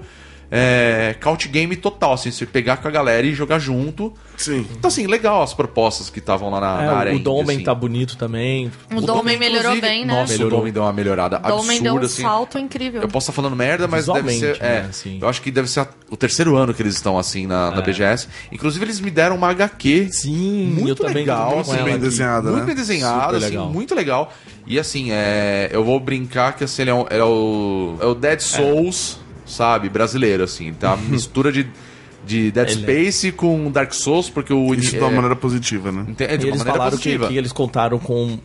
[0.51, 4.13] é, couch game total, assim, você pegar com a galera e jogar junto.
[4.37, 4.67] Sim.
[4.73, 7.15] Então, assim, legal as propostas que estavam lá na, É, na área.
[7.15, 7.65] o Domen assim.
[7.65, 8.71] tá bonito também.
[8.95, 10.13] O Domen melhorou bem, né?
[10.15, 10.55] Nossa, Melhorou.
[10.55, 12.23] o Domen deu uma melhorada O Domen deu um absurda, assim.
[12.23, 13.03] salto incrível.
[13.03, 14.57] Eu posso estar falando merda, mas deve ser.
[14.61, 15.19] É, né, assim.
[15.21, 17.81] Eu acho que deve ser a- o terceiro ano que eles estão assim na, na
[17.83, 18.27] BGS.
[18.51, 20.09] Inclusive, eles me deram uma HQ.
[20.11, 22.03] Sim, muito eu também legal, assim, ela bem aqui.
[22.03, 22.67] desenhada, muito né?
[22.67, 23.67] bem desenhado, Super assim, legal.
[23.69, 24.33] muito legal.
[24.67, 28.15] E assim, é, eu vou brincar que assim, ele é, um- é o, é o
[28.15, 29.19] Dead Souls,
[29.51, 30.73] sabe, brasileiro, assim.
[30.73, 30.95] Tá?
[30.95, 31.67] Uma mistura de,
[32.25, 32.71] de Dead é.
[32.71, 34.75] Space com Dark Souls, porque o.
[34.75, 36.07] Isso de é, uma maneira positiva, né?
[36.19, 37.29] é, de uma eles maneira falaram que, positiva.
[37.29, 38.39] que eles contaram com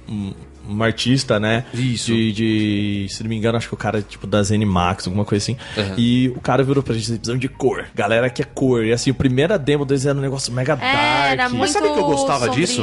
[0.69, 1.65] um, artista, né?
[1.73, 2.07] Isso.
[2.07, 5.43] De, de- Se não me engano, acho que o cara, tipo, da Zenimax, alguma coisa
[5.43, 5.57] assim.
[5.77, 5.93] Uhum.
[5.97, 7.85] E o cara virou pra gente, "Vocês precisam de cor.
[7.95, 8.83] Galera quer cor.
[8.85, 11.31] E assim, a primeira demo deles era um negócio mega É, dark.
[11.31, 12.81] era muito sabe que eu gostava sombria, disso?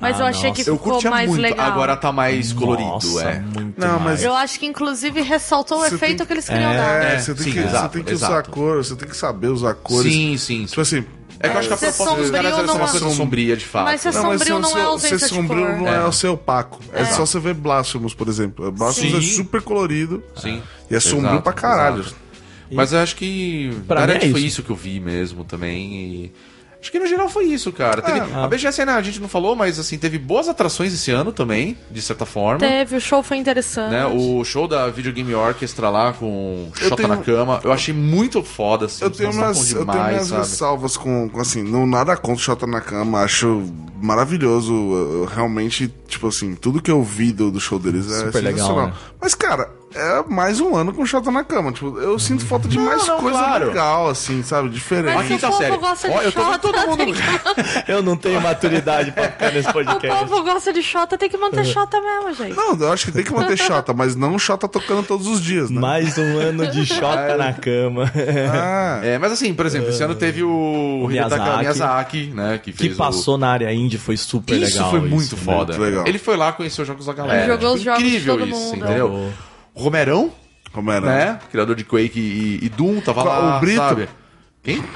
[0.00, 0.62] Mas Ah, eu achei nossa.
[0.64, 1.66] que Eu ficou curtia mais muito, legal.
[1.66, 3.38] agora tá mais colorido, Nossa, é.
[3.40, 4.02] muito Não, mais.
[4.04, 7.02] mas- Eu acho que inclusive ressaltou o Você efeito tem- que eles queriam É, dar.
[7.04, 8.50] É, você tem, sim, que, exato, você tem que usar exato.
[8.50, 10.12] cor, você tem que saber usar cores.
[10.12, 10.64] Sim, sim.
[10.66, 11.04] Tipo assim.
[11.42, 13.10] É que eu acho que a Ser proposta dos caras era ser uma não- coisa
[13.10, 13.84] sombria, de fato.
[13.86, 14.12] Mas ser?
[14.12, 15.76] Não, mas sombrio ser- não é ser- ausência ser de sombrio cor.
[15.78, 16.04] não é.
[16.06, 16.80] o ser opaco.
[16.92, 18.70] É, só você ver Blasphemous, por exemplo.
[18.70, 19.34] Blasphemous é Sim.
[19.36, 20.22] super colorido.
[20.36, 20.62] Sim.
[20.90, 22.00] E é sombrio pra caralho.
[22.00, 22.16] exato.
[22.72, 23.74] Mas eu acho que.
[23.88, 24.48] Pra é verdade, foi isso.
[24.48, 25.94] isso que eu vi mesmo também.
[25.94, 26.32] E...
[26.82, 28.00] Acho que no geral foi isso, cara.
[28.00, 28.44] Teve- Ah.
[28.44, 31.76] A BGS né, a gente não falou, mas assim, teve boas atrações esse ano também,
[31.90, 32.58] de certa forma.
[32.60, 33.90] Teve, o show foi interessante.
[33.92, 37.92] Né, o show da Video Game Orchestra lá com Shota tenho- na cama, eu achei
[37.92, 39.04] muito foda, assim.
[39.04, 40.40] Eu tenho, umas, bom eu tenho demais, minhas sabe?
[40.40, 43.62] ressalvas com, com, assim, não nada contra o Shota na cama, acho
[44.00, 44.72] maravilhoso.
[44.72, 48.42] eu- eu realmente, tipo assim, tudo que eu vi do, do show deles é Super
[48.42, 48.92] legal, né?
[49.20, 51.72] Mas, cara, é mais um ano com chata na cama.
[51.72, 53.66] Tipo, eu sinto falta de mais não, coisa claro.
[53.68, 54.68] legal, assim, sabe?
[54.68, 55.14] Diferente.
[55.14, 57.14] Mas o tá povo gosta de Ó, eu tô todo mundo-
[57.88, 60.06] Eu não tenho maturidade pra ficar nesse O podcast.
[60.26, 61.38] povo gosta de Xota, tem que É.
[61.38, 62.56] manter Xota mesmo, gente.
[62.56, 65.70] Não, eu acho que tem que manter chata, mas não chata tocando todos os dias,
[65.70, 65.80] né?
[65.80, 68.10] Mais um ano de Xota na cama.
[68.52, 71.58] Ah, É, mas assim, por exemplo, esse ano teve o Hidetaka Miyazaki.
[71.60, 72.60] Miyazaki, né?
[72.62, 74.90] Que, que fez o- passou na área indie foi super Isso legal.
[74.90, 75.42] foi muito né?
[75.42, 75.72] foda.
[75.72, 76.04] Muito legal.
[76.06, 77.46] Ele foi lá, conheceu os jogos da galera.
[77.46, 78.76] Jogou os Tipo, jogos de incrível todo isso, mundo.
[78.84, 79.08] entendeu?
[79.08, 79.30] Jogou.
[79.74, 80.32] Romerão,
[80.74, 81.06] era?
[81.06, 81.40] né?
[81.50, 83.78] Criador de Quake e, e Doom, tava lá, o Brito?
[83.78, 84.08] sabe?
[84.62, 84.82] Quem?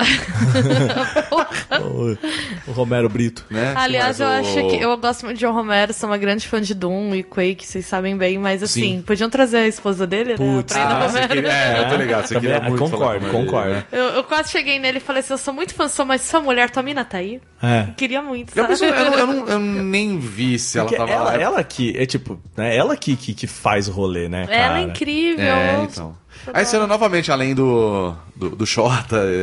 [1.80, 3.44] O, o Romero Brito.
[3.50, 3.72] Né?
[3.76, 4.76] Aliás, eu Mas acho o- que.
[4.76, 7.84] Eu gosto muito de John Romero, sou uma grande fã de Doom e Quake, vocês
[7.86, 9.02] sabem bem, mas assim, Sim.
[9.02, 10.36] podiam trazer a esposa dele, né?
[10.36, 11.28] Putz, A Brenda Ah, Romero.
[11.28, 13.70] queria, é, eu tô ligado, você Também- queria muito concordo, concordo.
[13.70, 13.84] né?
[13.92, 16.40] Eu, eu quase cheguei nele e falei assim: eu sou muito fã sua, mas sua
[16.40, 17.40] mulher, tua mina tá aí?
[17.62, 17.88] É.
[17.96, 18.50] Queria muito.
[18.50, 18.68] Eu, Sabe?
[18.68, 21.36] penso- eu não- eu não- eu nem vi se ela Porque tava ela, lá.
[21.40, 24.56] ela que, é tipo, né, ela que, que, que faz o rolê, né, cara?
[24.56, 25.44] Ela é incrível.
[25.44, 26.16] É, então.
[26.52, 28.66] Aí ano, novamente, além do, do, do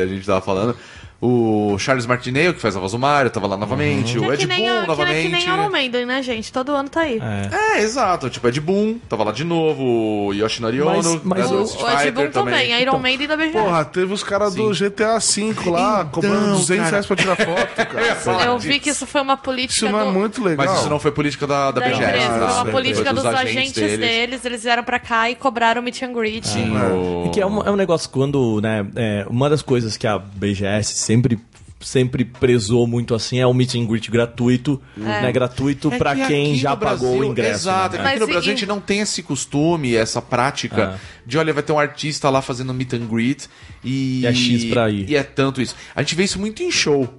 [0.02, 0.76] a gente tava falando,
[1.24, 4.34] o Charles Martineiro, que faz a voz do Mario, tava lá novamente, Que o é
[4.34, 5.22] Ed que nem, Boon, a, que, é novamente.
[5.22, 6.52] que nem Iron Maiden, né, gente?
[6.52, 7.20] Todo ano tá aí.
[7.22, 7.78] É.
[7.78, 9.82] É, exato, tipo, Ed Boon, tava lá de novo,
[10.28, 13.36] o Yoshinori Ono, Mas- mas né, O, o Ed Boon também, Iron Então, Maiden da
[13.36, 13.52] BGS.
[13.52, 16.90] Porra, teve os caras do GTA V lá, cobrando 200 cara.
[16.90, 18.44] reais pra tirar foto, cara.
[18.46, 20.66] eu vi que isso foi uma política Isso não é do- muito legal.
[20.66, 22.28] Mas isso não foi política da, da, da BGS, empresa.
[22.28, 22.48] tá?
[22.48, 24.44] Foi uma política dos dos agentes, deles.
[24.44, 26.46] Eles vieram pra cá e cobraram o meet and greet.
[26.48, 26.92] Sim, É.
[26.92, 30.06] o- E que é um, é um negócio quando, né, é, uma das coisas que
[30.06, 31.38] a BGS sempre
[31.80, 36.26] sempre prezou muito assim é o meet and greet gratuito, né, gratuito É pra que
[36.28, 37.50] quem já no pagou o Brasil- ingresso.
[37.68, 37.98] Exato, né?
[37.98, 41.00] é que aqui no Mas Brasil e- a gente não tem esse costume, essa prática
[41.26, 43.48] de, olha, vai ter um artista lá fazendo meet and greet
[43.82, 44.20] e...
[44.20, 45.10] E é X pra ir.
[45.10, 45.74] E é tanto isso.
[45.92, 47.12] A gente vê isso muito em show.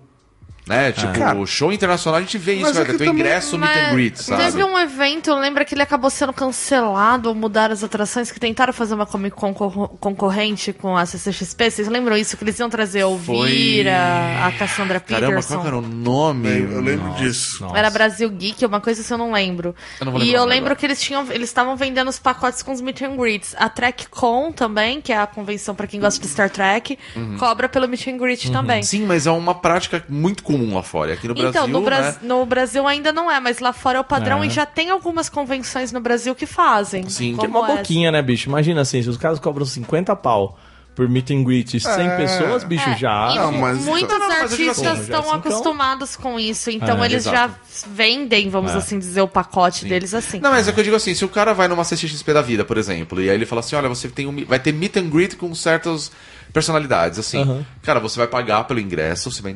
[0.66, 0.92] Né?
[0.94, 3.58] Tipo, Cara, show internacional a gente vê isso, é vai que ter o também- ingresso
[3.58, 4.44] meet and greet, sabe?
[4.44, 8.72] teve um evento, lembra que ele acabou sendo cancelado ou mudaram as atrações, que tentaram
[8.72, 9.54] fazer uma Comic Con
[10.00, 11.70] concorrente com a CCXP?
[11.70, 12.38] Vocês lembram isso?
[12.38, 13.98] Que eles iam trazer a Elvira,
[14.46, 15.54] a Cassandra Caramba, Peterson.
[15.56, 16.50] qual que era o nome?
[16.72, 17.62] Eu lembro disso.
[17.64, 17.78] Nossa.
[17.78, 19.76] Era Brasil Geek, uma coisa assim eu não lembro.
[20.00, 20.76] Eu não e eu o lembro agora.
[20.76, 23.56] que eles tinham, eles estavam vendendo os pacotes com os meet and greets.
[23.60, 27.38] A TrekCon também, que é a convenção pra quem gosta de Star Trek, Uhum.
[27.38, 28.82] cobra pelo meet and greet também.
[28.84, 31.14] Sim, mas é uma prática muito comum lá fora.
[31.14, 32.20] Aqui no Brasil, Então, no, Bras- né?
[32.22, 34.48] no Brasil ainda não é, mas lá fora é o padrão É.
[34.48, 37.08] e já tem algumas convenções no Brasil que fazem.
[37.10, 37.36] Sim.
[37.38, 37.76] Que é uma essa.
[37.78, 38.50] boquinha, né, bicho?
[38.50, 40.58] Imagina assim, se os caras cobram 50 pau
[40.96, 42.18] por meet and greet, 100 É.
[42.18, 43.32] pessoas, bicho, É, já...
[43.32, 47.02] e Não, mas- muitos Não, artistas assim, já estão assim, então- acostumados com isso, então
[47.04, 47.36] É, eles exato.
[47.36, 48.78] já vendem, vamos É.
[48.78, 50.40] assim dizer, o pacote deles assim.
[50.40, 52.64] Não, mas é que eu digo assim, se o cara vai numa CXP da vida,
[52.64, 55.10] por exemplo, e aí ele fala assim, olha, você tem um, vai ter meet and
[55.10, 56.12] greet com certas
[56.54, 57.42] personalidades, assim.
[57.42, 57.66] Aham.
[57.82, 59.56] Cara, você vai pagar pelo ingresso, você vai...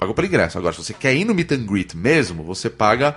[0.00, 0.56] Pagou pelo ingresso.
[0.56, 3.16] Agora, se você quer ir no meet and greet mesmo, você paga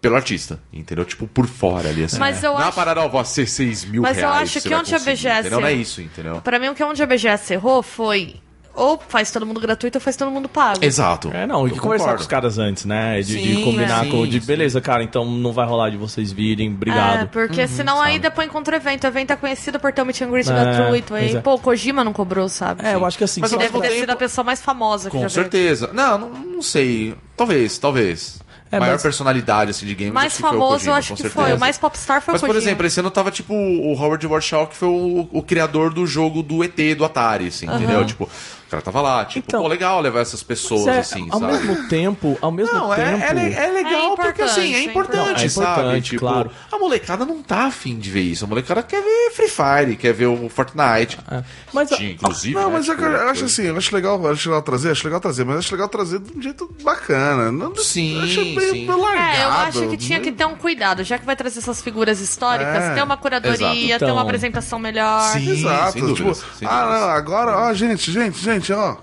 [0.00, 1.04] pelo artista, entendeu?
[1.04, 2.18] Tipo, por fora ali, assim.
[2.18, 4.52] Mas eu não é uma acho- parada, ó, ser 6 mil Mas eu reais acho
[4.54, 5.60] você que vai onde a BGS Entendeu?
[5.60, 6.40] Não é isso, entendeu?
[6.40, 8.36] Pra mim, o que onde a BGS errou foi
[8.78, 10.84] ou faz todo mundo gratuito ou faz todo mundo pago.
[10.84, 11.30] Exato.
[11.34, 12.16] É, não, e que conversar concordo.
[12.18, 13.20] com os caras antes, né?
[13.20, 14.10] De, de Sim, combinar é.
[14.10, 14.26] com.
[14.26, 17.28] De beleza, cara, então não vai rolar de vocês virem, É, obrigado.
[17.28, 19.04] porque senão aí depois encontra evento.
[19.04, 21.14] O evento é conhecido por ter um meet and greet É, gratuito.
[21.14, 21.42] Aí, exato.
[21.44, 22.84] pô, o Kojima não cobrou, sabe?
[22.86, 23.40] É, eu acho que assim.
[23.40, 25.34] Mas ao Deve ter tempo- sido a pessoa mais famosa que Com já veio.
[25.42, 25.90] certeza.
[25.92, 27.14] Não, não, não sei.
[27.36, 28.38] Talvez, talvez.
[28.70, 30.12] É, Maior mas- personalidade assim, de games.
[30.12, 31.42] mais acho que foi o famoso, Kojima, eu acho com que certeza.
[31.46, 31.56] foi.
[31.56, 32.70] O mais popstar foi Mas, o por Kojima.
[32.70, 36.42] exemplo, esse ano tava tipo o Howard Warshaw, que foi o, o criador do jogo
[36.42, 38.04] do ET do Atari, assim, entendeu?
[38.04, 38.28] Tipo,
[38.68, 41.52] o cara tava lá, tipo, Então, pô, legal levar essas pessoas, é, assim, ao sabe?
[41.52, 43.24] mesmo tempo, ao mesmo Não, é, tempo.
[43.24, 45.38] é, le- é legal É porque assim, é importante, é importante.
[45.38, 45.72] Não, é sabe?
[45.80, 46.50] importante, Tipo, claro.
[46.70, 48.44] a molecada não tá afim de ver isso.
[48.44, 51.18] A molecada quer ver Free Fire, quer ver o Fortnite.
[51.30, 51.42] É,
[51.72, 52.54] Mas Tinha, inclusive.
[52.54, 55.04] Não, né, mas é tipo, eu acho assim, eu acho legal, acho legal trazer, acho
[55.06, 57.50] legal trazer, mas acho legal trazer de um jeito bacana.
[57.50, 58.86] Não, Sim, eu acho meio, sim.
[58.86, 59.36] meio largado.
[59.38, 62.20] É, eu acho que tinha que ter um cuidado, já que vai trazer essas figuras
[62.20, 63.56] históricas, É, ter uma curadoria,
[63.96, 63.98] exato.
[63.98, 64.18] ter uma Então.
[64.20, 65.20] apresentação melhor.
[65.32, 65.50] Sim.
[65.50, 65.92] Exato.
[65.94, 68.96] tipo, dúvidas, ah, não, agora, ó, gente, gente, gente, ó.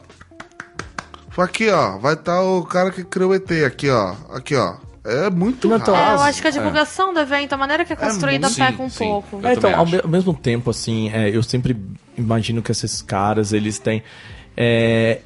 [1.38, 4.16] Aqui, ó, vai estar o cara que criou o ET aqui, ó.
[4.34, 4.76] Aqui, ó.
[5.04, 7.94] É muito Não, então, É, eu acho que a divulgação do evento, a maneira que
[7.94, 9.06] é construída, muito- peca um sim.
[9.06, 9.40] pouco.
[9.46, 11.78] É, então, ao, me- ao mesmo tempo, assim, é, eu sempre
[12.18, 14.02] imagino que esses caras, eles têm.
[14.58, 15.20] é,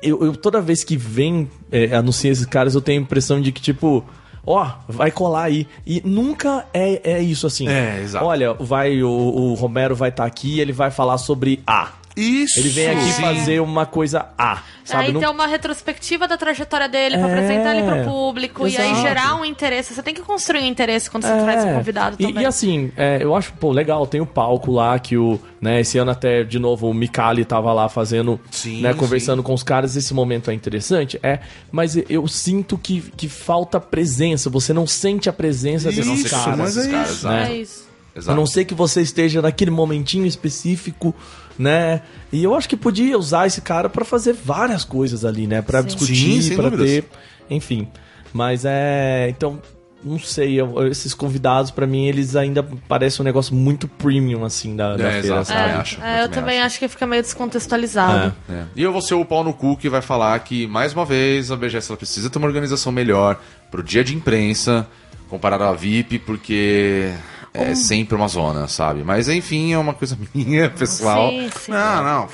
[0.00, 3.52] eu, eu- toda vez que vem é, anuncia esses caras, eu tenho a impressão de
[3.52, 4.04] que, tipo.
[4.46, 5.66] Ó, vai colar aí.
[5.86, 7.68] E nunca é, é isso assim.
[7.68, 8.24] É, exato.
[8.24, 11.90] Olha, vai, o, o Romero vai estar aqui e ele vai falar sobre A.
[12.18, 12.58] Isso.
[12.60, 13.22] Ele vem aqui Sim.
[13.22, 14.62] fazer uma coisa A.
[14.84, 15.04] Sabe?
[15.04, 18.74] aí Não- tem uma retrospectiva da trajetória dele pra É, apresentar ele pro público e
[18.78, 19.02] aí exato.
[19.06, 19.92] gerar um interesse.
[19.94, 21.42] Você tem que construir um interesse quando você É.
[21.42, 22.42] traz um convidado E- também.
[22.42, 25.98] E, assim, é, eu acho, pô, legal, tem o palco lá que o, né, esse
[25.98, 29.46] ano até, de novo, o Mikali tava lá fazendo, Sim, né, conversando sim.
[29.46, 31.40] com os caras, esse momento é interessante, é,
[31.70, 36.56] mas eu sinto que, que falta presença, você não sente a presença Isso, desses caras.
[36.58, 37.28] mas é caras, isso.
[37.28, 37.50] né?
[37.52, 37.87] É isso.
[38.18, 38.30] Exato.
[38.32, 41.14] A não ser que você esteja naquele momentinho específico,
[41.58, 42.02] né?
[42.32, 45.62] E eu acho que podia usar esse cara pra fazer várias coisas ali, né?
[45.62, 45.86] Pra Sim.
[45.86, 46.88] discutir, dúvidas.
[46.90, 47.04] ter,
[47.50, 47.88] enfim.
[48.32, 49.60] Mas é, então
[50.04, 54.76] não sei, eu- esses convidados pra mim eles ainda parecem um negócio muito premium assim
[54.76, 55.46] da, da É, feira, exato.
[55.48, 55.60] sabe?
[55.70, 56.66] É, acho, eu é, eu também também acho.
[56.66, 58.32] acho que fica meio descontextualizado.
[58.48, 58.64] É.
[58.76, 61.50] E eu vou ser o pau no cu que vai falar que, mais uma vez,
[61.50, 63.40] a BGS ela precisa ter uma organização melhor
[63.72, 64.86] pro dia de imprensa,
[65.28, 67.10] comparado à VIP, porque
[67.58, 69.02] é sempre uma zona, sabe?
[69.04, 71.30] Mas enfim, é uma coisa minha, pessoal.
[71.30, 71.72] Sim, sim.
[71.72, 72.28] Não, não.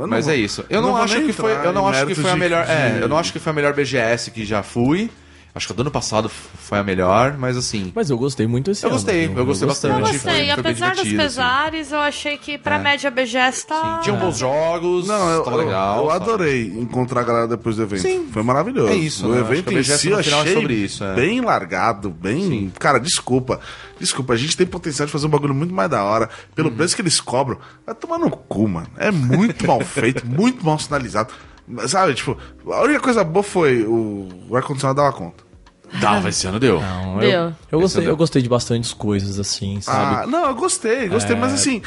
[0.00, 0.64] não Mas vou- é isso.
[0.68, 2.66] Eu não, vou acho que foi, entrar eu não acho que foi a de- melhor,
[2.68, 5.10] é, de- eu não acho que foi a melhor BGS que já fui.
[5.56, 8.70] Acho que a do ano passado foi a melhor, mas assim, Mas eu gostei muito
[8.70, 8.98] esse Eu ano.
[8.98, 9.92] gostei, eu gostei bastante.
[10.00, 11.16] Eu Foi- gostei, foi bem apesar dos assim.
[11.16, 14.00] pesares, eu achei que pra média BGS tá.
[14.04, 16.04] tinham bons jogos, Não, eu, tava eu- legal.
[16.04, 16.22] eu sabe?
[16.24, 18.02] adorei encontrar a galera depois do evento.
[18.02, 18.28] Sim.
[18.30, 18.92] Foi maravilhoso.
[18.92, 19.40] É isso, O né?
[19.40, 21.14] Evento em si eu é achei sobre isso, é.
[21.14, 22.70] bem largado, bem...
[22.78, 23.58] Cara, desculpa.
[23.98, 26.28] Desculpa, a gente tem potencial de fazer um bagulho muito mais da hora.
[26.54, 26.76] Pelo Uhum.
[26.76, 28.88] preço que eles cobram, vai tomar no cu, mano.
[28.98, 31.32] É muito mal feito, muito mal sinalizado.
[31.88, 32.36] Sabe, tipo,
[32.70, 35.45] a única coisa boa foi o, o ar-condicionado dava conta.
[36.00, 36.80] Dava, esse ano deu.
[36.80, 37.30] Não, Deu.
[37.30, 40.24] eu, eu gostei, eu gostei de bastantes coisas assim, sabe?
[40.24, 41.38] Ah, não, eu gostei, gostei, É.
[41.38, 41.80] mas assim,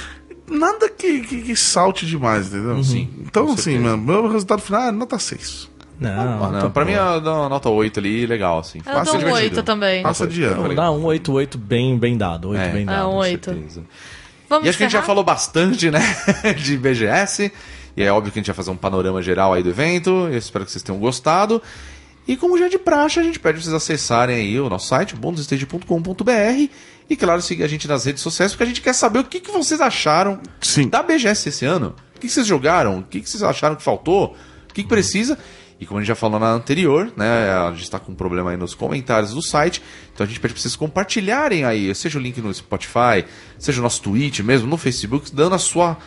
[0.49, 2.84] nada que, que, que salte demais, entendeu?
[2.84, 3.09] Sim.
[3.19, 5.69] Então, assim, mano, meu resultado final é nota 6.
[5.99, 8.77] Não, Ah, não, pra mim, dá uma nota 8 ali, legal, assim.
[8.80, 9.55] Eu Passa dou um divertido.
[9.57, 10.01] 8 também.
[10.01, 10.73] Passa de ano.
[10.73, 12.49] Dar um 8-8 bem, bem dado.
[12.49, 12.69] 8 É.
[12.69, 13.07] bem É, dado.
[13.09, 13.51] um Com 8.
[13.51, 13.84] certeza.
[14.49, 15.03] Vamos E acho que a gente já encerrar?
[15.05, 15.99] falou bastante, né,
[16.57, 17.51] de BGS.
[17.97, 20.09] E é óbvio que a gente vai fazer um panorama geral aí do evento.
[20.31, 21.61] Eu espero que vocês tenham gostado.
[22.30, 25.15] E como já é de praxe, a gente pede vocês acessarem aí o nosso site,
[25.15, 26.69] bondostage.com.br.
[27.10, 29.39] E claro, seguir a gente nas redes sociais, porque a gente quer saber o que,
[29.39, 30.88] que vocês acharam Sim.
[30.89, 31.95] da BGS esse ano.
[32.15, 32.99] O que, que vocês jogaram?
[32.99, 34.35] O que, que vocês acharam que faltou?
[34.69, 35.39] O que, que precisa?
[35.80, 37.49] E como a gente já falou na anterior, né?
[37.51, 39.81] A gente está com um problema aí nos comentários do site.
[40.14, 43.26] Então a gente pede para vocês compartilharem aí, seja o link no Spotify,
[43.57, 45.97] seja o nosso tweet mesmo, no Facebook, dando a sua,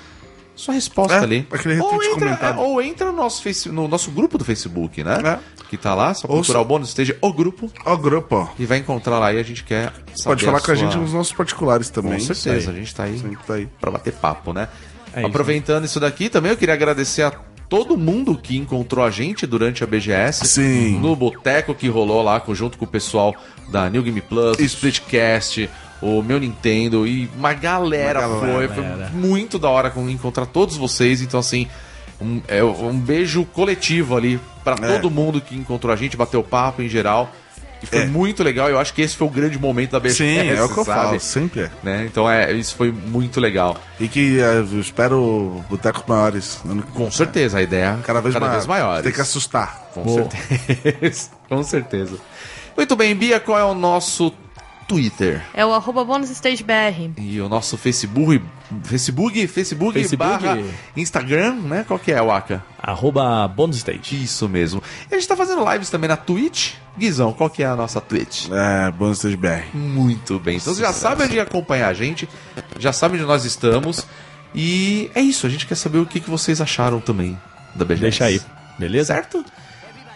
[0.55, 1.49] sua resposta É, ali.
[1.51, 5.19] aquele ou entra, é, ou entra no nosso, face, no nosso grupo do Facebook, né?
[5.25, 5.62] É.
[5.73, 8.67] Que tá lá, só Ou procurar o bônus esteja o grupo Ó, o grupo, e
[8.67, 11.15] vai encontrar lá e a gente quer saber Pode falar com a sua- gente nos
[11.15, 12.13] nossos particulares também.
[12.19, 13.67] Com certeza, a gente tá aí Sempre tá aí.
[13.81, 14.69] pra bater papo, né?
[15.15, 15.29] É isso.
[15.29, 17.31] Aproveitando isso daqui, também eu queria agradecer a
[17.71, 20.47] todo mundo que encontrou a gente durante a BGS.
[20.47, 20.99] Sim.
[21.01, 23.35] No boteco que rolou lá, junto com o pessoal
[23.71, 24.77] da New Game Plus, Isso.
[24.77, 25.71] Splitcast,
[26.03, 28.69] o meu Nintendo e uma galera, Uma foi.
[28.69, 29.09] galera.
[29.11, 31.23] Foi muito da hora com- encontrar todos vocês.
[31.23, 31.67] Então, assim,
[32.23, 34.93] um, é, um beijo coletivo ali pra É.
[34.95, 37.31] todo mundo que encontrou a gente, bateu papo em geral.
[37.83, 38.07] E foi É.
[38.07, 38.69] muito legal.
[38.71, 40.19] Eu acho que esse foi o grande momento da BGS.
[40.19, 41.01] Sim, é o que eu sabe?
[41.09, 41.71] falo, sempre é.
[41.83, 42.07] Né?
[42.09, 43.77] Então, é, isso foi muito legal.
[43.99, 46.61] E que é, eu espero botecos maiores.
[46.63, 48.55] que- Com certeza, a ideia Cada vez, cada maior.
[48.57, 49.03] vez maiores.
[49.03, 49.91] Tem que assustar.
[49.93, 51.31] Com certeza.
[51.49, 52.17] Com certeza.
[52.77, 54.33] Muito bem, Bia, qual é o nosso
[54.87, 55.43] Twitter?
[55.55, 57.13] É o arroba bonusstagebr.
[57.19, 58.43] E o nosso Facebook,
[58.85, 60.17] Facebook, Facebook, Facebook.
[60.17, 60.59] barra
[60.97, 61.85] Instagram, né?
[61.87, 62.63] Qual que é, Waka?
[62.83, 64.23] Arroba Bônus Stage.
[64.23, 64.83] Isso mesmo.
[65.11, 66.75] E a gente tá fazendo lives também na Twitch.
[66.99, 68.49] Guizão, qual que é a nossa Twitch?
[68.51, 69.75] É, Bônus Stage BR.
[69.75, 70.57] Muito bem.
[70.57, 72.29] Então você já sabe onde acompanhar a gente,
[72.79, 74.07] já sabe onde nós estamos.
[74.55, 77.39] E é isso, a gente quer saber o que, que vocês acharam também
[77.75, 78.01] da BGS.
[78.03, 78.41] Deixa aí,
[78.79, 79.15] beleza?
[79.15, 79.45] Certo?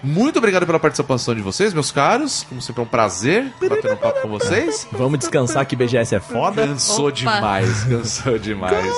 [0.07, 2.47] Muito obrigado pela participação de vocês, meus caros.
[2.49, 4.87] Como sempre, é um prazer bater um papo com vocês.
[4.93, 6.65] Vamos descansar que BGS é foda.
[6.65, 7.17] Cansou Opa.
[7.17, 8.95] demais, cansou demais.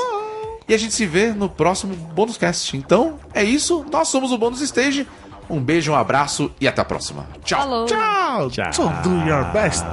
[0.69, 2.77] E a gente se vê no próximo Bônus Cast.
[2.77, 3.87] Então, é isso.
[3.91, 5.07] Nós somos o Bônus Stage.
[5.49, 7.27] Um beijo, um abraço e até a próxima.
[7.43, 7.59] Tchau.
[7.59, 7.87] Falou.
[7.87, 8.51] Tchau!
[8.51, 8.73] Tchau.
[8.75, 9.87] So do your best.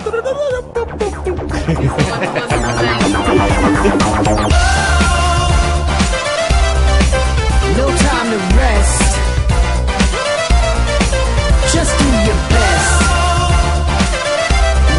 [12.25, 12.89] your best.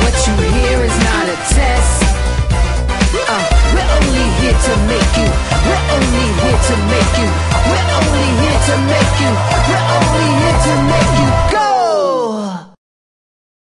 [0.03, 1.99] What you hear is not a test.
[3.27, 3.43] Uh,
[3.75, 5.29] we're only here to make you.
[5.67, 7.29] We're only here to make you.
[7.67, 9.33] We're only here to make you.
[9.69, 11.66] We're only here to make you go.